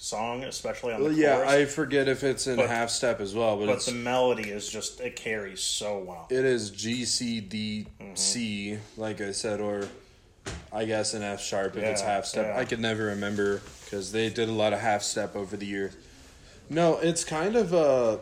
song, 0.00 0.44
especially 0.44 0.94
on 0.94 1.02
the 1.02 1.12
yeah, 1.12 1.36
chorus. 1.36 1.50
I 1.50 1.64
forget 1.66 2.08
if 2.08 2.22
it's 2.24 2.46
in 2.46 2.56
But- 2.56 2.70
half 2.70 2.88
step 2.90 3.20
as 3.20 3.34
well, 3.34 3.56
but, 3.58 3.66
but 3.66 3.72
it's 3.76 3.86
the 3.86 3.92
melody 3.92 4.48
is 4.50 4.68
just 4.68 5.00
it 5.00 5.16
carries 5.16 5.60
so 5.60 5.98
well. 5.98 6.26
It 6.30 6.44
is 6.44 6.70
G 6.70 7.04
C 7.04 7.40
D 7.40 7.86
C, 8.14 8.78
Mm-hmm. 8.78 9.00
Like 9.00 9.20
I 9.20 9.32
said, 9.32 9.60
or 9.60 9.86
I 10.72 10.84
guess 10.84 11.12
an 11.14 11.22
F 11.22 11.40
sharp 11.42 11.76
if 11.76 11.82
it's 11.82 12.00
half 12.00 12.24
step. 12.24 12.46
yeah. 12.54 12.58
I 12.60 12.64
could 12.64 12.80
never 12.80 13.06
remember 13.06 13.60
because 13.84 14.12
they 14.12 14.30
did 14.30 14.48
a 14.48 14.52
lot 14.52 14.72
of 14.72 14.80
half 14.80 15.02
step 15.02 15.34
over 15.36 15.56
the 15.56 15.66
years. 15.66 15.94
No, 16.70 16.98
it's 16.98 17.24
kind 17.24 17.56
of 17.56 17.74
uh 17.74 18.18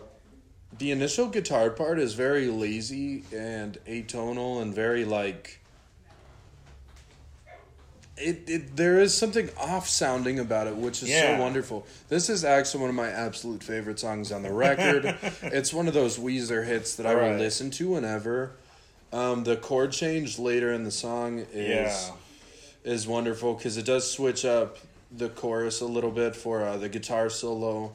the 0.78 0.90
initial 0.90 1.28
guitar 1.28 1.70
part 1.70 1.98
is 1.98 2.14
very 2.14 2.48
lazy 2.48 3.22
and 3.32 3.78
atonal 3.86 4.60
and 4.62 4.74
very 4.74 5.04
like 5.04 5.60
it, 8.18 8.48
it 8.48 8.76
there 8.76 8.98
is 9.00 9.16
something 9.16 9.50
off 9.58 9.88
sounding 9.88 10.38
about 10.38 10.66
it 10.66 10.74
which 10.76 11.02
is 11.02 11.08
Yeah. 11.10 11.36
so 11.36 11.42
wonderful 11.42 11.86
this 12.08 12.28
is 12.30 12.44
actually 12.44 12.80
one 12.80 12.90
of 12.90 12.96
my 12.96 13.08
absolute 13.08 13.62
favorite 13.62 13.98
songs 14.00 14.32
on 14.32 14.42
the 14.42 14.52
record 14.52 15.04
it's 15.42 15.72
one 15.74 15.86
of 15.88 15.94
those 15.94 16.18
weezer 16.18 16.64
hits 16.66 16.96
that 16.96 17.06
i 17.06 17.14
will 17.14 17.22
Right. 17.30 17.38
listen 17.38 17.70
to 17.72 17.90
whenever 17.90 18.52
um, 19.12 19.44
the 19.44 19.56
chord 19.56 19.92
change 19.92 20.38
later 20.38 20.72
in 20.72 20.84
the 20.84 20.90
song 20.90 21.40
is 21.52 22.10
Yeah. 22.84 22.92
is 22.92 23.06
wonderful 23.06 23.54
because 23.54 23.76
it 23.76 23.84
does 23.86 24.10
switch 24.10 24.44
up 24.44 24.78
the 25.12 25.28
chorus 25.28 25.80
a 25.80 25.86
little 25.86 26.10
bit 26.10 26.34
for 26.34 26.64
uh, 26.64 26.76
the 26.76 26.88
guitar 26.88 27.30
solo. 27.30 27.94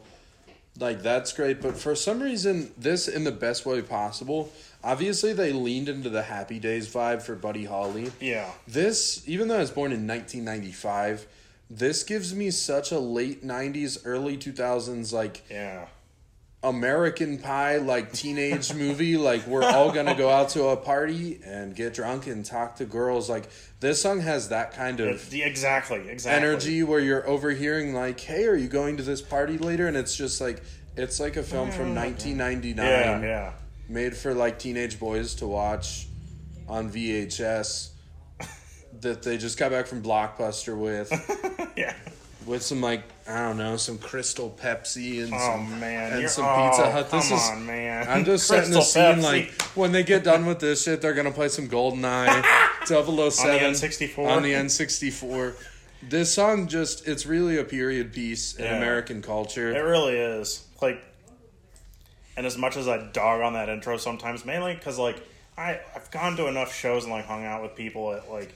Like 0.80 1.02
that's 1.04 1.34
great, 1.34 1.62
but 1.62 1.78
for 1.78 1.94
some 1.94 2.22
reason, 2.22 2.72
this 2.78 3.10
in 3.10 3.26
the 3.26 3.32
best 3.34 3.66
way 3.66 3.82
possible. 3.82 4.50
Obviously, 4.84 5.34
they 5.34 5.52
leaned 5.54 5.90
into 5.90 6.10
the 6.10 6.24
Happy 6.24 6.60
Days 6.60 6.92
vibe 6.92 7.22
for 7.22 7.36
Buddy 7.36 7.66
Holly. 7.66 8.12
Yeah. 8.20 8.50
This, 8.68 9.24
even 9.28 9.48
though 9.48 9.58
I 9.58 9.60
was 9.60 9.72
born 9.72 9.92
in 9.92 10.08
1995, 10.08 11.28
this 11.70 12.04
gives 12.04 12.34
me 12.34 12.50
such 12.52 12.92
a 12.92 13.00
late 13.00 13.46
90s, 13.46 14.00
early 14.06 14.38
2000s 14.38 15.14
like 15.14 15.44
Yeah. 15.50 15.86
American 16.64 17.38
Pie 17.40 17.78
like 17.78 18.12
teenage 18.12 18.74
movie. 18.76 19.18
Like 19.18 19.48
we're 19.48 19.64
all 19.64 19.92
gonna 19.92 20.16
go 20.16 20.30
out 20.30 20.50
to 20.50 20.66
a 20.66 20.78
party 20.78 21.40
and 21.46 21.76
get 21.76 21.94
drunk 21.94 22.28
and 22.28 22.46
talk 22.46 22.76
to 22.78 22.86
girls. 22.86 23.30
Like 23.30 23.50
this 23.80 24.02
song 24.02 24.20
has 24.20 24.50
that 24.50 24.74
kind 24.74 25.00
of 25.00 25.30
the- 25.30 25.44
exactly. 25.44 26.08
Exactly. 26.10 26.48
energy 26.48 26.84
where 26.84 27.00
you're 27.00 27.28
overhearing 27.28 27.94
like, 27.96 28.20
"Hey, 28.20 28.46
are 28.46 28.56
you 28.56 28.68
going 28.68 28.98
to 28.98 29.04
this 29.04 29.22
party 29.22 29.58
later?" 29.58 29.88
And 29.88 29.98
it's 29.98 30.16
just 30.16 30.40
like 30.42 30.62
it's 30.96 31.20
like 31.20 31.36
a 31.38 31.44
film 31.44 31.72
from 31.72 31.96
mm. 31.96 31.96
1999 31.96 32.86
Yeah. 32.86 33.22
Yeah. 33.22 33.54
Made 33.92 34.16
for 34.16 34.34
like 34.34 34.58
teenage 34.60 35.00
boys 35.00 35.36
to 35.36 35.48
watch 35.48 36.08
on 36.68 36.90
VHS 36.92 37.90
that 39.02 39.24
they 39.24 39.38
just 39.38 39.58
got 39.58 39.72
back 39.72 39.88
from 39.88 40.02
Blockbuster 40.02 40.78
with 40.78 41.12
Yeah. 41.76 41.94
with 42.46 42.62
some 42.64 42.82
like 42.82 43.04
I 43.28 43.40
don't 43.48 43.58
know 43.58 43.78
some 43.78 43.98
Crystal 43.98 44.56
Pepsi 44.62 45.24
and 45.24 45.34
Oh 45.34 45.38
some 45.38 45.80
man. 45.80 46.12
and 46.12 46.16
You're- 46.22 46.28
some 46.30 46.46
oh, 46.46 46.70
Pizza 46.70 46.92
Hut. 46.92 47.10
This 47.12 47.30
come 47.30 47.38
is 47.38 47.50
on, 47.50 47.66
man. 47.66 48.08
I'm 48.08 48.26
just 48.26 48.48
setting 48.48 48.72
the 48.72 48.82
scene 48.82 49.04
Pepsi. 49.18 49.22
like 49.24 49.62
when 49.76 49.92
they 49.92 50.04
get 50.04 50.24
done 50.24 50.46
with 50.46 50.60
this 50.60 50.84
shit, 50.84 51.02
they're 51.02 51.14
gonna 51.14 51.32
play 51.32 51.50
some 51.50 51.68
GoldenEye 51.68 52.44
007 52.86 53.06
On 53.06 53.30
the 53.30 53.68
N64. 53.70 54.28
on 54.28 54.44
the 54.44 54.54
N64. 54.54 55.56
This 56.10 56.34
song 56.34 56.68
just 56.68 57.08
it's 57.08 57.26
really 57.26 57.58
a 57.58 57.64
period 57.64 58.12
piece 58.14 58.56
in 58.56 58.66
Yeah. 58.66 58.78
American 58.78 59.22
culture. 59.22 59.70
It 59.76 59.80
really 59.82 60.18
is. 60.18 60.66
Like, 60.82 61.00
and 62.38 62.46
as 62.46 62.58
much 62.58 62.78
as 62.78 62.88
I 62.88 62.98
dog 63.12 63.42
on 63.42 63.54
that 63.54 63.70
intro 63.70 63.98
sometimes, 63.98 64.46
mainly 64.46 64.74
because 64.74 64.98
like 65.00 65.22
I 65.58 65.80
I've 65.96 66.10
gone 66.12 66.36
to 66.38 66.48
enough 66.48 66.74
shows 66.74 67.04
and 67.04 67.12
like 67.14 67.26
hung 67.26 67.44
out 67.46 67.62
with 67.62 67.76
people 67.76 68.14
at 68.14 68.30
like 68.32 68.54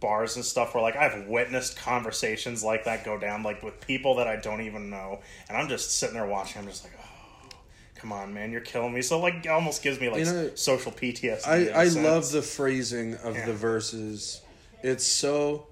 bars 0.00 0.36
and 0.36 0.44
stuff 0.44 0.74
where 0.74 0.82
like 0.82 0.96
I've 0.96 1.26
witnessed 1.26 1.76
conversations 1.76 2.62
like 2.62 2.84
that 2.84 3.04
go 3.04 3.18
down 3.18 3.42
like 3.42 3.62
with 3.62 3.80
people 3.80 4.16
that 4.16 4.28
I 4.28 4.36
don't 4.36 4.60
even 4.62 4.90
know, 4.90 5.20
and 5.48 5.56
I'm 5.58 5.68
just 5.68 5.98
sitting 5.98 6.14
there 6.14 6.26
watching. 6.26 6.60
I'm 6.62 6.68
just 6.68 6.84
like, 6.84 6.92
oh, 7.00 7.48
come 7.96 8.12
on, 8.12 8.32
man, 8.32 8.52
you're 8.52 8.60
killing 8.60 8.92
me. 8.94 9.02
So 9.02 9.18
like, 9.18 9.44
it 9.44 9.48
almost 9.48 9.82
gives 9.82 9.98
me 10.00 10.08
like 10.08 10.20
You 10.20 10.26
know, 10.32 10.50
social 10.54 10.92
PTSD. 10.92 11.46
I, 11.46 11.80
I 11.80 11.88
sense. 11.88 11.96
love 11.96 12.30
the 12.30 12.42
phrasing 12.42 13.14
of 13.16 13.34
Yeah. 13.34 13.46
the 13.46 13.52
verses. 13.54 14.42
It's 14.82 15.04
so 15.04 15.66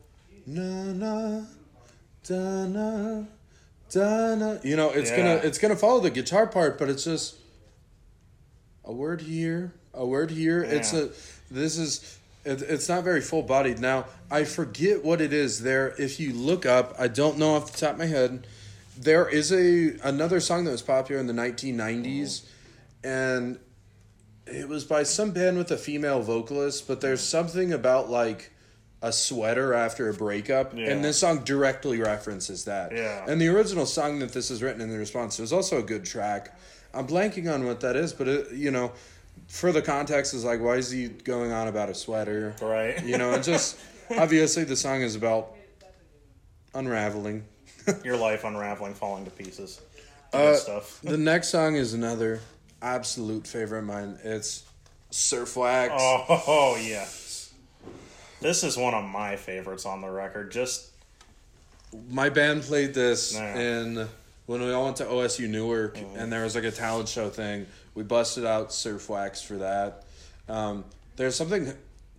na 0.46 0.62
na 0.92 1.42
da 2.26 2.66
na 2.66 3.22
da. 3.90 4.58
You 4.62 4.76
know, 4.76 4.90
it's 4.90 5.10
Yeah. 5.10 5.16
gonna 5.16 5.34
it's 5.36 5.58
gonna 5.58 5.76
follow 5.76 6.00
the 6.00 6.10
guitar 6.10 6.46
part, 6.46 6.78
but 6.78 6.88
it's 6.88 7.04
just 7.04 7.36
a 8.84 8.92
word 8.92 9.22
here, 9.22 9.72
a 9.94 10.06
word 10.06 10.30
here. 10.30 10.62
It's 10.62 10.92
a 10.92 11.10
this 11.50 11.78
is 11.78 12.18
it, 12.44 12.62
it's 12.62 12.88
not 12.88 13.04
very 13.04 13.20
full 13.20 13.42
bodied. 13.42 13.78
Now 13.78 14.06
I 14.30 14.44
forget 14.44 15.04
what 15.04 15.20
it 15.20 15.32
is 15.32 15.62
there. 15.62 15.94
If 15.98 16.18
you 16.20 16.32
look 16.32 16.64
up, 16.66 16.94
I 16.98 17.08
don't 17.08 17.38
know 17.38 17.54
off 17.54 17.72
the 17.72 17.78
top 17.78 17.92
of 17.94 17.98
my 17.98 18.06
head. 18.06 18.46
There 18.98 19.28
is 19.28 19.52
a 19.52 19.96
another 20.02 20.40
song 20.40 20.64
that 20.64 20.70
was 20.72 20.82
popular 20.82 21.20
in 21.20 21.26
the 21.26 21.32
1990s, 21.32 22.42
and 23.04 23.58
it 24.46 24.68
was 24.68 24.84
by 24.84 25.02
some 25.02 25.30
band 25.30 25.58
with 25.58 25.70
a 25.70 25.76
female 25.76 26.20
vocalist, 26.22 26.88
but 26.88 27.00
there's 27.00 27.20
something 27.20 27.72
about 27.72 28.10
like 28.10 28.50
a 29.02 29.12
sweater 29.12 29.74
after 29.74 30.08
a 30.08 30.14
breakup, 30.14 30.74
Yeah. 30.74 30.90
and 30.90 31.04
this 31.04 31.18
song 31.18 31.44
directly 31.44 32.00
references 32.00 32.64
that. 32.64 32.92
Yeah. 32.92 33.24
And 33.28 33.40
the 33.40 33.48
original 33.48 33.86
song 33.86 34.18
that 34.18 34.32
this 34.32 34.50
is 34.50 34.62
written 34.62 34.80
in 34.80 34.90
the 34.90 34.98
response 34.98 35.38
is 35.38 35.52
also 35.52 35.78
a 35.78 35.82
good 35.82 36.04
track. 36.04 36.58
I'm 36.92 37.06
blanking 37.06 37.52
on 37.52 37.64
what 37.64 37.80
that 37.80 37.94
is, 37.96 38.12
but 38.12 38.26
it, 38.26 38.52
you 38.52 38.70
know, 38.72 38.92
for 39.46 39.70
the 39.70 39.82
context 39.82 40.34
is 40.34 40.44
like, 40.44 40.60
why 40.60 40.76
is 40.76 40.90
he 40.90 41.06
going 41.08 41.52
on 41.52 41.68
about 41.68 41.88
a 41.88 41.94
sweater? 41.94 42.54
Right. 42.60 43.02
You 43.04 43.18
know, 43.18 43.32
and 43.32 43.44
just 43.44 43.78
obviously 44.18 44.64
the 44.64 44.74
song 44.76 45.02
is 45.02 45.14
about 45.14 45.54
unraveling. 46.74 47.44
your 48.04 48.16
life 48.16 48.44
unraveling, 48.44 48.94
falling 48.94 49.24
to 49.24 49.30
pieces. 49.30 49.80
Uh, 50.32 50.54
stuff. 50.54 51.00
the 51.02 51.16
next 51.16 51.48
song 51.48 51.74
is 51.76 51.94
another 51.94 52.40
absolute 52.82 53.46
favorite 53.46 53.78
of 53.78 53.84
mine. 53.84 54.18
It's 54.24 54.64
Surf 55.10 55.56
Wax. 55.56 55.94
Oh, 55.96 56.76
yes. 56.82 57.10
This 58.40 58.62
is 58.62 58.76
one 58.76 58.94
of 58.94 59.04
my 59.04 59.36
favorites 59.36 59.84
on 59.84 60.00
the 60.00 60.10
record. 60.10 60.52
Just 60.52 60.90
my 62.10 62.28
band 62.28 62.62
played 62.62 62.94
this 62.94 63.34
Yeah. 63.34 63.58
in 63.58 64.08
when 64.46 64.60
we 64.62 64.72
all 64.72 64.84
went 64.84 64.96
to 64.98 65.04
OSU 65.04 65.48
Newark, 65.48 65.98
and 66.16 66.32
there 66.32 66.44
was 66.44 66.54
like 66.54 66.64
a 66.64 66.70
talent 66.70 67.08
show 67.08 67.28
thing. 67.30 67.66
We 67.94 68.02
busted 68.02 68.44
out 68.46 68.72
Surf 68.72 69.08
Wax 69.08 69.42
for 69.42 69.56
that. 69.58 70.04
Um, 70.48 70.84
there's 71.16 71.34
something 71.34 71.72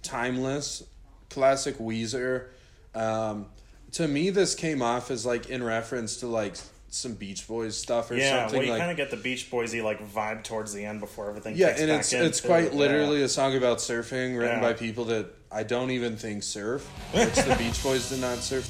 timeless, 0.03 0.83
classic 1.29 1.77
Weezer. 1.77 2.47
Um, 2.93 3.45
to 3.93 4.07
me, 4.07 4.29
this 4.29 4.55
came 4.55 4.81
off 4.81 5.09
as 5.11 5.25
like 5.25 5.49
in 5.49 5.63
reference 5.63 6.17
to 6.17 6.27
like 6.27 6.55
some 6.89 7.13
Beach 7.13 7.47
Boys 7.47 7.77
stuff 7.77 8.11
or 8.11 8.15
yeah, 8.15 8.41
something 8.41 8.57
well, 8.59 8.65
you 8.65 8.71
like. 8.73 8.79
kind 8.79 8.91
of 8.91 8.97
get 8.97 9.09
the 9.11 9.17
Beach 9.17 9.49
Boysy 9.49 9.83
like 9.83 9.99
vibe 10.11 10.43
towards 10.43 10.73
the 10.73 10.83
end 10.83 10.99
before 10.99 11.29
everything. 11.29 11.55
yeah, 11.55 11.69
kicks 11.69 11.79
and 11.81 11.89
back 11.89 11.99
it's 12.01 12.13
it's 12.13 12.41
quite 12.41 12.73
Yeah. 12.73 12.79
literally 12.79 13.21
a 13.21 13.29
song 13.29 13.55
about 13.55 13.77
surfing 13.77 14.37
written 14.37 14.57
Yeah. 14.57 14.61
by 14.61 14.73
people 14.73 15.05
that 15.05 15.27
I 15.51 15.63
don't 15.63 15.89
even 15.91 16.15
think 16.15 16.43
surf, 16.43 16.87
which 17.11 17.33
the 17.33 17.55
Beach 17.57 17.81
Boys 17.81 18.09
did 18.09 18.21
not 18.21 18.37
surf. 18.37 18.69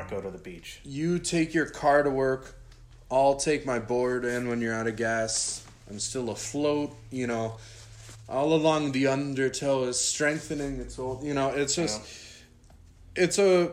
Not 0.00 0.10
go 0.10 0.20
to 0.20 0.30
the 0.30 0.38
beach. 0.38 0.80
You 0.84 1.18
take 1.18 1.54
your 1.54 1.66
car 1.66 2.02
to 2.02 2.10
work. 2.10 2.56
I'll 3.10 3.36
take 3.36 3.66
my 3.66 3.78
board, 3.78 4.24
and 4.24 4.48
when 4.48 4.60
you're 4.60 4.74
out 4.74 4.86
of 4.86 4.96
gas, 4.96 5.66
I'm 5.88 5.98
still 5.98 6.30
afloat. 6.30 6.94
You 7.10 7.26
know, 7.26 7.56
all 8.28 8.54
along 8.54 8.92
the 8.92 9.08
undertow 9.08 9.84
is 9.84 10.00
strengthening 10.00 10.80
its 10.80 10.98
old. 10.98 11.24
You 11.24 11.34
know, 11.34 11.50
it's 11.50 11.74
just, 11.74 12.00
it's 13.16 13.38
a, 13.38 13.72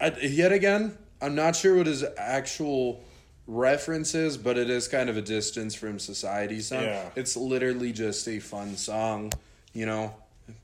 I, 0.00 0.10
yet 0.20 0.52
again. 0.52 0.96
I'm 1.20 1.34
not 1.34 1.56
sure 1.56 1.76
what 1.76 1.86
his 1.86 2.04
actual 2.16 3.02
reference 3.48 4.14
is, 4.14 4.36
but 4.36 4.56
it 4.56 4.70
is 4.70 4.86
kind 4.86 5.10
of 5.10 5.16
a 5.16 5.22
distance 5.22 5.74
from 5.74 5.98
society 5.98 6.60
song. 6.60 6.82
Yeah. 6.82 7.08
It's 7.16 7.36
literally 7.36 7.92
just 7.92 8.28
a 8.28 8.38
fun 8.38 8.76
song, 8.76 9.32
you 9.72 9.86
know. 9.86 10.14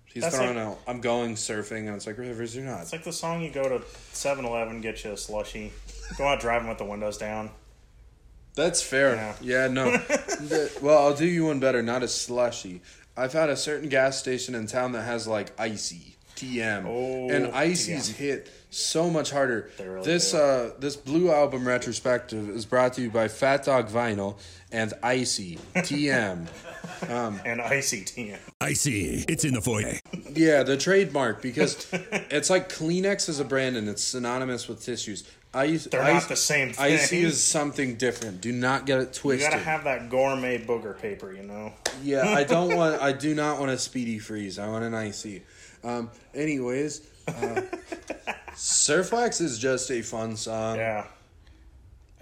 He's 0.07 0.23
That's 0.23 0.37
throwing 0.37 0.57
like- 0.57 0.65
out, 0.67 0.79
I'm 0.87 1.01
going 1.01 1.35
surfing, 1.35 1.87
and 1.87 1.97
it's 1.97 2.07
like, 2.07 2.19
Rivers, 2.19 2.55
you're 2.55 2.65
not. 2.65 2.83
It's 2.83 2.93
like 2.93 3.03
the 3.05 3.13
song 3.13 3.43
you 3.43 3.51
go 3.51 3.69
to 3.69 3.83
7 4.13 4.45
Eleven, 4.45 4.81
get 4.81 5.03
you 5.05 5.11
a 5.13 5.17
slushy, 5.17 5.73
go 6.17 6.25
out 6.29 6.41
driving 6.41 6.69
with 6.69 6.79
the 6.79 6.85
windows 6.85 7.19
down. 7.19 7.51
That's 8.55 8.81
fair. 8.81 9.17
Yeah. 9.17 9.35
Yeah, 9.41 9.69
no. 9.69 9.91
The- 10.45 10.71
well, 10.83 10.99
I'll 10.99 11.15
do 11.17 11.27
you 11.27 11.47
one 11.47 11.59
better, 11.61 11.83
not 11.83 12.03
a 12.03 12.09
slushy. 12.09 12.81
I've 13.17 13.33
had 13.33 13.49
a 13.49 13.57
certain 13.57 13.89
gas 13.89 14.19
station 14.19 14.55
in 14.55 14.67
town 14.67 14.93
that 14.93 15.03
has 15.03 15.27
like 15.27 15.53
icy 15.59 16.17
TM, 16.37 16.85
Oh, 16.87 17.29
and 17.31 17.53
icy's 17.55 18.11
TM. 18.11 18.15
hit 18.17 18.51
so 18.71 19.09
much 19.09 19.31
harder. 19.31 19.71
Really 19.79 20.03
this 20.05 20.33
do. 20.33 20.39
uh 20.39 20.71
this 20.81 20.97
blue 20.97 21.31
album 21.31 21.67
retrospective 21.67 22.51
is 22.51 22.67
brought 22.67 22.95
to 22.95 23.03
you 23.03 23.11
by 23.11 23.29
Fat 23.29 23.65
Dog 23.65 23.89
Vinyl 23.89 24.37
and 24.75 24.93
Icy 25.03 25.59
TM. 25.77 26.47
And 27.09 27.61
icy 27.61 28.03
TM. 28.03 28.39
Icy. 28.61 29.25
It's 29.29 29.45
in 29.45 29.55
the 29.55 29.61
foyer. 29.61 29.99
yeah, 30.35 30.63
the 30.63 30.77
trademark 30.77 31.43
because 31.43 31.87
it's 31.93 32.51
like 32.51 32.69
Kleenex 32.69 33.29
is 33.29 33.41
a 33.41 33.45
brand 33.45 33.77
and 33.77 33.89
it's 33.89 34.03
synonymous 34.03 34.69
with 34.69 34.83
tissues. 34.83 35.25
Ice, 35.53 35.85
They're 35.85 36.03
ice, 36.03 36.23
not 36.23 36.29
the 36.29 36.37
same 36.37 36.73
thing. 36.73 36.85
Icy 36.85 37.21
is 37.23 37.43
something 37.43 37.95
different. 37.97 38.41
Do 38.41 38.51
not 38.53 38.87
get 38.87 38.99
it 38.99 39.13
twisted. 39.13 39.23
You 39.25 39.51
twisted. 39.51 39.51
gotta 39.53 39.65
have 39.65 39.85
that 39.85 40.11
gourmet 40.11 40.59
booger 40.59 41.01
paper, 41.01 41.33
you 41.33 41.45
know? 41.45 41.73
Yeah, 42.03 42.25
I 42.29 42.43
don't 42.55 42.75
want. 42.75 43.01
I 43.01 43.13
do 43.13 43.35
not 43.35 43.61
want 43.61 43.71
a 43.71 43.79
speedy 43.79 44.19
freeze. 44.19 44.59
I 44.59 44.67
want 44.69 44.85
an 44.85 44.95
icy. 44.95 45.43
Um. 45.85 46.11
Anyways, 46.35 47.07
uh, 47.29 47.33
Surfwax 48.55 49.41
is 49.41 49.59
just 49.59 49.91
a 49.91 50.03
fun 50.03 50.37
song. 50.37 50.77
Yeah. 50.77 51.07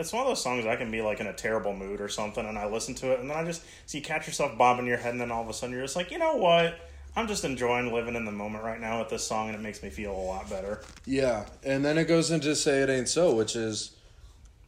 It's 0.03 0.13
one 0.13 0.23
of 0.23 0.29
those 0.29 0.43
songs 0.43 0.67
I 0.67 0.75
can 0.75 0.91
be 0.91 1.01
like 1.01 1.21
in 1.21 1.29
a 1.29 1.33
terrible 1.33 1.75
mood 1.75 2.01
or 2.01 2.09
something, 2.09 2.45
and 2.45 2.59
I 2.59 2.67
listen 2.67 2.93
to 2.97 3.13
it, 3.13 3.21
and 3.21 3.31
then 3.31 3.37
I 3.37 3.45
just 3.45 3.63
so 3.87 3.97
you 3.99 4.03
catch 4.03 4.27
yourself 4.27 4.59
bobbing 4.59 4.85
your 4.85 4.97
head, 4.97 5.13
and 5.13 5.21
then 5.21 5.31
all 5.31 5.43
of 5.43 5.49
a 5.49 5.53
sudden 5.53 5.73
you're 5.73 5.85
just 5.85 5.95
like, 5.95 6.11
you 6.11 6.19
know 6.19 6.35
what? 6.35 6.75
I'm 7.15 7.29
just 7.29 7.45
enjoying 7.45 7.93
living 7.93 8.17
in 8.17 8.25
the 8.25 8.33
moment 8.33 8.65
right 8.65 8.81
now 8.81 8.99
with 8.99 9.11
this 9.11 9.25
song, 9.25 9.49
and 9.49 9.57
it 9.57 9.61
makes 9.61 9.81
me 9.81 9.91
feel 9.91 10.11
a 10.11 10.17
lot 10.17 10.51
better. 10.51 10.83
Yeah, 11.07 11.47
and 11.63 11.85
then 11.85 11.99
it 11.99 12.07
goes 12.09 12.33
into 12.33 12.57
"Say 12.57 12.83
It 12.83 12.91
Ain't 12.91 13.09
So," 13.09 13.33
which 13.33 13.55
is, 13.55 13.93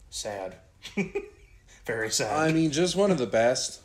Sad, 0.09 0.55
very 1.85 2.09
sad. 2.11 2.37
I 2.37 2.53
mean, 2.53 2.71
just 2.71 2.95
one 2.95 3.11
of 3.11 3.17
the 3.17 3.27
best, 3.27 3.81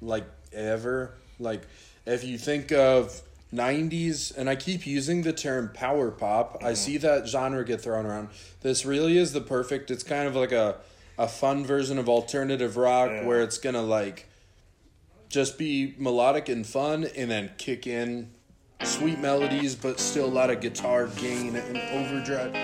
like 0.00 0.24
ever. 0.52 1.12
Like, 1.40 1.62
if 2.06 2.22
you 2.22 2.38
think 2.38 2.70
of 2.70 3.20
'90s, 3.54 4.36
and 4.36 4.50
I 4.50 4.56
keep 4.56 4.86
using 4.86 5.22
the 5.22 5.32
term 5.32 5.70
power 5.72 6.10
pop, 6.10 6.58
I 6.60 6.64
mm-hmm. 6.66 6.74
see 6.74 6.96
that 6.98 7.28
genre 7.28 7.64
get 7.64 7.80
thrown 7.80 8.06
around. 8.06 8.28
This 8.60 8.84
really 8.84 9.16
is 9.18 9.32
the 9.32 9.40
perfect. 9.40 9.90
It's 9.90 10.02
kind 10.02 10.26
of 10.26 10.34
like 10.34 10.52
a 10.52 10.76
a 11.16 11.28
fun 11.28 11.64
version 11.64 11.98
of 11.98 12.08
alternative 12.08 12.76
rock 12.76 13.10
Yeah. 13.10 13.24
where 13.24 13.40
it's 13.42 13.58
gonna 13.58 13.82
like 13.82 14.28
just 15.28 15.58
be 15.58 15.94
melodic 15.98 16.48
and 16.48 16.66
fun, 16.66 17.04
and 17.16 17.30
then 17.30 17.50
kick 17.58 17.86
in 17.86 18.30
sweet 18.82 19.18
melodies, 19.18 19.74
but 19.74 19.98
still 20.00 20.26
a 20.26 20.34
lot 20.34 20.50
of 20.50 20.60
guitar 20.60 21.06
gain 21.06 21.56
and 21.56 21.76
overdrive. 21.76 22.63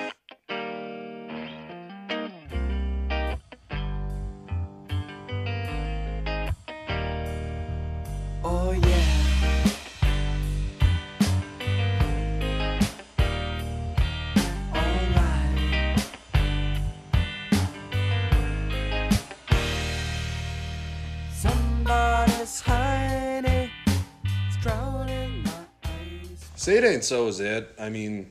Eyes. 27.00 27.08
Say 27.08 27.14
it 27.16 27.24
ain't 27.24 27.34
so 27.34 27.62
is 27.62 27.64
it. 27.66 27.74
I 27.78 27.90
mean, 27.90 28.30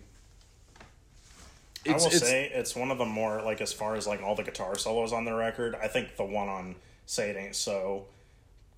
I 1.87 1.91
it's, 1.93 2.03
will 2.05 2.11
it's 2.11 2.19
say 2.19 2.51
it's 2.53 2.75
one 2.75 2.91
of 2.91 2.97
the 2.97 3.05
more 3.05 3.41
like 3.41 3.61
as 3.61 3.73
far 3.73 3.95
as 3.95 4.05
like 4.07 4.21
all 4.21 4.35
the 4.35 4.43
guitar 4.43 4.77
solos 4.77 5.13
on 5.13 5.25
the 5.25 5.33
record. 5.33 5.75
I 5.75 5.87
think 5.87 6.15
the 6.17 6.25
one 6.25 6.49
on 6.49 6.75
"Say 7.05 7.29
It 7.29 7.37
Ain't 7.37 7.55
So," 7.55 8.05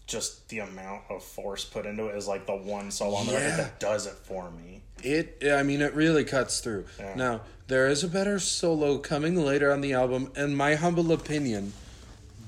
just 0.07 0.47
the 0.49 0.59
amount 0.59 1.03
of 1.09 1.23
force 1.23 1.65
put 1.65 1.85
into 1.85 2.07
it 2.07 2.15
is 2.17 2.27
like 2.27 2.45
the 2.45 2.55
one 2.55 2.91
solo 2.91 3.15
on 3.17 3.25
the 3.27 3.33
Yeah. 3.33 3.45
record 3.45 3.57
that 3.65 3.79
does 3.79 4.05
it 4.07 4.13
for 4.23 4.51
me. 4.51 4.81
it. 5.03 5.41
I 5.51 5.63
mean, 5.63 5.81
it 5.81 5.93
really 5.95 6.23
cuts 6.23 6.59
through. 6.59 6.85
Yeah. 6.99 7.15
Now 7.15 7.41
there 7.67 7.87
is 7.87 8.03
a 8.03 8.07
better 8.07 8.37
solo 8.39 8.97
coming 8.97 9.35
later 9.35 9.71
on 9.71 9.81
the 9.81 9.93
album, 9.93 10.31
in 10.35 10.55
my 10.55 10.75
humble 10.75 11.11
opinion. 11.11 11.73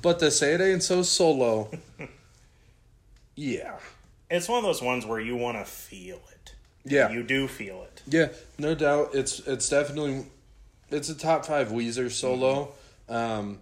But 0.02 0.20
the 0.20 0.30
say 0.32 0.54
it 0.54 0.60
ain't 0.62 0.84
so 0.84 1.02
solo. 1.02 1.72
yeah, 3.36 3.78
It's 4.30 4.48
one 4.50 4.58
of 4.60 4.64
those 4.66 4.82
ones 4.82 5.06
where 5.06 5.20
you 5.20 5.36
want 5.38 5.58
to 5.58 5.64
feel 5.66 6.18
it. 6.32 6.33
Yeah. 6.86 7.12
you 7.12 7.24
do 7.24 7.48
feel 7.48 7.84
it. 7.84 8.02
yeah, 8.06 8.28
no 8.58 8.76
doubt. 8.76 9.12
It's 9.14 9.40
it's 9.40 9.70
definitely 9.70 10.26
it's 10.90 11.10
a 11.10 11.16
top 11.16 11.46
five 11.46 11.70
Weezer 11.70 12.12
solo. 12.12 12.74
Um, 13.10 13.60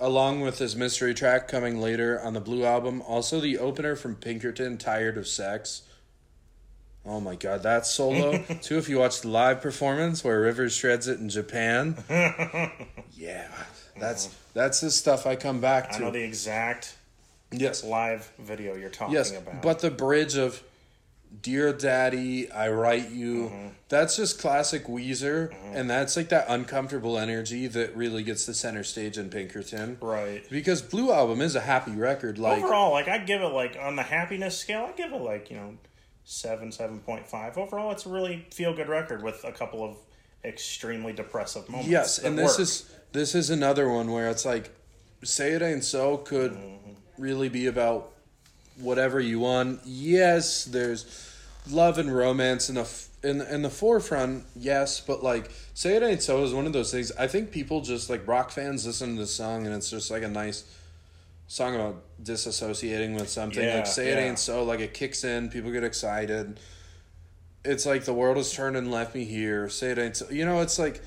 along 0.00 0.40
with 0.40 0.58
his 0.58 0.74
mystery 0.74 1.14
track 1.14 1.46
coming 1.46 1.80
later 1.80 2.20
on 2.20 2.34
the 2.34 2.40
Blue 2.40 2.64
album. 2.64 3.00
Also, 3.02 3.40
the 3.40 3.58
opener 3.58 3.94
from 3.96 4.16
Pinkerton, 4.16 4.76
"Tired 4.78 5.16
of 5.16 5.26
Sex." 5.28 5.82
Oh 7.04 7.20
my 7.20 7.34
god, 7.34 7.62
that 7.64 7.86
solo 7.86 8.38
too! 8.62 8.78
If 8.78 8.88
you 8.88 8.98
watch 8.98 9.20
the 9.22 9.28
live 9.28 9.60
performance 9.60 10.22
where 10.22 10.40
Rivers 10.40 10.74
shreds 10.74 11.08
it 11.08 11.18
in 11.18 11.28
Japan, 11.28 11.96
yeah, 13.12 13.48
that's 13.98 14.34
that's 14.54 14.80
the 14.80 14.90
stuff 14.90 15.26
I 15.26 15.36
come 15.36 15.60
back 15.60 15.90
to. 15.92 15.96
I 15.96 15.98
know 16.00 16.10
the 16.10 16.22
exact 16.22 16.96
yes, 17.50 17.82
live 17.84 18.30
video 18.38 18.74
you're 18.76 18.90
talking 18.90 19.14
yes, 19.14 19.36
about. 19.36 19.62
but 19.62 19.80
the 19.80 19.90
bridge 19.90 20.36
of 20.36 20.62
"Dear 21.40 21.72
Daddy, 21.72 22.50
I 22.50 22.68
write 22.68 23.10
you," 23.10 23.44
Mm-hmm. 23.44 23.68
that's 23.88 24.16
just 24.16 24.38
classic 24.40 24.84
Weezer, 24.86 25.54
and 25.72 25.88
that's 25.88 26.16
like 26.16 26.28
that 26.28 26.46
uncomfortable 26.48 27.18
energy 27.18 27.66
that 27.68 27.96
really 27.96 28.22
gets 28.22 28.44
the 28.46 28.54
center 28.54 28.84
stage 28.84 29.16
in 29.18 29.30
Pinkerton. 29.30 29.96
right. 30.00 30.44
Because 30.50 30.82
Blue 30.82 31.12
Album 31.12 31.40
is 31.40 31.54
a 31.56 31.60
happy 31.60 31.92
record. 31.92 32.38
Like 32.38 32.62
Overall, 32.62 32.92
like 32.92 33.08
I 33.08 33.18
give 33.18 33.40
it 33.42 33.46
like 33.48 33.76
on 33.80 33.96
the 33.96 34.02
happiness 34.02 34.58
scale, 34.58 34.86
I 34.88 34.92
give 34.92 35.12
it 35.12 35.20
like 35.20 35.50
you 35.50 35.56
know 35.56 35.74
seven, 36.24 36.70
seven 36.72 37.00
point 37.00 37.26
five. 37.26 37.56
Overall, 37.56 37.92
it's 37.92 38.06
a 38.06 38.08
really 38.10 38.46
feel 38.50 38.74
good 38.74 38.88
record 38.88 39.22
with 39.22 39.42
a 39.44 39.52
couple 39.52 39.82
of 39.84 39.96
extremely 40.44 41.12
depressive 41.12 41.68
moments. 41.68 41.88
yes, 41.88 42.18
and 42.18 42.38
this 42.38 42.52
work. 42.52 42.60
is 42.60 42.90
this 43.12 43.34
is 43.34 43.50
another 43.50 43.88
one 43.88 44.10
where 44.10 44.28
it's 44.28 44.44
like, 44.44 44.70
say 45.22 45.52
it 45.52 45.62
ain't 45.62 45.84
so 45.84 46.16
could 46.18 46.52
Mm-hmm. 46.52 46.92
really 47.18 47.48
be 47.48 47.66
about 47.66 48.11
whatever 48.78 49.20
you 49.20 49.40
want. 49.40 49.80
Yes, 49.84 50.64
there's 50.64 51.28
love 51.70 51.98
and 51.98 52.14
romance 52.14 52.68
in 52.68 52.74
the 52.76 52.82
f- 52.82 53.08
in 53.22 53.40
in 53.40 53.62
the 53.62 53.70
forefront. 53.70 54.44
Yes, 54.56 55.00
but 55.00 55.22
like 55.22 55.50
say 55.74 55.96
it 55.96 56.02
ain't 56.02 56.22
so 56.22 56.42
is 56.42 56.52
one 56.52 56.66
of 56.66 56.72
those 56.72 56.90
things. 56.90 57.12
I 57.12 57.26
think 57.26 57.50
people 57.50 57.80
just 57.80 58.10
like 58.10 58.26
rock 58.26 58.50
fans 58.50 58.86
listen 58.86 59.14
to 59.14 59.20
this 59.20 59.34
song 59.34 59.66
and 59.66 59.74
it's 59.74 59.90
just 59.90 60.10
like 60.10 60.22
a 60.22 60.28
nice 60.28 60.64
song 61.46 61.74
about 61.74 62.02
disassociating 62.22 63.14
with 63.14 63.28
something. 63.28 63.62
Yeah, 63.62 63.76
like 63.76 63.86
say 63.86 64.08
it 64.08 64.18
ain't 64.18 64.38
so. 64.38 64.64
Like 64.64 64.80
it 64.80 64.94
kicks 64.94 65.24
in, 65.24 65.50
people 65.50 65.70
get 65.70 65.84
excited. 65.84 66.58
It's 67.64 67.86
like 67.86 68.04
the 68.04 68.14
world 68.14 68.38
has 68.38 68.52
turned 68.52 68.76
and 68.76 68.90
left 68.90 69.14
me 69.14 69.24
here. 69.24 69.68
Say 69.68 69.90
it 69.90 69.98
ain't 69.98 70.16
so. 70.16 70.30
You 70.30 70.44
know, 70.44 70.60
it's 70.60 70.78
like 70.78 71.00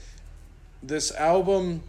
this 0.81 1.11
album. 1.11 1.83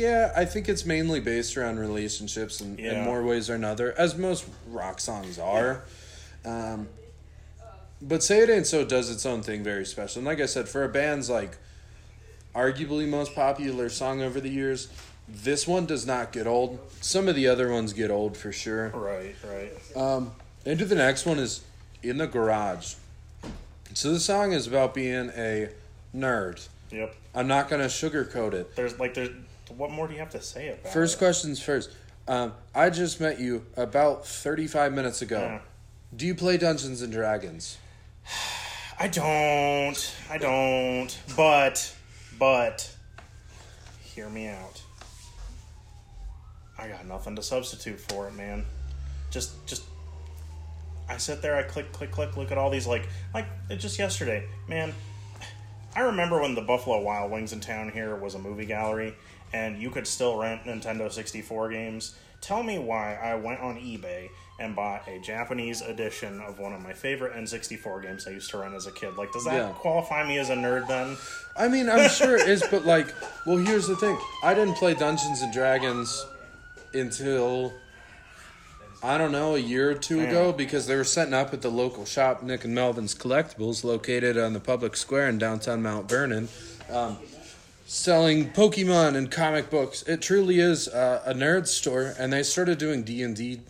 Yeah, 0.00 0.32
I 0.34 0.44
think 0.46 0.68
it's 0.68 0.86
mainly 0.86 1.20
based 1.20 1.56
around 1.56 1.78
relationships 1.78 2.60
in, 2.60 2.78
in 2.78 2.84
Yeah. 2.84 3.04
more 3.04 3.22
ways 3.22 3.50
or 3.50 3.54
another, 3.54 3.94
as 3.98 4.16
most 4.16 4.46
rock 4.68 4.98
songs 5.00 5.38
are. 5.38 5.82
Um, 6.44 6.88
but 8.00 8.22
Say 8.22 8.38
It 8.40 8.48
Ain't 8.48 8.66
So 8.66 8.84
does 8.84 9.10
its 9.10 9.26
own 9.26 9.42
thing 9.42 9.62
very 9.62 9.84
special. 9.84 10.20
And 10.20 10.26
like 10.26 10.40
I 10.40 10.46
said, 10.46 10.68
for 10.70 10.84
a 10.84 10.88
band's 10.88 11.28
like 11.28 11.58
arguably 12.54 13.06
most 13.06 13.34
popular 13.34 13.90
song 13.90 14.22
over 14.22 14.40
the 14.40 14.48
years, 14.48 14.88
this 15.28 15.66
one 15.66 15.84
does 15.84 16.06
not 16.06 16.32
get 16.32 16.46
old. 16.46 16.78
Some 17.02 17.28
of 17.28 17.34
the 17.34 17.46
other 17.46 17.70
ones 17.70 17.92
get 17.92 18.10
old 18.10 18.36
for 18.38 18.52
sure. 18.52 18.88
right, 18.88 19.34
right. 19.46 19.96
Um, 19.96 20.32
into 20.64 20.86
the 20.86 20.94
next 20.94 21.26
one 21.26 21.38
is 21.38 21.60
In 22.02 22.16
the 22.16 22.26
Garage. 22.26 22.94
So 23.92 24.12
the 24.12 24.20
song 24.20 24.52
is 24.52 24.66
about 24.66 24.94
being 24.94 25.30
a 25.36 25.68
nerd. 26.16 26.66
Yep. 26.90 27.14
I'm 27.34 27.46
not 27.48 27.68
going 27.68 27.82
to 27.82 27.88
sugarcoat 27.88 28.54
it. 28.54 28.74
There's 28.76 28.98
like 28.98 29.14
there's 29.14 29.30
what 29.76 29.90
more 29.90 30.06
do 30.06 30.14
you 30.14 30.20
have 30.20 30.30
to 30.30 30.42
say 30.42 30.68
about 30.68 30.92
First 30.92 31.16
it? 31.16 31.18
questions 31.18 31.62
first. 31.62 31.90
Um, 32.28 32.52
I 32.74 32.90
just 32.90 33.20
met 33.20 33.40
you 33.40 33.64
about 33.76 34.26
35 34.26 34.92
minutes 34.92 35.22
ago. 35.22 35.40
Yeah. 35.40 35.60
Do 36.14 36.26
you 36.26 36.34
play 36.34 36.56
Dungeons 36.56 37.02
and 37.02 37.12
Dragons? 37.12 37.78
I 38.98 39.08
don't. 39.08 40.16
I 40.28 40.38
don't. 40.38 41.18
But, 41.36 41.94
but, 42.38 42.94
hear 44.02 44.28
me 44.28 44.48
out. 44.48 44.82
I 46.78 46.88
got 46.88 47.06
nothing 47.06 47.36
to 47.36 47.42
substitute 47.42 48.00
for 48.00 48.28
it, 48.28 48.34
man. 48.34 48.64
Just, 49.30 49.66
just. 49.66 49.84
I 51.08 51.16
sit 51.16 51.42
there. 51.42 51.56
I 51.56 51.62
click, 51.62 51.92
click, 51.92 52.10
click. 52.10 52.36
Look 52.36 52.52
at 52.52 52.58
all 52.58 52.70
these 52.70 52.86
like, 52.86 53.08
like 53.34 53.46
just 53.78 53.98
yesterday, 53.98 54.46
man. 54.68 54.92
I 55.94 56.00
remember 56.00 56.40
when 56.40 56.54
the 56.54 56.60
Buffalo 56.60 57.00
Wild 57.00 57.32
Wings 57.32 57.52
in 57.52 57.60
town 57.60 57.90
here 57.90 58.14
was 58.14 58.34
a 58.34 58.38
movie 58.38 58.66
gallery, 58.66 59.14
and 59.52 59.80
you 59.80 59.90
could 59.90 60.06
still 60.06 60.36
rent 60.38 60.64
Nintendo 60.64 61.10
64 61.10 61.70
games. 61.70 62.14
Tell 62.40 62.62
me 62.62 62.78
why 62.78 63.14
I 63.16 63.34
went 63.34 63.60
on 63.60 63.76
eBay 63.76 64.28
and 64.58 64.74
bought 64.76 65.06
a 65.08 65.18
Japanese 65.20 65.80
edition 65.82 66.40
of 66.40 66.58
one 66.58 66.72
of 66.72 66.80
my 66.82 66.92
favorite 66.92 67.34
N64 67.34 68.02
games 68.02 68.26
I 68.26 68.30
used 68.30 68.50
to 68.50 68.58
run 68.58 68.74
as 68.74 68.86
a 68.86 68.92
kid. 68.92 69.16
Like, 69.16 69.32
does 69.32 69.44
that 69.44 69.54
Yeah. 69.54 69.68
qualify 69.72 70.26
me 70.26 70.38
as 70.38 70.50
a 70.50 70.54
nerd 70.54 70.86
then? 70.88 71.16
I 71.56 71.68
mean, 71.68 71.88
I'm 71.88 72.08
sure 72.10 72.36
it 72.36 72.48
is, 72.48 72.62
but 72.70 72.84
like, 72.84 73.06
well, 73.46 73.56
here's 73.58 73.86
the 73.86 73.96
thing. 73.96 74.18
I 74.42 74.54
didn't 74.54 74.74
play 74.74 74.94
Dungeons 74.94 75.40
and 75.42 75.52
Dragons 75.52 76.26
until 76.94 77.72
I 79.02 79.16
don't 79.16 79.32
know 79.32 79.54
a 79.54 79.58
year 79.58 79.90
or 79.90 79.94
two 79.94 80.20
ago 80.20 80.52
because 80.52 80.86
they 80.86 80.94
were 80.96 81.04
setting 81.04 81.32
up 81.32 81.54
at 81.54 81.62
the 81.62 81.70
local 81.70 82.04
shop, 82.04 82.42
Nick 82.42 82.64
and 82.64 82.74
Melvin's 82.74 83.14
Collectibles, 83.14 83.82
located 83.82 84.36
on 84.36 84.52
the 84.52 84.60
public 84.60 84.94
square 84.96 85.28
in 85.28 85.38
downtown 85.38 85.82
Mount 85.82 86.06
Vernon, 86.08 86.48
um, 86.90 87.16
selling 87.90 88.48
Pokemon 88.52 89.16
and 89.16 89.28
comic 89.32 89.68
books. 89.68 90.02
It 90.02 90.22
truly 90.22 90.60
is 90.60 90.86
uh, 90.86 91.22
a 91.26 91.34
nerd 91.34 91.66
store, 91.66 92.14
and 92.18 92.32
they 92.32 92.44
started 92.44 92.78
doing 92.78 93.02
D 93.02 93.24
and 93.24 93.34
D 93.34 93.62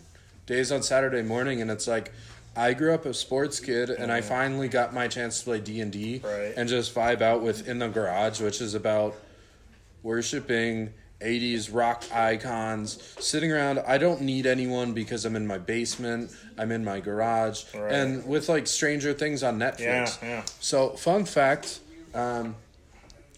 days 0.45 0.71
on 0.71 0.83
Saturday 0.83 1.23
morning, 1.23 1.61
and 1.61 1.69
it's 1.71 1.87
like. 1.87 2.11
I 2.53 2.73
grew 2.73 2.93
up 2.93 3.05
a 3.05 3.13
sports 3.13 3.61
kid, 3.61 3.89
and 3.89 4.11
I 4.11 4.19
finally 4.19 4.67
got 4.67 4.93
my 4.93 5.07
chance 5.07 5.39
to 5.39 5.45
play 5.45 5.61
D 5.61 5.79
and 5.79 5.89
D, 5.89 6.21
and 6.57 6.67
just 6.67 6.93
vibe 6.93 7.21
out 7.21 7.41
with 7.41 7.65
In 7.65 7.79
the 7.79 7.87
Garage, 7.87 8.41
which 8.41 8.59
is 8.59 8.75
about 8.75 9.15
worshiping 10.03 10.91
80s 11.21 11.73
rock 11.73 12.03
icons, 12.13 13.01
sitting 13.21 13.53
around. 13.53 13.79
I 13.87 13.97
don't 13.97 14.19
need 14.23 14.45
anyone 14.45 14.91
because 14.91 15.23
I'm 15.23 15.37
in 15.37 15.47
my 15.47 15.59
basement, 15.59 16.31
I'm 16.57 16.73
in 16.73 16.83
my 16.83 16.99
garage, 16.99 17.63
Right. 17.73 17.89
and 17.93 18.27
with 18.27 18.49
like 18.49 18.67
Stranger 18.67 19.13
Things 19.13 19.43
on 19.43 19.57
Netflix. 19.57 19.79
Yeah, 20.21 20.27
yeah. 20.27 20.43
So, 20.59 20.89
fun 20.89 21.23
fact 21.23 21.79
um, 22.13 22.57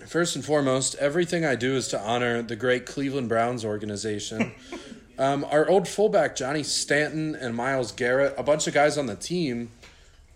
first 0.08 0.36
and 0.36 0.44
foremost, 0.44 0.96
everything 0.96 1.46
I 1.46 1.56
do 1.56 1.76
is 1.76 1.88
to 1.90 2.00
honor 2.00 2.42
the 2.42 2.56
great 2.56 2.86
Cleveland 2.86 3.30
Browns 3.30 3.64
organization. 3.66 4.54
um, 5.18 5.46
our 5.50 5.68
old 5.70 5.88
fullback, 5.88 6.36
Johnny 6.36 6.64
Stanton 6.64 7.36
and 7.36 7.56
Myles 7.56 7.92
Garrett, 7.92 8.34
a 8.38 8.44
bunch 8.44 8.68
of 8.68 8.74
guys 8.74 8.98
on 8.98 9.06
the 9.08 9.16
team 9.16 9.72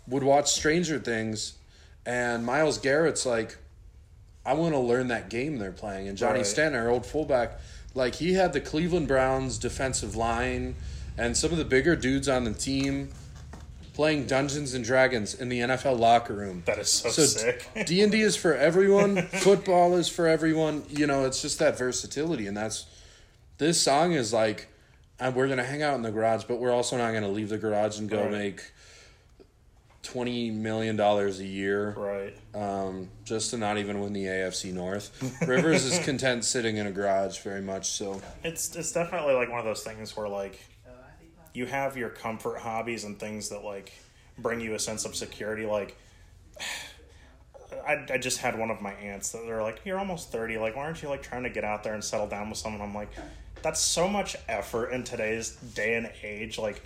would 0.07 0.23
watch 0.23 0.51
Stranger 0.51 0.99
Things, 0.99 1.53
and 2.05 2.45
Myles 2.45 2.77
Garrett's 2.77 3.25
like, 3.25 3.57
I 4.45 4.53
want 4.53 4.73
to 4.73 4.79
learn 4.79 5.09
that 5.09 5.29
game 5.29 5.57
they're 5.57 5.71
playing. 5.71 6.07
And 6.07 6.17
Johnny 6.17 6.39
Right. 6.39 6.45
Stanton, 6.45 6.79
our 6.79 6.89
old 6.89 7.05
fullback, 7.05 7.59
like 7.93 8.15
he 8.15 8.33
had 8.33 8.53
the 8.53 8.61
Cleveland 8.61 9.07
Browns 9.07 9.57
defensive 9.57 10.15
line 10.15 10.75
and 11.17 11.35
some 11.35 11.51
of 11.51 11.57
the 11.57 11.65
bigger 11.65 11.95
dudes 11.95 12.29
on 12.29 12.45
the 12.45 12.53
team 12.53 13.09
playing 13.97 14.27
Dungeons 14.27 14.75
and 14.75 14.85
Dragons 14.85 15.33
in 15.33 15.49
the 15.49 15.59
NFL 15.61 15.97
locker 15.97 16.35
room. 16.35 16.61
That 16.67 16.77
is 16.77 16.87
so, 16.87 17.09
So 17.09 17.23
sick. 17.23 17.67
D 17.87 18.03
and 18.03 18.11
D 18.11 18.21
is 18.21 18.35
for 18.35 18.53
everyone. 18.53 19.23
Football 19.23 19.95
is 19.95 20.07
for 20.07 20.27
everyone. 20.27 20.83
You 20.87 21.07
know, 21.07 21.25
it's 21.25 21.41
just 21.41 21.57
that 21.57 21.79
versatility, 21.79 22.45
and 22.45 22.55
that's 22.55 22.85
this 23.57 23.81
song 23.81 24.11
is 24.11 24.31
like, 24.31 24.67
uh, 25.19 25.31
we're 25.33 25.47
gonna 25.47 25.63
hang 25.63 25.81
out 25.81 25.95
in 25.95 26.03
the 26.03 26.11
garage, 26.11 26.43
but 26.43 26.59
we're 26.59 26.71
also 26.71 26.95
not 26.95 27.11
gonna 27.11 27.27
leave 27.27 27.49
the 27.49 27.57
garage 27.57 27.97
and 27.97 28.07
go 28.07 28.21
Right. 28.21 28.31
make 28.31 28.71
twenty 30.03 30.51
million 30.51 30.95
dollars 30.95 31.39
a 31.39 31.45
year 31.45 31.89
right. 31.97 32.37
um, 32.53 33.09
just 33.25 33.49
to 33.49 33.57
not 33.57 33.79
even 33.79 33.99
win 33.99 34.13
the 34.13 34.25
AFC 34.25 34.71
North. 34.71 35.09
Rivers 35.47 35.85
is 35.85 35.97
content 36.05 36.45
sitting 36.45 36.77
in 36.77 36.85
a 36.85 36.91
garage, 36.91 37.39
very 37.39 37.61
much 37.61 37.89
so. 37.89 38.21
It's 38.43 38.75
it's 38.75 38.91
definitely 38.91 39.33
like 39.33 39.49
one 39.49 39.57
of 39.59 39.65
those 39.65 39.83
things 39.83 40.15
where 40.15 40.29
like 40.29 40.59
you 41.57 41.65
have 41.65 41.97
your 41.97 42.09
comfort 42.09 42.59
hobbies 42.59 43.03
and 43.03 43.19
things 43.19 43.49
that 43.49 43.63
like 43.63 43.91
bring 44.37 44.61
you 44.61 44.75
a 44.75 44.79
sense 44.79 45.05
of 45.05 45.15
security. 45.15 45.65
Like 45.65 45.97
I, 47.87 48.05
I 48.13 48.17
just 48.17 48.37
had 48.37 48.57
one 48.57 48.69
of 48.69 48.79
my 48.79 48.93
aunts 48.93 49.31
that 49.31 49.43
they're 49.45 49.63
like, 49.63 49.81
"You're 49.83 49.97
almost 49.97 50.31
thirty. 50.31 50.57
Like, 50.57 50.75
why 50.75 50.83
aren't 50.83 51.01
you 51.01 51.09
like 51.09 51.23
trying 51.23 51.43
to 51.43 51.49
get 51.49 51.63
out 51.63 51.83
there 51.83 51.95
and 51.95 52.03
settle 52.03 52.27
down 52.27 52.49
with 52.49 52.59
someone?" 52.59 52.81
I'm 52.81 52.93
like, 52.93 53.09
that's 53.63 53.79
so 53.79 54.07
much 54.07 54.35
effort 54.47 54.89
in 54.89 55.03
today's 55.03 55.55
day 55.55 55.95
and 55.95 56.11
age. 56.23 56.57
Like. 56.57 56.81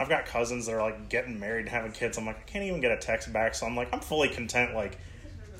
I've 0.00 0.08
got 0.08 0.26
cousins 0.26 0.66
that 0.66 0.72
are 0.72 0.82
like 0.82 1.08
getting 1.08 1.38
married 1.38 1.60
and 1.60 1.68
having 1.68 1.92
kids. 1.92 2.18
I'm 2.18 2.26
like, 2.26 2.36
I 2.36 2.42
can't 2.50 2.64
even 2.64 2.80
get 2.80 2.90
a 2.90 2.96
text 2.96 3.32
back. 3.32 3.54
So 3.54 3.64
I'm 3.64 3.76
like, 3.76 3.90
I'm 3.92 4.00
fully 4.00 4.28
content, 4.28 4.74
like, 4.74 4.98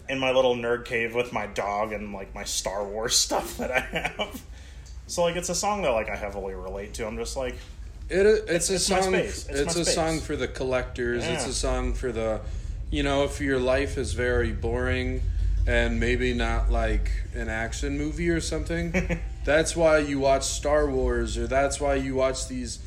in 0.08 0.18
my 0.18 0.32
little 0.32 0.56
nerd 0.56 0.84
cave 0.84 1.14
with 1.14 1.32
my 1.32 1.46
dog 1.46 1.92
and 1.92 2.12
like 2.12 2.34
my 2.34 2.42
Star 2.42 2.84
Wars 2.84 3.16
stuff 3.26 3.58
that 3.58 3.70
I 3.70 3.78
have. 3.78 4.42
So 5.06 5.22
like 5.22 5.36
it's 5.36 5.50
a 5.50 5.54
song 5.54 5.82
that 5.82 5.90
like 5.90 6.08
I 6.08 6.16
heavily 6.16 6.54
relate 6.54 6.94
to. 6.94 7.06
I'm 7.06 7.16
just 7.16 7.36
like 7.36 7.54
It 8.08 8.26
it's, 8.48 8.70
a 8.70 8.74
it's 8.74 8.90
my 8.90 9.00
song. 9.00 9.14
It's 9.14 9.48
It's, 9.48 9.76
a 9.76 9.84
song 9.84 10.20
for 10.20 10.36
the 10.36 10.48
collectors. 10.48 11.24
It's 11.24 11.46
a 11.46 11.54
song 11.54 11.94
for 11.94 12.12
the, 12.12 12.40
you 12.90 13.02
know, 13.02 13.24
if 13.24 13.40
your 13.40 13.58
life 13.58 13.96
is 13.96 14.12
very 14.12 14.52
boring 14.52 15.22
and 15.66 15.98
maybe 15.98 16.34
not 16.34 16.70
like 16.70 17.10
an 17.34 17.48
action 17.48 17.96
movie 17.96 18.28
or 18.28 18.40
something. 18.40 19.20
that's 19.44 19.74
why 19.74 19.98
you 19.98 20.18
watch 20.18 20.44
Star 20.44 20.88
Wars, 20.88 21.38
or 21.38 21.46
that's 21.46 21.80
why 21.80 21.94
you 21.94 22.14
watch 22.14 22.48
these 22.48 22.78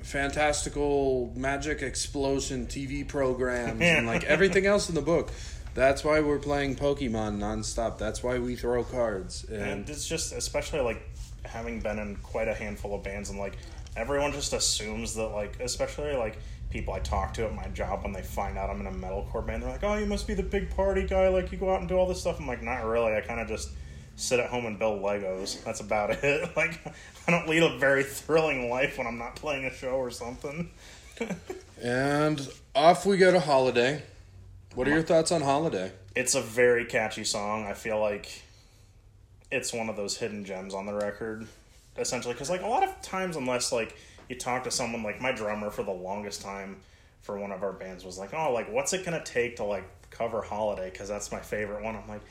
fantastical 0.00 1.32
magic 1.36 1.82
explosion 1.82 2.66
TV 2.66 3.06
programs 3.06 3.80
and 3.80 4.06
like 4.06 4.24
everything 4.36 4.66
else 4.66 4.88
in 4.88 4.94
the 4.94 5.02
book. 5.02 5.30
That's 5.74 6.02
why 6.02 6.20
we're 6.20 6.38
playing 6.38 6.76
Pokemon 6.76 7.38
nonstop. 7.38 7.98
That's 7.98 8.22
why 8.22 8.38
we 8.38 8.56
throw 8.56 8.82
cards. 8.82 9.44
And 9.44 9.62
and 9.62 9.90
it's 9.90 10.08
just 10.08 10.32
especially 10.32 10.80
like 10.80 11.02
having 11.44 11.80
been 11.80 11.98
in 11.98 12.16
quite 12.16 12.48
a 12.48 12.54
handful 12.54 12.94
of 12.94 13.02
bands 13.02 13.30
and 13.30 13.38
like 13.38 13.56
everyone 13.96 14.32
just 14.32 14.52
assumes 14.52 15.14
that 15.14 15.28
like 15.28 15.58
especially 15.60 16.14
like 16.16 16.38
people 16.70 16.94
I 16.94 17.00
talk 17.00 17.34
to 17.34 17.44
at 17.46 17.54
my 17.54 17.66
job 17.68 18.04
when 18.04 18.12
they 18.12 18.22
find 18.22 18.56
out 18.56 18.70
I'm 18.70 18.80
in 18.80 18.86
a 18.86 18.90
metalcore 18.92 19.44
band, 19.44 19.62
they're 19.62 19.70
like, 19.70 19.82
Oh, 19.84 19.96
you 19.96 20.06
must 20.06 20.26
be 20.26 20.34
the 20.34 20.42
big 20.42 20.70
party 20.70 21.06
guy, 21.06 21.28
like 21.28 21.50
you 21.52 21.58
go 21.58 21.72
out 21.74 21.80
and 21.80 21.88
do 21.88 21.96
all 21.96 22.06
this 22.06 22.20
stuff. 22.20 22.38
I'm 22.38 22.46
like, 22.46 22.62
not 22.62 22.84
really. 22.84 23.14
I 23.14 23.20
kinda 23.20 23.44
just 23.46 23.70
sit 24.16 24.38
at 24.38 24.50
home 24.50 24.66
and 24.66 24.78
build 24.78 25.02
Legos. 25.02 25.62
That's 25.64 25.80
about 25.80 26.10
it. 26.24 26.56
like 26.56 26.78
I 27.26 27.30
don't 27.30 27.48
lead 27.48 27.62
a 27.62 27.76
very 27.78 28.02
thrilling 28.04 28.70
life 28.70 28.98
when 28.98 29.06
I'm 29.06 29.18
not 29.18 29.36
playing 29.36 29.64
a 29.64 29.72
show 29.74 29.92
or 29.96 30.10
something. 30.10 30.70
and 31.82 32.48
off 32.74 33.04
we 33.06 33.16
go 33.16 33.30
to 33.32 33.40
Holiday. 33.40 34.02
What 34.74 34.86
are 34.86 34.92
your 34.92 35.02
thoughts 35.02 35.32
on 35.32 35.42
Holiday? 35.42 35.92
it's 36.16 36.34
a 36.34 36.40
very 36.40 36.84
catchy 36.84 37.24
song. 37.24 37.66
I 37.66 37.72
feel 37.72 37.98
like 38.00 38.42
it's 39.50 39.72
one 39.72 39.88
of 39.88 39.96
those 39.96 40.16
hidden 40.16 40.44
gems 40.44 40.74
on 40.74 40.86
the 40.86 40.92
record, 40.94 41.46
essentially. 41.96 42.34
Because 42.34 42.50
like 42.50 42.62
a 42.62 42.66
lot 42.68 42.82
of 42.82 43.00
times, 43.02 43.36
unless 43.36 43.72
like 43.72 43.96
you 44.28 44.36
talk 44.36 44.64
to 44.64 44.70
someone 44.70 45.02
like 45.02 45.20
my 45.20 45.32
drummer 45.32 45.70
for 45.70 45.82
the 45.82 45.90
longest 45.90 46.42
time 46.42 46.76
for 47.22 47.38
one 47.38 47.52
of 47.52 47.62
our 47.62 47.72
bands 47.72 48.04
was 48.04 48.18
like, 48.18 48.32
oh, 48.34 48.52
like 48.52 48.72
what's 48.72 48.92
it 48.92 49.04
gonna 49.04 49.22
take 49.24 49.56
to 49.56 49.64
like 49.64 49.84
cover 50.10 50.42
Holiday? 50.42 50.90
Because 50.90 51.08
that's 51.08 51.30
my 51.30 51.40
favorite 51.40 51.82
one. 51.82 51.96
I'm 51.96 52.08
like, 52.08 52.22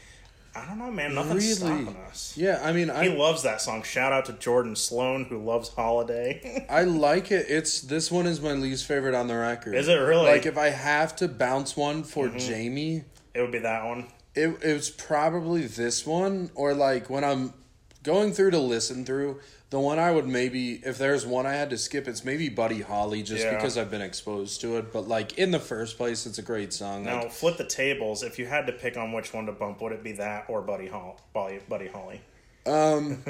I 0.55 0.65
don't 0.65 0.79
know, 0.79 0.89
man. 0.91 1.13
Nothing's 1.13 1.61
Really? 1.61 1.83
stopping 1.83 2.01
us. 2.09 2.33
Yeah, 2.35 2.59
I 2.63 2.71
mean, 2.73 2.87
He 2.87 2.91
I 2.93 3.07
loves 3.07 3.43
that 3.43 3.61
song. 3.61 3.83
Shout 3.83 4.11
out 4.11 4.25
to 4.25 4.33
Jordan 4.33 4.75
Sloan 4.75 5.25
who 5.25 5.37
loves 5.37 5.69
Holiday. 5.69 6.65
I 6.69 6.83
like 6.85 7.31
it. 7.31 7.45
It's 7.49 7.81
this 7.81 8.09
one 8.11 8.25
is 8.25 8.41
my 8.41 8.53
least 8.53 8.85
favorite 8.87 9.13
on 9.13 9.27
the 9.27 9.37
record. 9.37 9.75
Is 9.75 9.87
it 9.87 9.93
really? 9.95 10.25
Like 10.25 10.47
if 10.47 10.57
I 10.57 10.69
have 10.69 11.15
to 11.17 11.27
bounce 11.27 11.77
one 11.77 12.03
for 12.03 12.27
mm-hmm. 12.27 12.37
Jamie, 12.39 13.03
it 13.35 13.41
would 13.41 13.51
be 13.51 13.59
that 13.59 13.85
one. 13.85 14.07
it 14.33 14.57
it's 14.63 14.89
probably 14.89 15.67
this 15.67 16.05
one 16.05 16.49
or 16.55 16.73
like 16.73 17.09
when 17.11 17.23
I'm 17.23 17.53
going 18.03 18.31
through 18.33 18.51
to 18.51 18.59
listen 18.59 19.05
through, 19.05 19.39
the 19.69 19.79
one 19.79 19.99
I 19.99 20.11
would 20.11 20.27
maybe 20.27 20.81
if 20.85 20.97
there's 20.97 21.25
one 21.25 21.45
I 21.45 21.53
had 21.53 21.69
to 21.71 21.77
skip, 21.77 22.07
it's 22.07 22.23
maybe 22.25 22.49
Buddy 22.49 22.81
Holly 22.81 23.21
just 23.23 23.43
Yeah. 23.43 23.55
because 23.55 23.77
I've 23.77 23.91
been 23.91 24.01
exposed 24.01 24.61
to 24.61 24.77
it. 24.77 24.91
But 24.91 25.07
like 25.07 25.37
in 25.37 25.51
the 25.51 25.59
first 25.59 25.97
place, 25.97 26.25
it's 26.25 26.37
a 26.39 26.41
great 26.41 26.73
song. 26.73 27.03
Now 27.05 27.21
Like, 27.23 27.31
flip 27.31 27.57
the 27.57 27.65
tables. 27.65 28.23
If 28.23 28.39
you 28.39 28.45
had 28.47 28.65
to 28.67 28.73
pick 28.73 28.97
on 28.97 29.11
which 29.11 29.33
one 29.33 29.45
to 29.45 29.51
bump, 29.51 29.81
would 29.81 29.91
it 29.91 30.03
be 30.03 30.13
that 30.13 30.45
or 30.47 30.61
Buddy 30.61 30.87
Holly? 30.87 31.15
Buddy, 31.33 31.59
Buddy 31.69 31.87
Holly? 31.87 32.21
Um, 32.65 33.23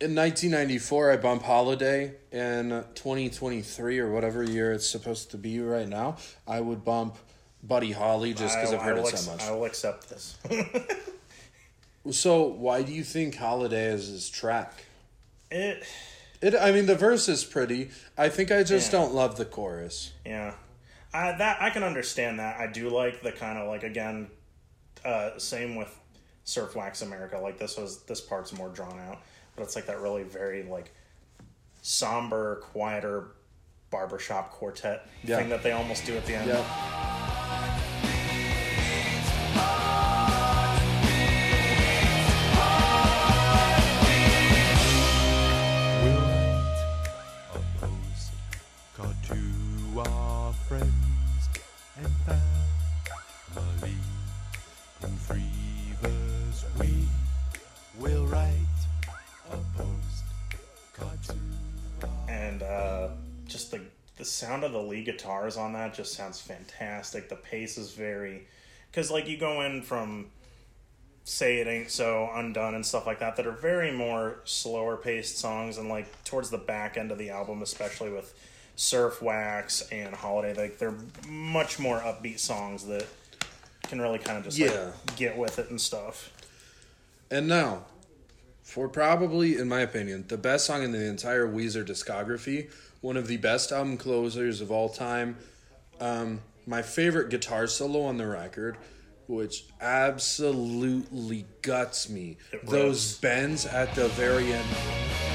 in 0.00 0.14
1994, 0.14 1.12
I 1.12 1.16
bump 1.16 1.42
Holiday. 1.42 2.14
In 2.32 2.84
2023 2.94 3.98
or 3.98 4.10
whatever 4.10 4.42
year 4.42 4.72
it's 4.72 4.88
supposed 4.88 5.30
to 5.32 5.36
be 5.38 5.60
right 5.60 5.88
now, 5.88 6.16
I 6.46 6.60
would 6.60 6.84
bump 6.84 7.16
Buddy 7.62 7.92
Holly 7.92 8.34
just 8.34 8.56
because 8.56 8.72
I've 8.72 8.82
heard 8.82 8.98
it 8.98 9.06
ex- 9.06 9.22
so 9.22 9.32
much. 9.32 9.42
I 9.42 9.50
will 9.52 9.64
accept 9.64 10.08
this. 10.08 10.36
So 12.12 12.42
why 12.42 12.82
do 12.82 12.92
you 12.92 13.04
think 13.04 13.36
Holiday 13.36 13.86
is 13.86 14.08
his 14.08 14.28
track? 14.30 14.84
it, 15.50 15.84
It. 16.40 16.54
I 16.54 16.72
mean, 16.72 16.86
the 16.86 16.94
verse 16.94 17.28
is 17.28 17.44
pretty. 17.44 17.90
I 18.16 18.28
think 18.28 18.52
I 18.52 18.62
just 18.62 18.92
Yeah. 18.92 19.00
don't 19.00 19.14
love 19.14 19.36
the 19.36 19.44
chorus. 19.44 20.12
yeah, 20.24 20.54
I, 21.12 21.32
that 21.32 21.60
I 21.62 21.70
can 21.70 21.82
understand 21.82 22.38
that. 22.38 22.58
I 22.60 22.66
do 22.66 22.90
like 22.90 23.22
the 23.22 23.32
kind 23.32 23.58
of 23.58 23.66
like 23.68 23.82
again, 23.82 24.28
uh, 25.04 25.38
same 25.38 25.74
with 25.74 25.94
Surf 26.44 26.76
Wax 26.76 27.02
America. 27.02 27.38
Like 27.38 27.58
this 27.58 27.76
was 27.76 28.02
this 28.04 28.20
part's 28.20 28.52
more 28.52 28.68
drawn 28.68 28.98
out, 29.00 29.18
but 29.56 29.62
it's 29.64 29.74
like 29.74 29.86
that 29.86 30.00
really 30.00 30.22
very 30.22 30.62
like 30.64 30.92
somber, 31.82 32.56
quieter 32.72 33.28
barbershop 33.90 34.50
quartet 34.52 35.08
Yeah. 35.24 35.38
thing 35.38 35.48
that 35.48 35.62
they 35.62 35.72
almost 35.72 36.04
do 36.04 36.14
at 36.16 36.26
the 36.26 36.34
end. 36.34 36.48
Yeah. 36.48 37.37
Sound 64.24 64.64
of 64.64 64.72
the 64.72 64.82
lead 64.82 65.04
guitars 65.06 65.56
on 65.56 65.72
that 65.74 65.94
just 65.94 66.14
sounds 66.14 66.40
fantastic. 66.40 67.28
The 67.28 67.36
pace 67.36 67.78
is 67.78 67.92
very, 67.92 68.46
because 68.90 69.10
like 69.10 69.28
you 69.28 69.36
go 69.36 69.60
in 69.62 69.82
from 69.82 70.26
say 71.24 71.58
it 71.58 71.66
ain't 71.66 71.90
so 71.90 72.30
undone 72.34 72.74
and 72.74 72.84
stuff 72.86 73.06
like 73.06 73.20
that 73.20 73.36
that 73.36 73.46
are 73.46 73.52
very 73.52 73.92
more 73.92 74.40
slower 74.44 74.96
paced 74.96 75.36
songs 75.36 75.76
and 75.76 75.88
like 75.90 76.06
towards 76.24 76.48
the 76.48 76.56
back 76.56 76.96
end 76.96 77.12
of 77.12 77.18
the 77.18 77.28
album 77.28 77.60
especially 77.60 78.10
with 78.10 78.32
surf 78.76 79.20
wax 79.20 79.82
and 79.92 80.14
holiday 80.14 80.54
like 80.54 80.78
they're 80.78 80.94
much 81.28 81.78
more 81.78 81.98
upbeat 82.00 82.38
songs 82.38 82.86
that 82.86 83.04
can 83.82 84.00
really 84.00 84.18
kind 84.18 84.38
of 84.38 84.44
just 84.44 84.56
Yeah. 84.56 84.70
like 85.06 85.16
get 85.16 85.36
with 85.36 85.58
it 85.58 85.68
and 85.68 85.78
stuff 85.78 86.32
And 87.30 87.46
now, 87.46 87.84
for 88.62 88.88
probably, 88.88 89.58
in 89.58 89.68
my 89.68 89.80
opinion, 89.80 90.24
the 90.28 90.38
best 90.38 90.64
song 90.64 90.82
in 90.82 90.92
the 90.92 91.04
entire 91.04 91.46
Weezer 91.46 91.84
discography, 91.86 92.70
one 93.00 93.16
of 93.16 93.26
the 93.26 93.36
best 93.36 93.72
album 93.72 93.96
closers 93.96 94.60
of 94.60 94.70
all 94.70 94.88
time, 94.88 95.36
um, 96.00 96.40
my 96.66 96.82
favorite 96.82 97.30
guitar 97.30 97.66
solo 97.66 98.02
on 98.02 98.16
the 98.18 98.26
record, 98.26 98.76
which 99.26 99.64
absolutely 99.80 101.46
guts 101.62 102.08
me. 102.08 102.36
Those 102.64 103.18
bends 103.18 103.66
at 103.66 103.94
the 103.94 104.08
very 104.08 104.52
end. 104.52 105.27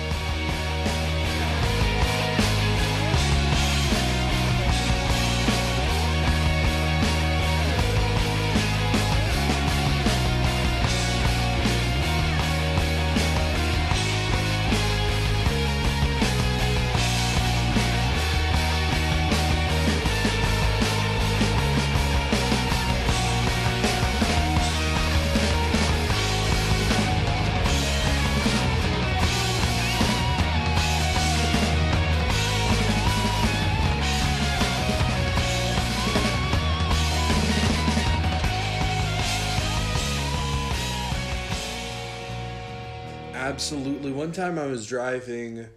Was 44.73 44.87
driving 44.87 45.67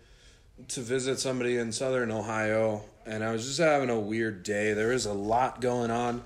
to 0.68 0.80
visit 0.80 1.18
somebody 1.18 1.58
in 1.58 1.70
southern 1.70 2.10
Ohio 2.10 2.82
and 3.04 3.22
I 3.22 3.30
was 3.30 3.44
just 3.44 3.58
having 3.58 3.90
a 3.90 4.00
weird 4.00 4.42
day. 4.42 4.72
There 4.72 4.88
was 4.88 5.04
a 5.04 5.12
lot 5.12 5.60
going 5.60 5.90
on 5.90 6.22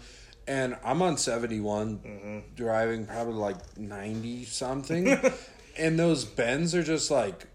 and 0.46 0.76
I'm 0.84 1.02
on 1.02 1.16
71 1.16 1.98
mm-hmm. 1.98 2.38
driving 2.54 3.06
probably 3.06 3.34
like 3.34 3.56
90 3.76 4.44
something 4.44 5.18
and 5.76 5.98
those 5.98 6.24
bends 6.24 6.72
are 6.76 6.84
just 6.84 7.10
like 7.10 7.48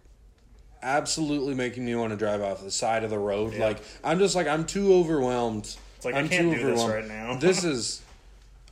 absolutely 0.84 1.56
making 1.56 1.86
me 1.86 1.96
want 1.96 2.12
to 2.12 2.18
drive 2.18 2.42
off 2.42 2.62
the 2.62 2.70
side 2.70 3.06
of 3.06 3.10
the 3.10 3.18
road. 3.18 3.54
Yeah. 3.54 3.68
Like 3.68 3.78
I'm 4.04 4.20
just 4.20 4.36
like 4.36 4.48
I'm 4.48 4.66
too 4.66 4.96
overwhelmed. 4.96 5.74
like, 6.04 6.16
I 6.16 6.20
I'm 6.20 6.28
can't 6.28 6.52
too 6.52 6.58
do 6.58 6.72
this 6.72 6.82
overwhelmed. 6.82 6.94
right 6.94 7.08
now. 7.08 7.38
this 7.38 7.64
is 7.74 8.02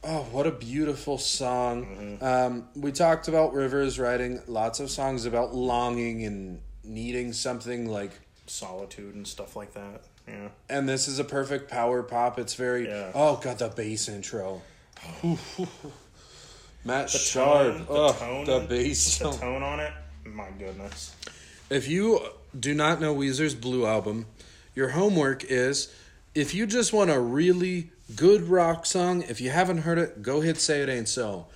Oh, 0.05 0.23
what 0.31 0.45
a 0.45 0.51
beautiful 0.51 1.17
song. 1.17 1.85
Mm-hmm. 2.19 2.23
Um, 2.23 2.67
we 2.75 2.91
talked 2.91 3.27
about 3.27 3.53
Rivers 3.53 3.97
writing 3.97 4.41
lots 4.47 4.79
of 4.79 4.89
songs 4.89 5.25
about 5.25 5.55
longing 5.55 6.25
and 6.25 6.61
needing 6.83 7.31
something 7.31 7.87
like 7.87 8.11
solitude 8.45 9.15
and 9.15 9.25
stuff 9.25 9.55
like 9.55 9.73
that 9.73 10.01
yeah 10.27 10.49
and 10.69 10.87
this 10.87 11.07
is 11.07 11.17
a 11.17 11.23
perfect 11.23 11.71
power 11.71 12.03
pop. 12.03 12.37
It's 12.37 12.55
very 12.55 12.87
Yeah. 12.87 13.11
oh 13.15 13.37
god 13.41 13.57
the 13.59 13.69
bass 13.69 14.09
intro. 14.09 14.61
Matt 16.85 17.07
the 17.09 17.17
Sharp. 17.17 17.73
tone, 17.73 17.79
the 17.85 17.85
oh, 17.89 18.11
tone, 18.13 18.45
the 18.45 18.59
bass. 18.67 19.17
the 19.19 19.31
tone 19.31 19.63
on 19.63 19.79
it 19.79 19.93
my 20.25 20.49
goodness 20.59 21.15
If 21.69 21.87
you 21.87 22.19
do 22.57 22.73
not 22.73 22.99
know 23.01 23.15
Weezer's 23.15 23.55
Blue 23.55 23.85
album, 23.85 24.25
your 24.75 24.89
homework 24.89 25.43
is 25.45 25.93
if 26.35 26.53
you 26.53 26.65
just 26.65 26.91
want 26.91 27.09
a 27.11 27.19
really 27.19 27.91
good 28.15 28.43
rock 28.43 28.85
song, 28.85 29.23
if 29.23 29.41
you 29.41 29.49
haven't 29.49 29.79
heard 29.79 29.97
it, 29.97 30.21
go 30.21 30.41
hit 30.41 30.57
Say 30.57 30.81
It 30.81 30.89
Ain't 30.89 31.09
So. 31.09 31.47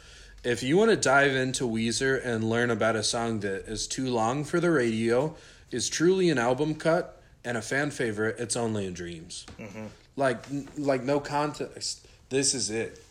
If 0.43 0.64
you 0.64 0.78
want 0.78 0.91
to 0.91 0.97
dive 0.97 1.34
into 1.34 1.66
Weezer 1.66 2.24
and 2.24 2.49
learn 2.49 2.70
about 2.70 2.95
a 2.95 3.03
song 3.03 3.41
that 3.41 3.68
is 3.68 3.88
too 3.88 4.08
long 4.08 4.43
for 4.43 4.60
the 4.60 4.72
radio, 4.72 5.36
is 5.72 5.89
truly 5.89 6.30
an 6.30 6.38
album 6.38 6.76
cut, 6.76 7.22
and 7.43 7.58
a 7.58 7.62
fan 7.62 7.91
favorite, 7.91 8.38
it's 8.39 8.55
only 8.55 8.86
in 8.86 8.93
dreams. 8.93 9.45
Mm-hmm. 9.60 9.86
Like, 10.16 10.43
like 10.78 11.03
no 11.03 11.20
context. 11.20 12.05
This 12.30 12.53
is 12.53 12.70
it. 12.70 13.03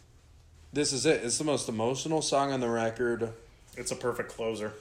This 0.73 0.93
is 0.93 1.07
it. 1.07 1.25
It's 1.25 1.39
the 1.39 1.45
most 1.45 1.69
emotional 1.69 2.23
song 2.23 2.53
on 2.53 2.61
the 2.61 2.69
record. 2.69 3.33
it's 3.77 3.91
a 3.93 3.97
perfect 3.97 4.31
closer 4.31 4.73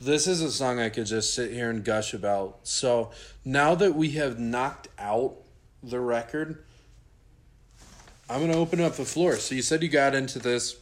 This 0.00 0.26
is 0.26 0.42
a 0.42 0.50
song 0.50 0.78
I 0.78 0.90
could 0.90 1.06
just 1.06 1.34
sit 1.34 1.52
here 1.52 1.70
and 1.70 1.84
gush 1.84 2.14
about. 2.14 2.58
So 2.64 3.10
now 3.44 3.74
that 3.74 3.94
we 3.94 4.10
have 4.12 4.38
knocked 4.38 4.88
out 4.98 5.36
the 5.82 6.00
record, 6.00 6.62
I'm 8.28 8.40
gonna 8.40 8.56
open 8.56 8.80
up 8.80 8.96
the 8.96 9.04
floor. 9.04 9.36
So 9.36 9.54
you 9.54 9.62
said 9.62 9.82
you 9.82 9.88
got 9.88 10.14
into 10.14 10.38
this 10.38 10.76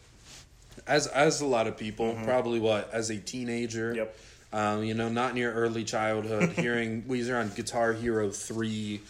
as 0.86 1.06
as 1.08 1.40
a 1.40 1.46
lot 1.46 1.66
of 1.66 1.76
people, 1.76 2.16
probably 2.24 2.58
what 2.58 2.90
as 2.92 3.10
a 3.10 3.18
teenager. 3.18 3.94
Yep. 3.94 4.18
Um, 4.52 4.84
you 4.84 4.94
know, 4.94 5.08
not 5.08 5.32
in 5.32 5.36
your 5.36 5.52
early 5.52 5.82
childhood, 5.84 6.50
hearing 6.56 7.02
Weezer 7.02 7.38
on 7.38 7.50
Guitar 7.50 7.92
Hero 7.92 8.30
three, 8.30 9.00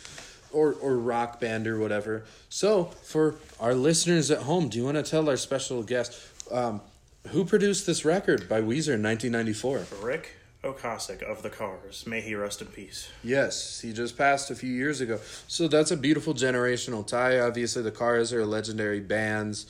or 0.52 0.72
or 0.74 0.96
Rock 0.96 1.40
Band 1.40 1.66
or 1.66 1.78
whatever. 1.78 2.24
So 2.48 2.84
for 3.02 3.36
our 3.60 3.74
listeners 3.74 4.30
at 4.30 4.42
home, 4.42 4.68
do 4.68 4.78
you 4.78 4.84
want 4.84 4.96
to 4.96 5.02
tell 5.02 5.28
our 5.28 5.36
special 5.36 5.82
guest 5.82 6.18
um, 6.50 6.80
who 7.28 7.44
produced 7.44 7.86
this 7.86 8.04
record 8.04 8.48
by 8.48 8.60
Weezer 8.60 8.94
in 8.94 9.02
1994? 9.02 9.86
Ric 10.02 10.32
Ocasek 10.64 11.22
of 11.22 11.42
the 11.42 11.50
Cars. 11.50 12.06
May 12.06 12.20
he 12.20 12.34
rest 12.34 12.60
in 12.60 12.68
peace. 12.68 13.10
Yes, 13.22 13.80
he 13.80 13.92
just 13.92 14.16
passed 14.16 14.50
a 14.50 14.54
few 14.54 14.72
years 14.72 15.00
ago. 15.00 15.20
So 15.46 15.68
that's 15.68 15.90
a 15.90 15.96
beautiful 15.96 16.34
generational 16.34 17.06
tie. 17.06 17.38
Obviously, 17.40 17.82
the 17.82 17.90
Cars 17.90 18.32
are 18.32 18.44
legendary 18.44 19.00
bands. 19.00 19.66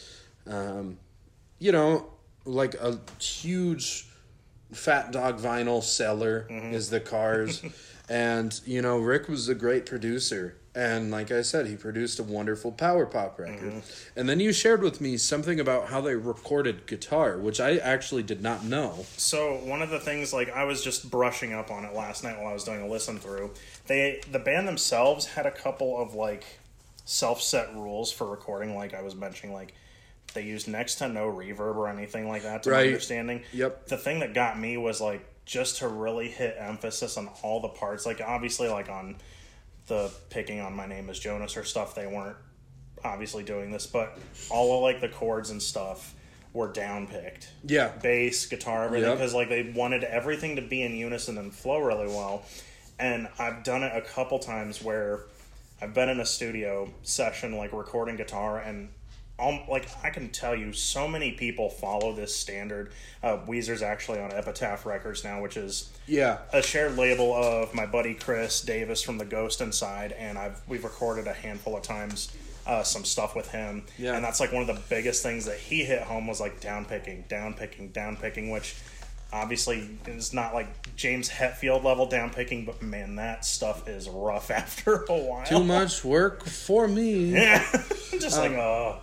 Um, 0.47 0.99
you 1.59 1.73
know, 1.73 2.07
like 2.45 2.75
a 2.75 2.99
huge 3.21 4.07
Fat 4.73 5.13
Dog 5.13 5.41
vinyl 5.41 5.83
seller 5.83 6.47
is 6.51 6.91
the 6.91 7.01
Cars. 7.01 7.63
and, 8.09 8.59
you 8.65 8.83
know, 8.83 8.99
Ric 8.99 9.29
was 9.29 9.49
a 9.49 9.55
great 9.55 9.87
producer. 9.87 10.57
And 10.77 11.13
like 11.13 11.31
I 11.31 11.43
said, 11.43 11.69
he 11.69 11.77
produced 11.77 12.19
a 12.19 12.25
wonderful 12.25 12.73
power 12.73 13.07
pop 13.07 13.39
record. 13.39 13.61
Mm-hmm. 13.61 14.19
And 14.19 14.29
then 14.29 14.41
you 14.41 14.53
shared 14.53 14.83
with 14.83 15.01
me 15.01 15.17
something 15.17 15.61
about 15.61 15.89
how 15.89 16.01
they 16.01 16.17
recorded 16.17 16.87
guitar, 16.87 17.39
which 17.39 17.61
I 17.61 17.77
actually 17.77 18.25
did 18.25 18.43
not 18.43 18.65
know. 18.65 19.07
So 19.17 19.55
one 19.59 19.83
of 19.83 19.91
the 19.91 20.01
things, 20.01 20.33
like 20.33 20.51
I 20.51 20.65
was 20.65 20.83
just 20.83 21.11
brushing 21.11 21.53
up 21.53 21.71
on 21.71 21.85
it 21.85 21.95
last 21.95 22.25
night 22.25 22.39
while 22.39 22.49
I 22.49 22.53
was 22.53 22.65
doing 22.65 22.83
a 22.83 22.89
listen 22.89 23.19
through. 23.19 23.53
They 23.87 24.21
the 24.31 24.41
band 24.41 24.67
themselves 24.67 25.27
had 25.27 25.47
a 25.47 25.53
couple 25.53 25.97
of 25.97 26.15
like 26.15 26.45
self 27.05 27.41
set 27.41 27.73
rules 27.77 28.11
for 28.11 28.27
recording. 28.27 28.75
Like 28.75 28.95
I 28.95 29.03
was 29.03 29.15
mentioning, 29.15 29.55
like 29.55 29.75
they 30.33 30.43
used 30.43 30.67
next 30.67 30.97
to 30.97 31.09
no 31.09 31.27
reverb 31.31 31.77
or 31.77 31.89
anything 31.89 32.29
like 32.29 32.43
that. 32.43 32.65
To 32.65 32.71
my 32.71 32.87
understanding. 32.87 33.45
Yep. 33.53 33.87
The 33.87 33.97
thing 33.97 34.19
that 34.21 34.35
got 34.35 34.59
me 34.59 34.77
was 34.77 35.01
like 35.01 35.25
just 35.45 35.79
to 35.79 35.89
really 35.89 36.29
hit 36.29 36.57
emphasis 36.59 37.17
on 37.17 37.29
all 37.43 37.61
the 37.61 37.69
parts. 37.69 38.07
Like 38.07 38.21
obviously, 38.21 38.69
like 38.69 38.89
on 38.89 39.17
the 39.87 40.11
picking 40.31 40.61
on 40.61 40.75
my 40.75 40.87
name 40.87 41.09
is 41.11 41.19
Jonas 41.19 41.57
or 41.57 41.65
stuff, 41.65 41.95
they 41.95 42.07
weren't 42.07 42.37
obviously 43.05 43.45
doing 43.45 43.71
this, 43.71 43.87
but 43.87 44.19
all 44.51 44.77
of 44.77 44.83
like 44.83 45.01
the 45.01 45.09
chords 45.09 45.51
and 45.51 45.63
stuff 45.63 46.15
were 46.53 46.69
downpicked. 46.69 47.49
Yeah. 47.67 47.89
bass, 48.03 48.47
guitar, 48.47 48.85
everything 48.85 49.09
Yep. 49.11 49.19
because 49.19 49.35
like 49.35 49.49
they 49.49 49.73
wanted 49.75 50.05
everything 50.05 50.57
to 50.57 50.63
be 50.63 50.83
in 50.83 50.95
unison 50.95 51.37
and 51.37 51.53
flow 51.53 51.81
really 51.81 52.07
well. 52.07 52.45
And 52.99 53.29
I've 53.39 53.65
done 53.65 53.83
it 53.83 53.93
a 53.95 54.01
couple 54.03 54.39
times 54.39 54.81
where 54.81 55.21
I've 55.83 55.93
been 55.93 56.09
in 56.09 56.21
a 56.21 56.25
studio 56.27 56.91
session 57.03 57.57
like 57.57 57.73
recording 57.73 58.17
guitar 58.17 58.59
and 58.59 58.89
um, 59.39 59.61
like 59.69 59.89
I 60.03 60.11
can 60.11 60.29
tell 60.31 60.55
you 60.55 60.73
so 60.73 61.09
many 61.09 61.33
people 61.33 61.69
follow 61.69 62.13
this 62.15 62.35
standard. 62.35 62.93
Uh, 63.23 63.39
Weezer's 63.47 63.83
actually 63.83 64.21
on 64.21 64.33
Epitaph 64.33 64.87
Records 64.87 65.25
now, 65.25 65.43
which 65.43 65.57
is 65.57 65.91
Yeah. 66.07 66.39
a 66.53 66.63
shared 66.63 66.97
label 66.97 67.35
of 67.35 67.75
my 67.75 67.87
buddy 67.87 68.15
Chris 68.15 68.61
Davis 68.61 69.03
from 69.03 69.19
the 69.19 69.25
Ghost 69.25 69.61
Inside, 69.61 70.13
and 70.13 70.39
I've 70.39 70.61
we've 70.69 70.85
recorded 70.85 71.27
a 71.27 71.33
handful 71.35 71.77
of 71.77 71.83
times 71.83 72.33
uh, 72.67 72.83
some 72.83 73.05
stuff 73.05 73.35
with 73.37 73.51
him. 73.51 73.83
Yeah. 73.99 74.15
And 74.15 74.25
that's 74.25 74.41
like 74.41 74.53
one 74.53 74.63
of 74.63 74.69
the 74.69 74.81
biggest 74.89 75.23
things 75.23 75.45
that 75.47 75.59
he 75.59 75.85
hit 75.85 76.03
home 76.03 76.27
was 76.27 76.41
like 76.41 76.61
down 76.61 76.85
picking, 76.87 77.25
down 77.29 77.55
picking, 77.55 77.89
down 77.89 78.17
picking, 78.17 78.51
which 78.51 78.77
obviously 79.35 79.89
it's 80.07 80.33
not 80.33 80.55
like 80.55 80.69
James 80.97 81.29
Hetfield 81.29 81.83
level 81.85 82.07
down 82.07 82.31
picking, 82.31 82.65
but 82.65 82.81
man, 82.83 83.17
that 83.17 83.45
stuff 83.45 83.89
is 83.89 84.09
rough 84.09 84.51
after 84.63 85.05
a 85.09 85.17
while. 85.17 85.45
Too 85.45 85.65
much 85.65 86.05
work 86.05 86.45
for 86.45 86.87
me. 86.89 87.31
Yeah. 87.35 87.63
Just 88.13 88.39
Um, 88.39 88.43
like, 88.43 88.53
oh. 88.53 88.99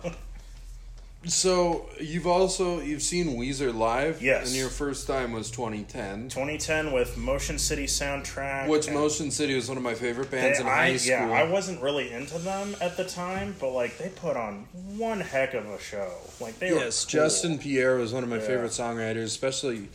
So 1.24 1.88
you've 2.00 2.26
also 2.26 2.80
you've 2.80 3.02
seen 3.02 3.36
Weezer 3.38 3.72
live, 3.72 4.20
Yes. 4.20 4.48
and 4.48 4.56
your 4.56 4.68
first 4.68 5.06
time 5.06 5.30
was 5.30 5.52
2010. 5.52 6.28
2010 6.30 6.90
with 6.90 7.16
Motion 7.16 7.60
City 7.60 7.86
soundtrack. 7.86 8.66
Which 8.66 8.90
Motion 8.90 9.30
City 9.30 9.54
was 9.54 9.68
one 9.68 9.76
of 9.76 9.84
my 9.84 9.94
favorite 9.94 10.32
bands 10.32 10.58
they- 10.58 10.64
in 10.64 10.68
I, 10.68 10.74
high 10.74 10.96
school. 10.96 11.12
Yeah, 11.12 11.30
I 11.30 11.44
wasn't 11.44 11.80
really 11.80 12.10
into 12.10 12.38
them 12.40 12.74
at 12.80 12.96
the 12.96 13.04
time, 13.04 13.54
but 13.60 13.70
like 13.70 13.98
they 13.98 14.08
put 14.08 14.36
on 14.36 14.66
one 14.96 15.20
heck 15.20 15.54
of 15.54 15.64
a 15.66 15.78
show. 15.78 16.10
Like 16.40 16.58
they 16.58 16.70
Yes, 16.70 17.04
were 17.06 17.10
cool. 17.12 17.20
Justin 17.24 17.58
Pierre 17.58 17.94
was 17.98 18.12
one 18.12 18.24
of 18.24 18.28
my 18.28 18.38
Yeah. 18.38 18.46
favorite 18.46 18.72
songwriters, 18.72 19.24
especially 19.26 19.90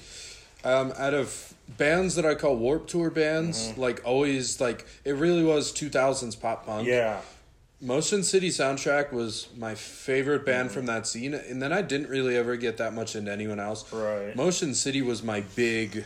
um, 0.63 0.93
out 0.97 1.13
of 1.13 1.53
bands 1.77 2.15
that 2.15 2.25
I 2.25 2.35
call 2.35 2.55
Warped 2.55 2.89
Tour 2.89 3.09
bands. 3.09 3.69
Mm-hmm. 3.69 3.81
Like 3.81 4.01
always, 4.05 4.59
like 4.61 4.85
it 5.05 5.11
really 5.13 5.43
was 5.43 5.71
2000s 5.73 6.39
pop 6.39 6.65
punk. 6.65 6.87
Yeah, 6.87 7.21
Motion 7.81 8.23
City 8.23 8.49
Soundtrack 8.49 9.11
was 9.11 9.47
my 9.57 9.75
favorite 9.75 10.39
Mm-hmm. 10.39 10.45
band 10.45 10.71
from 10.71 10.85
that 10.87 11.05
scene, 11.07 11.33
and 11.33 11.61
then 11.61 11.71
I 11.71 11.81
didn't 11.81 12.09
really 12.09 12.35
ever 12.35 12.55
get 12.55 12.77
that 12.77 12.93
much 12.93 13.15
into 13.15 13.31
anyone 13.31 13.59
else. 13.59 13.91
Right. 13.93 14.35
Motion 14.35 14.73
City 14.73 15.01
was 15.01 15.21
my 15.23 15.41
big 15.55 16.05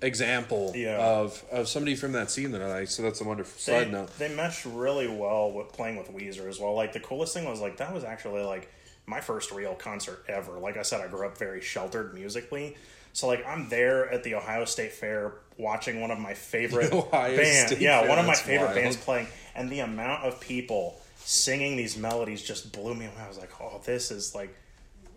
example 0.00 0.72
Yeah. 0.76 0.98
of 0.98 1.44
of 1.50 1.66
somebody 1.68 1.96
from 1.96 2.12
that 2.12 2.30
scene 2.30 2.52
that 2.52 2.62
I 2.62 2.68
like. 2.68 2.88
So 2.88 3.02
that's 3.02 3.20
a 3.20 3.24
wonderful 3.24 3.54
they, 3.72 3.80
side 3.84 3.90
note. 3.92 4.16
they 4.18 4.28
meshed 4.34 4.64
really 4.64 5.08
well 5.08 5.50
with 5.50 5.72
playing 5.72 5.96
with 5.96 6.12
Weezer 6.14 6.48
as 6.48 6.60
well. 6.60 6.74
Like 6.74 6.92
the 6.92 7.00
coolest 7.00 7.34
thing 7.34 7.44
was 7.46 7.60
like 7.60 7.78
that 7.78 7.92
was 7.92 8.04
actually 8.04 8.42
like 8.42 8.70
my 9.06 9.20
first 9.20 9.50
real 9.50 9.74
concert 9.74 10.24
ever. 10.28 10.52
Like 10.58 10.76
I 10.76 10.82
said, 10.82 11.00
I 11.00 11.08
grew 11.08 11.26
up 11.26 11.36
very 11.38 11.60
sheltered 11.60 12.14
musically. 12.14 12.76
So 13.18 13.26
like 13.26 13.44
I'm 13.44 13.68
there 13.68 14.08
at 14.12 14.22
the 14.22 14.36
Ohio 14.36 14.64
State 14.64 14.92
Fair 14.92 15.32
watching 15.56 16.00
one 16.00 16.12
of 16.12 16.20
my 16.20 16.34
favorite 16.34 16.92
bands. 17.10 17.72
Yeah, 17.80 17.98
Fair, 17.98 18.08
one 18.08 18.20
of 18.20 18.26
my 18.26 18.34
favorite 18.34 18.66
wild. 18.66 18.76
bands 18.76 18.96
playing, 18.96 19.26
and 19.56 19.68
the 19.68 19.80
amount 19.80 20.22
of 20.22 20.38
people 20.38 21.00
singing 21.16 21.76
these 21.76 21.96
melodies 21.96 22.44
just 22.44 22.72
blew 22.72 22.94
me 22.94 23.06
away. 23.06 23.16
I 23.20 23.26
was 23.26 23.36
like, 23.36 23.50
oh, 23.60 23.80
this 23.84 24.12
is 24.12 24.36
like 24.36 24.56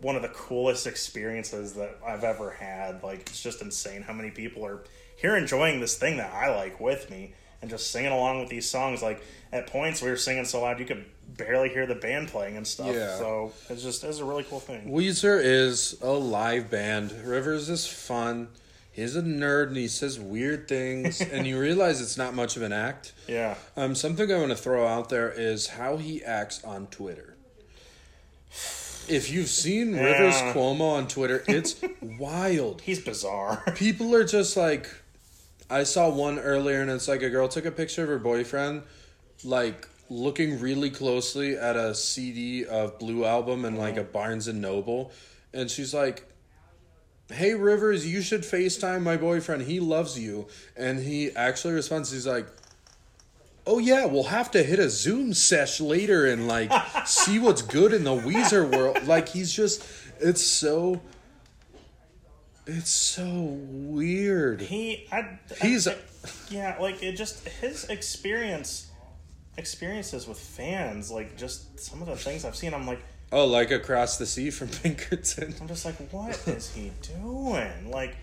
one 0.00 0.16
of 0.16 0.22
the 0.22 0.30
coolest 0.30 0.88
experiences 0.88 1.74
that 1.74 1.96
I've 2.04 2.24
ever 2.24 2.50
had. 2.50 3.04
Like 3.04 3.20
it's 3.20 3.40
just 3.40 3.62
insane 3.62 4.02
how 4.02 4.14
many 4.14 4.32
people 4.32 4.66
are 4.66 4.82
here 5.16 5.36
enjoying 5.36 5.78
this 5.78 5.96
thing 5.96 6.16
that 6.16 6.34
I 6.34 6.52
like 6.52 6.80
with 6.80 7.08
me 7.08 7.34
and 7.60 7.70
just 7.70 7.92
singing 7.92 8.10
along 8.10 8.40
with 8.40 8.48
these 8.48 8.68
songs. 8.68 9.00
Like 9.00 9.22
at 9.52 9.68
points 9.68 10.02
we 10.02 10.10
were 10.10 10.16
singing 10.16 10.44
so 10.44 10.60
loud 10.62 10.80
you 10.80 10.86
could 10.86 11.04
barely 11.36 11.68
hear 11.68 11.86
the 11.86 11.94
band 11.94 12.28
playing 12.28 12.56
and 12.56 12.66
stuff. 12.66 12.94
Yeah. 12.94 13.16
So 13.16 13.52
it's 13.68 13.82
just 13.82 14.04
it's 14.04 14.18
a 14.18 14.24
really 14.24 14.44
cool 14.44 14.60
thing. 14.60 14.90
Weezer 14.90 15.40
is 15.42 15.96
a 16.02 16.10
live 16.10 16.70
band. 16.70 17.12
Rivers 17.24 17.68
is 17.68 17.86
fun. 17.86 18.48
He's 18.92 19.16
a 19.16 19.22
nerd 19.22 19.68
and 19.68 19.76
he 19.76 19.88
says 19.88 20.20
weird 20.20 20.68
things, 20.68 21.20
and 21.32 21.46
you 21.46 21.58
realize 21.58 22.00
it's 22.00 22.18
not 22.18 22.34
much 22.34 22.56
of 22.56 22.62
an 22.62 22.72
act. 22.72 23.12
Yeah. 23.26 23.54
Um, 23.76 23.94
something 23.94 24.30
I 24.30 24.36
want 24.36 24.50
to 24.50 24.56
throw 24.56 24.86
out 24.86 25.08
there 25.08 25.30
is 25.30 25.68
how 25.68 25.96
he 25.96 26.22
acts 26.22 26.62
on 26.62 26.86
Twitter. 26.88 27.34
If 29.08 29.30
you've 29.32 29.48
seen 29.48 29.94
Rivers 29.94 30.34
Cuomo 30.54 30.92
on 30.92 31.08
Twitter, 31.08 31.42
it's 31.48 31.74
wild. 32.02 32.82
He's 32.82 33.00
bizarre. 33.00 33.64
People 33.74 34.14
are 34.14 34.24
just 34.24 34.56
like, 34.56 34.88
I 35.68 35.82
saw 35.82 36.08
one 36.08 36.38
earlier, 36.38 36.82
and 36.82 36.90
it's 36.90 37.08
like 37.08 37.22
a 37.22 37.30
girl 37.30 37.48
took 37.48 37.64
a 37.64 37.72
picture 37.72 38.02
of 38.02 38.08
her 38.08 38.18
boyfriend, 38.18 38.82
like 39.42 39.88
looking 40.10 40.60
really 40.60 40.90
closely 40.90 41.56
at 41.56 41.76
a 41.76 41.94
CD 41.94 42.64
of 42.64 42.98
Blue 42.98 43.24
Album 43.24 43.64
and 43.64 43.78
like 43.78 43.96
a 43.96 44.00
uh-huh. 44.02 44.10
Barnes 44.12 44.48
and 44.48 44.60
Noble, 44.60 45.12
and 45.52 45.70
she's 45.70 45.94
like, 45.94 46.24
"Hey 47.30 47.54
Rivers, 47.54 48.06
you 48.06 48.22
should 48.22 48.42
FaceTime 48.42 49.02
my 49.02 49.16
boyfriend. 49.16 49.62
He 49.62 49.80
loves 49.80 50.18
you." 50.18 50.48
And 50.76 51.00
he 51.00 51.30
actually 51.36 51.74
responds, 51.74 52.10
he's 52.10 52.26
like. 52.26 52.46
Oh 53.64 53.78
yeah, 53.78 54.06
we'll 54.06 54.24
have 54.24 54.50
to 54.50 54.62
hit 54.64 54.80
a 54.80 54.90
Zoom 54.90 55.32
sesh 55.34 55.80
later 55.80 56.26
and 56.26 56.48
like 56.48 56.72
see 57.06 57.38
what's 57.38 57.62
good 57.62 57.92
in 57.92 58.02
the 58.02 58.10
Weezer 58.10 58.68
world. 58.68 59.06
Like 59.06 59.28
he's 59.28 59.52
just, 59.52 59.84
it's 60.18 60.42
so, 60.42 61.00
it's 62.66 62.90
so 62.90 63.30
weird. 63.30 64.62
he 64.62 65.06
I, 65.12 65.38
He's- 65.60 65.86
I- 65.86 65.96
yeah, 66.50 66.76
like 66.80 67.02
it 67.04 67.12
just 67.16 67.46
his 67.48 67.84
experience 67.84 68.90
experiences 69.56 70.26
with 70.26 70.38
fans, 70.38 71.10
like 71.10 71.36
just 71.36 71.78
some 71.78 72.00
of 72.02 72.08
the 72.08 72.16
things 72.16 72.44
I've 72.44 72.56
seen, 72.56 72.74
I'm 72.74 72.86
like 72.86 73.00
Oh, 73.34 73.46
like 73.46 73.70
across 73.70 74.18
the 74.18 74.26
sea 74.26 74.50
from 74.50 74.68
Pinkerton. 74.82 75.54
I'm 75.60 75.66
just 75.68 75.84
like, 75.86 75.96
what 76.12 76.36
is 76.48 76.70
he 76.74 76.92
doing? 77.00 77.90
Like, 77.90 78.14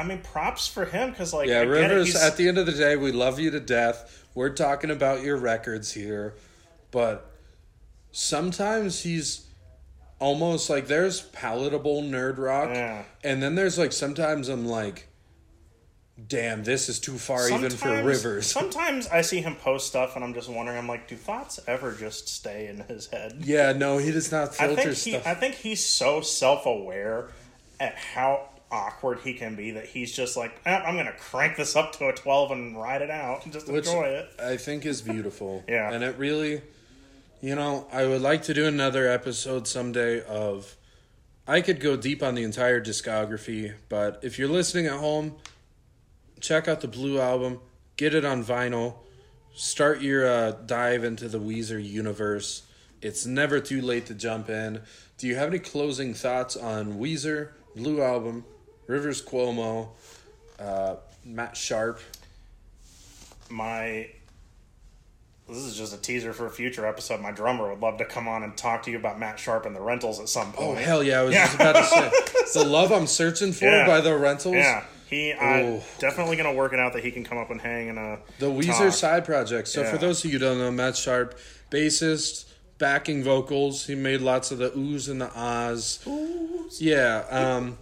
I 0.00 0.04
mean, 0.04 0.20
props 0.22 0.66
for 0.66 0.86
him 0.86 1.10
because, 1.10 1.34
like, 1.34 1.46
Yeah, 1.48 1.60
I 1.60 1.64
get 1.66 1.68
it, 1.68 1.94
Rivers. 1.94 2.14
At 2.16 2.38
the 2.38 2.48
end 2.48 2.56
of 2.56 2.64
the 2.64 2.72
day, 2.72 2.96
we 2.96 3.12
love 3.12 3.38
you 3.38 3.50
to 3.50 3.60
death. 3.60 4.26
We're 4.34 4.48
talking 4.54 4.90
about 4.90 5.22
your 5.22 5.36
records 5.36 5.92
here, 5.92 6.34
but 6.90 7.30
sometimes 8.12 9.02
he's 9.02 9.46
almost 10.18 10.70
like 10.70 10.86
there's 10.86 11.20
palatable 11.20 12.02
nerd 12.02 12.38
rock, 12.38 12.70
Yeah. 12.70 13.02
and 13.24 13.42
then 13.42 13.56
there's 13.56 13.76
like 13.78 13.92
sometimes 13.92 14.48
I'm 14.48 14.64
like, 14.66 15.08
damn, 16.28 16.64
this 16.64 16.88
is 16.88 16.98
too 16.98 17.18
far 17.18 17.50
even 17.50 17.70
for 17.70 18.02
Rivers. 18.02 18.46
Sometimes 18.50 19.08
I 19.08 19.22
see 19.22 19.40
him 19.40 19.56
post 19.56 19.86
stuff, 19.86 20.16
and 20.16 20.24
I'm 20.24 20.34
just 20.34 20.48
wondering, 20.48 20.78
I'm 20.78 20.88
like, 20.88 21.08
do 21.08 21.16
thoughts 21.16 21.60
ever 21.66 21.92
just 21.92 22.28
stay 22.28 22.66
in 22.68 22.78
his 22.80 23.06
head? 23.08 23.38
yeah, 23.40 23.72
no, 23.72 23.98
he 23.98 24.10
does 24.10 24.30
not 24.30 24.50
I 24.60 24.68
filter 24.68 24.82
think 24.82 24.96
he, 24.96 25.10
stuff. 25.12 25.26
I 25.26 25.34
think 25.34 25.54
he's 25.54 25.84
so 25.84 26.20
self 26.20 26.66
aware 26.66 27.28
at 27.80 27.96
how 27.96 28.48
awkward 28.70 29.20
he 29.20 29.34
can 29.34 29.54
be 29.54 29.72
that 29.72 29.86
he's 29.86 30.12
just 30.12 30.36
like, 30.36 30.58
eh, 30.64 30.74
I'm 30.74 30.96
gonna 30.96 31.12
crank 31.12 31.56
this 31.56 31.76
up 31.76 31.92
to 31.98 32.08
a 32.08 32.12
12 32.12 32.50
and 32.52 32.80
ride 32.80 33.02
it 33.02 33.10
out 33.10 33.44
and 33.44 33.52
just 33.52 33.70
Which 33.70 33.86
enjoy 33.86 34.04
it. 34.04 34.30
I 34.42 34.56
think 34.56 34.86
is 34.86 35.02
beautiful. 35.02 35.62
Yeah. 35.68 35.92
And 35.92 36.02
it 36.02 36.16
really, 36.16 36.62
you 37.40 37.54
know, 37.54 37.86
I 37.92 38.06
would 38.06 38.22
like 38.22 38.42
to 38.44 38.54
do 38.54 38.66
another 38.66 39.08
episode 39.08 39.68
someday 39.68 40.22
of. 40.22 40.76
I 41.44 41.60
could 41.60 41.80
go 41.80 41.96
deep 41.96 42.22
on 42.22 42.36
the 42.36 42.44
entire 42.44 42.80
discography, 42.80 43.74
but 43.88 44.20
if 44.22 44.38
you're 44.38 44.48
listening 44.48 44.86
at 44.86 44.92
home, 44.92 45.34
check 46.42 46.68
out 46.68 46.82
the 46.82 46.88
Blue 46.88 47.18
album, 47.18 47.60
get 47.96 48.14
it 48.14 48.24
on 48.24 48.44
vinyl, 48.44 48.96
start 49.54 50.02
your 50.02 50.26
uh, 50.26 50.50
dive 50.66 51.04
into 51.04 51.28
the 51.28 51.38
Weezer 51.40 51.82
universe. 51.82 52.62
It's 53.00 53.24
never 53.24 53.58
too 53.60 53.80
late 53.80 54.06
to 54.06 54.14
jump 54.14 54.50
in. 54.50 54.82
Do 55.18 55.26
you 55.26 55.36
have 55.36 55.48
any 55.48 55.58
closing 55.58 56.12
thoughts 56.14 56.56
on 56.56 56.98
Weezer, 56.98 57.48
Blue 57.74 58.02
album, 58.02 58.44
Rivers 58.86 59.22
Cuomo, 59.22 59.88
uh, 60.58 60.96
Matt 61.24 61.56
Sharp? 61.56 62.00
my 63.50 64.08
this 65.48 65.58
is 65.58 65.76
just 65.76 65.92
a 65.92 65.98
teaser 66.00 66.32
for 66.32 66.46
a 66.46 66.50
future 66.50 66.86
episode. 66.86 67.20
My 67.20 67.32
drummer 67.32 67.68
would 67.68 67.80
love 67.80 67.98
to 67.98 68.06
come 68.06 68.26
on 68.26 68.42
and 68.42 68.56
talk 68.56 68.84
to 68.84 68.90
you 68.90 68.96
about 68.96 69.18
Matt 69.18 69.38
Sharp 69.38 69.66
and 69.66 69.76
the 69.76 69.80
rentals 69.80 70.18
at 70.20 70.30
some 70.30 70.52
point. 70.52 70.70
Oh 70.70 70.74
hell 70.74 71.02
yeah! 71.02 71.20
I 71.20 71.22
was 71.24 71.34
just 71.34 71.54
about 71.56 71.74
to 71.74 71.84
say 71.84 72.10
the 72.54 72.64
love 72.64 72.90
I'm 72.92 73.06
searching 73.06 73.52
for 73.52 73.66
Yeah. 73.66 73.86
by 73.86 74.00
the 74.00 74.16
rentals. 74.16 74.54
Yeah, 74.54 74.84
he 75.12 75.32
I'm 75.34 75.64
Oh. 75.64 75.84
definitely 75.98 76.36
gonna 76.36 76.52
work 76.54 76.72
it 76.72 76.80
out 76.80 76.92
that 76.94 77.04
he 77.04 77.10
can 77.10 77.22
come 77.24 77.38
up 77.38 77.50
and 77.50 77.60
hang 77.60 77.88
in 77.88 77.98
a 77.98 78.18
The 78.38 78.46
Weezer 78.46 78.78
talk. 78.78 78.92
side 78.92 79.24
project. 79.24 79.68
So 79.68 79.82
Yeah. 79.82 79.90
for 79.90 79.98
those 79.98 80.24
of 80.24 80.30
you 80.32 80.38
who 80.38 80.44
don't 80.44 80.58
know, 80.58 80.70
Matt 80.70 80.96
Sharp, 80.96 81.38
bassist, 81.70 82.46
backing 82.78 83.22
vocals. 83.22 83.86
He 83.86 83.94
made 83.94 84.20
lots 84.20 84.50
of 84.50 84.58
the 84.58 84.70
oohs 84.70 85.08
and 85.08 85.20
the 85.20 85.30
ahs. 85.34 86.00
Yeah. 86.80 87.24
Um, 87.30 87.78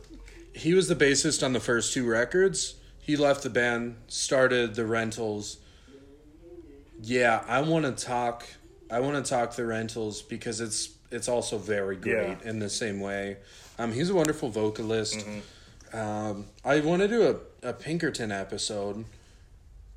he 0.53 0.75
was 0.75 0.89
the 0.89 0.97
bassist 0.97 1.43
on 1.45 1.53
the 1.55 1.61
first 1.61 1.95
two 1.95 2.07
records. 2.07 2.75
He 3.01 3.17
left 3.17 3.43
the 3.43 3.51
band, 3.51 3.97
started 4.09 4.75
the 4.75 4.85
rentals. 4.85 5.57
Yeah, 7.03 7.43
I 7.49 7.63
want 7.63 7.85
to 7.97 8.05
talk. 8.05 8.45
I 8.91 9.01
want 9.01 9.25
to 9.25 9.29
talk 9.29 9.55
the 9.57 9.65
rentals 9.65 10.21
because 10.23 10.61
it's 10.61 10.91
it's 11.11 11.29
also 11.29 11.59
very 11.59 11.97
great 11.97 12.13
Yeah. 12.43 12.49
in 12.51 12.59
the 12.61 12.69
same 12.71 13.01
way. 13.01 13.39
Um, 13.79 13.93
he's 13.93 14.11
a 14.11 14.15
wonderful 14.15 14.49
vocalist. 14.51 15.17
Mm-hmm. 15.19 15.39
Um, 15.93 16.47
I 16.65 16.81
want 16.81 17.03
to 17.03 17.09
do 17.09 17.41
a, 17.63 17.69
a 17.69 17.73
Pinkerton 17.73 18.31
episode, 18.33 19.05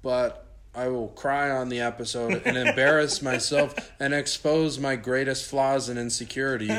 but 0.01 0.45
I 0.75 0.87
will 0.87 1.09
cry 1.09 1.49
on 1.51 1.69
the 1.69 1.81
episode 1.81 2.41
and 2.45 2.57
embarrass 2.57 3.21
myself 3.21 3.75
and 3.99 4.13
expose 4.13 4.79
my 4.79 4.95
greatest 4.95 5.49
flaws 5.49 5.89
and 5.89 5.99
insecurity 5.99 6.71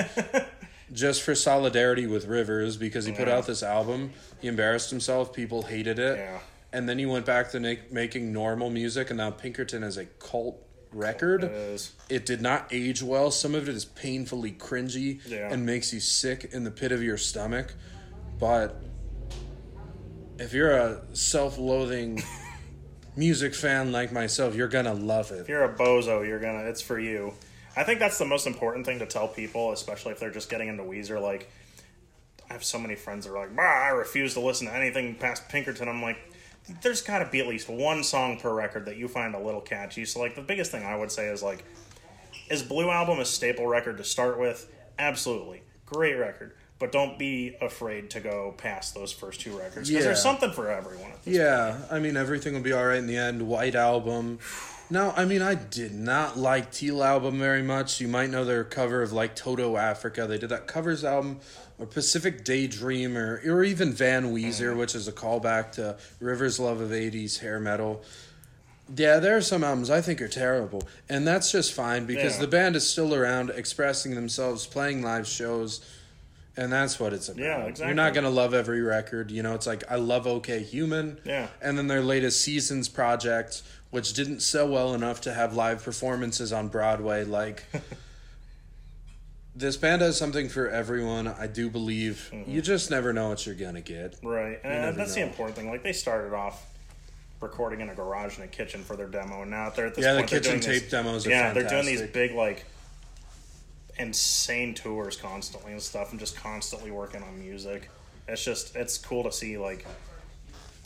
just 0.92 1.22
for 1.22 1.34
solidarity 1.34 2.06
with 2.06 2.26
Rivers 2.26 2.76
because 2.76 3.04
he 3.04 3.12
put 3.12 3.28
out 3.28 3.46
this 3.46 3.62
album. 3.62 4.12
He 4.40 4.48
embarrassed 4.48 4.90
himself. 4.90 5.32
People 5.32 5.62
hated 5.62 5.98
it. 5.98 6.18
Yeah. 6.18 6.40
And 6.72 6.88
then 6.88 6.98
he 6.98 7.06
went 7.06 7.24
back 7.24 7.52
to 7.52 7.60
making 7.92 8.32
normal 8.32 8.68
music, 8.68 9.10
and 9.10 9.18
now 9.18 9.30
Pinkerton 9.30 9.84
is 9.84 9.96
a 9.96 10.06
cult 10.06 10.60
record. 10.92 11.44
It 11.44 11.52
is. 11.52 11.92
It 12.08 12.26
did 12.26 12.42
not 12.42 12.66
age 12.72 13.00
well. 13.00 13.30
Some 13.30 13.54
of 13.54 13.68
it 13.68 13.76
is 13.76 13.84
painfully 13.84 14.50
cringy 14.50 15.20
Yeah. 15.24 15.52
and 15.52 15.64
makes 15.64 15.92
you 15.92 16.00
sick 16.00 16.50
in 16.52 16.64
the 16.64 16.72
pit 16.72 16.90
of 16.90 17.00
your 17.00 17.16
stomach. 17.16 17.74
But 18.40 18.82
if 20.38 20.52
you're 20.52 20.72
a 20.72 21.00
self 21.12 21.58
loathing 21.58 22.22
music 23.16 23.54
fan 23.54 23.92
like 23.92 24.12
myself, 24.12 24.54
you're 24.54 24.68
to 24.68 24.92
love 24.92 25.30
it. 25.30 25.40
If 25.40 25.48
you're 25.48 25.64
a 25.64 25.74
bozo, 25.74 26.26
you're 26.26 26.40
gonna. 26.40 26.64
It's 26.64 26.82
for 26.82 26.98
you. 26.98 27.34
I 27.76 27.82
think 27.82 27.98
that's 27.98 28.18
the 28.18 28.24
most 28.24 28.46
important 28.46 28.86
thing 28.86 29.00
to 29.00 29.06
tell 29.06 29.26
people, 29.26 29.72
especially 29.72 30.12
if 30.12 30.20
they're 30.20 30.30
just 30.30 30.48
getting 30.48 30.68
into 30.68 30.84
Weezer. 30.84 31.20
Like, 31.20 31.50
I 32.48 32.52
have 32.52 32.64
so 32.64 32.78
many 32.78 32.94
friends 32.94 33.26
that 33.26 33.32
are 33.32 33.38
like, 33.38 33.54
"Bah, 33.54 33.62
I 33.62 33.88
refuse 33.88 34.34
to 34.34 34.40
listen 34.40 34.66
to 34.68 34.74
anything 34.74 35.16
past 35.16 35.48
Pinkerton." 35.48 35.88
I'm 35.88 36.02
like, 36.02 36.18
there's 36.82 37.02
got 37.02 37.18
to 37.18 37.26
be 37.26 37.40
at 37.40 37.46
least 37.46 37.68
one 37.68 38.02
song 38.02 38.38
per 38.38 38.52
record 38.52 38.86
that 38.86 38.96
you 38.96 39.08
find 39.08 39.34
a 39.34 39.38
little 39.38 39.60
catchy. 39.60 40.04
So, 40.04 40.20
like, 40.20 40.34
the 40.34 40.42
biggest 40.42 40.70
thing 40.70 40.84
I 40.84 40.96
would 40.96 41.12
say 41.12 41.26
is 41.26 41.42
like, 41.42 41.64
Is 42.48 42.62
Blue 42.62 42.90
Album 42.90 43.18
a 43.18 43.24
staple 43.24 43.66
record 43.66 43.98
to 43.98 44.04
start 44.04 44.38
with? 44.38 44.70
Absolutely. 44.98 45.62
Great 45.86 46.14
record. 46.14 46.54
But 46.84 46.92
don't 46.92 47.18
be 47.18 47.56
afraid 47.62 48.10
to 48.10 48.20
go 48.20 48.52
past 48.58 48.94
those 48.94 49.10
first 49.10 49.40
two 49.40 49.58
records 49.58 49.88
because 49.88 50.04
there's 50.04 50.22
something 50.22 50.52
for 50.52 50.70
everyone. 50.70 51.12
Yeah, 51.24 51.78
I 51.90 51.98
mean 51.98 52.14
everything 52.14 52.52
will 52.52 52.60
be 52.60 52.74
all 52.74 52.84
right 52.84 52.98
in 52.98 53.06
the 53.06 53.16
end. 53.16 53.48
White 53.48 53.74
album. 53.74 54.38
Now, 54.90 55.14
I 55.16 55.24
mean, 55.24 55.40
I 55.40 55.54
did 55.54 55.94
not 55.94 56.36
like 56.36 56.70
Teal 56.70 57.02
album 57.02 57.38
very 57.38 57.62
much. 57.62 58.02
You 58.02 58.08
might 58.08 58.28
know 58.28 58.44
their 58.44 58.64
cover 58.64 59.00
of 59.00 59.14
like 59.14 59.34
Toto 59.34 59.78
Africa. 59.78 60.26
They 60.26 60.36
did 60.36 60.50
that 60.50 60.66
covers 60.66 61.06
album, 61.06 61.40
or 61.78 61.86
Pacific 61.86 62.44
Daydream, 62.44 63.16
or 63.16 63.40
or 63.46 63.64
even 63.64 63.94
Van 63.94 64.34
Weezer, 64.34 64.74
mm. 64.74 64.76
which 64.76 64.94
is 64.94 65.08
a 65.08 65.12
callback 65.12 65.72
to 65.72 65.96
Rivers' 66.20 66.60
love 66.60 66.82
of 66.82 66.90
'80s 66.90 67.38
hair 67.38 67.58
metal. 67.58 68.04
Yeah, 68.94 69.20
there 69.20 69.38
are 69.38 69.40
some 69.40 69.64
albums 69.64 69.88
I 69.88 70.02
think 70.02 70.20
are 70.20 70.28
terrible, 70.28 70.82
and 71.08 71.26
that's 71.26 71.50
just 71.50 71.72
fine 71.72 72.04
because 72.04 72.34
Yeah. 72.34 72.40
the 72.42 72.48
band 72.48 72.76
is 72.76 72.86
still 72.86 73.14
around, 73.14 73.48
expressing 73.48 74.14
themselves, 74.14 74.66
playing 74.66 75.00
live 75.00 75.26
shows, 75.26 75.80
and 76.56 76.72
that's 76.72 77.00
what 77.00 77.12
it's 77.12 77.28
about. 77.28 77.40
Yeah, 77.78 77.86
You're 77.86 77.94
not 77.94 78.14
gonna 78.14 78.30
love 78.30 78.54
every 78.54 78.80
record, 78.80 79.30
you 79.30 79.42
know. 79.42 79.54
It's 79.54 79.66
like 79.66 79.84
I 79.90 79.96
love 79.96 80.26
OK 80.26 80.62
Human, 80.62 81.18
Yeah. 81.24 81.48
and 81.60 81.76
then 81.76 81.88
their 81.88 82.00
latest 82.02 82.40
Seasons 82.42 82.88
project, 82.88 83.62
which 83.90 84.12
didn't 84.14 84.40
sell 84.40 84.68
well 84.68 84.94
enough 84.94 85.20
to 85.22 85.32
have 85.34 85.54
live 85.54 85.82
performances 85.84 86.52
on 86.52 86.68
Broadway. 86.68 87.24
Like, 87.24 87.64
this 89.56 89.76
band 89.76 90.02
has 90.02 90.16
something 90.18 90.48
for 90.48 90.68
everyone. 90.68 91.28
I 91.28 91.46
do 91.46 91.70
believe. 91.70 92.30
Mm-hmm. 92.32 92.50
You 92.50 92.62
just 92.62 92.90
never 92.90 93.12
know 93.12 93.28
what 93.28 93.46
you're 93.46 93.54
gonna 93.54 93.80
get. 93.80 94.16
Right, 94.22 94.60
and 94.64 94.96
that's 94.96 95.14
the 95.14 95.22
important 95.22 95.56
thing. 95.56 95.68
Like 95.70 95.82
they 95.82 95.92
started 95.92 96.34
off 96.34 96.66
recording 97.40 97.80
in 97.80 97.90
a 97.90 97.94
garage 97.94 98.36
and 98.36 98.44
a 98.44 98.48
kitchen 98.48 98.82
for 98.82 98.96
their 98.96 99.06
demo, 99.08 99.42
and 99.42 99.50
now 99.50 99.70
they're 99.70 99.86
at 99.86 99.94
this 99.94 100.04
Yeah, 100.04 100.12
the 100.14 100.18
point, 100.20 100.30
they're 100.30 100.40
kitchen 100.40 100.60
doing 100.60 100.70
this- 100.72 100.82
tape 100.82 100.90
demos 100.90 101.26
yeah, 101.26 101.52
they're 101.52 101.68
doing 101.68 101.86
these 101.86 102.02
big 102.02 102.32
like 102.32 102.64
insane 103.98 104.74
tours 104.74 105.16
constantly 105.16 105.72
and 105.72 105.80
stuff, 105.82 106.10
and 106.10 106.20
just 106.20 106.36
constantly 106.36 106.90
working 106.90 107.22
on 107.22 107.38
music. 107.38 107.90
It's 108.28 108.44
just 108.44 108.74
it's 108.76 108.98
cool 108.98 109.24
to 109.24 109.32
see 109.32 109.58
like 109.58 109.86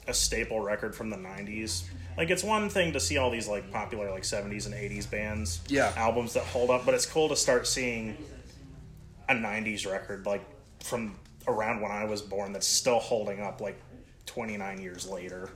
a 0.07 0.15
staple 0.15 0.61
record 0.61 0.95
from 0.95 1.11
the 1.11 1.17
'90s. 1.17 1.85
Like 2.17 2.31
it's 2.31 2.43
one 2.43 2.69
thing 2.69 2.93
to 2.95 3.01
see 3.01 3.17
all 3.19 3.31
these 3.31 3.47
like 3.49 3.71
popular 3.71 4.11
like 4.11 4.23
'70s 4.25 4.67
and 4.67 4.75
'80s 4.75 5.09
bands, 5.11 5.61
Yeah. 5.69 5.93
albums 5.97 6.35
that 6.35 6.45
hold 6.45 6.71
up, 6.71 6.85
but 6.85 6.95
it's 6.95 7.07
cool 7.07 7.29
to 7.29 7.37
start 7.37 7.67
seeing 7.67 8.17
a 9.29 9.35
'90s 9.35 9.91
record 9.91 10.27
like 10.27 10.43
from 10.83 11.17
around 11.47 11.81
when 11.81 11.91
I 11.93 12.05
was 12.05 12.21
born 12.23 12.53
that's 12.53 12.67
still 12.67 12.99
holding 12.99 13.41
up 13.41 13.61
like 13.61 13.81
29 14.27 14.81
years 14.81 15.07
later. 15.07 15.51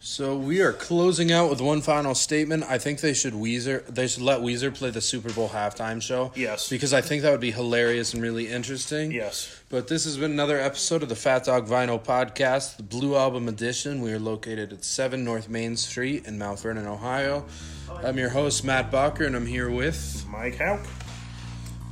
So 0.00 0.36
we 0.36 0.60
are 0.60 0.72
closing 0.72 1.32
out 1.32 1.50
with 1.50 1.60
one 1.60 1.80
final 1.80 2.14
statement. 2.14 2.64
I 2.68 2.78
think 2.78 3.00
they 3.00 3.12
should 3.14 3.34
Weezer. 3.34 3.84
They 3.86 4.06
should 4.06 4.22
let 4.22 4.40
Weezer 4.40 4.72
play 4.72 4.90
the 4.90 5.00
Super 5.00 5.32
Bowl 5.32 5.48
halftime 5.48 6.00
show. 6.00 6.30
Yes. 6.36 6.68
because 6.68 6.94
I 6.94 7.00
think 7.00 7.22
that 7.22 7.32
would 7.32 7.40
be 7.40 7.50
hilarious 7.50 8.14
and 8.14 8.22
really 8.22 8.46
interesting. 8.48 9.10
Yes. 9.10 9.60
But 9.68 9.88
this 9.88 10.04
has 10.04 10.16
been 10.16 10.30
another 10.30 10.58
episode 10.58 11.02
of 11.02 11.08
the 11.08 11.16
Fat 11.16 11.44
Dog 11.44 11.66
Vinyl 11.66 12.02
Podcast, 12.02 12.76
the 12.76 12.84
Blue 12.84 13.16
Album 13.16 13.48
Edition. 13.48 14.00
We 14.00 14.12
are 14.12 14.20
located 14.20 14.72
at 14.72 14.84
7 14.84 15.24
North 15.24 15.48
Main 15.48 15.76
Street 15.76 16.26
in 16.26 16.38
Mount 16.38 16.60
Vernon, 16.60 16.86
Ohio. 16.86 17.44
I'm 17.90 18.18
your 18.18 18.30
host, 18.30 18.64
Matt 18.64 18.92
Bucker, 18.92 19.24
and 19.24 19.34
I'm 19.34 19.46
here 19.46 19.68
with. 19.68 20.24
Mike 20.28 20.58
Hauk. 20.58 20.80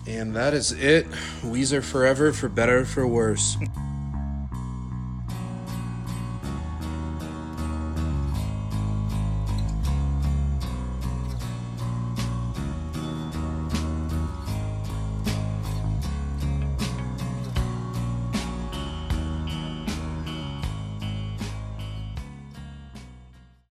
And 0.06 0.36
that 0.36 0.54
is 0.54 0.70
it. 0.70 1.10
Weezer 1.42 1.82
forever, 1.82 2.32
for 2.32 2.48
better 2.48 2.84
for 2.84 3.04
worse. 3.06 3.56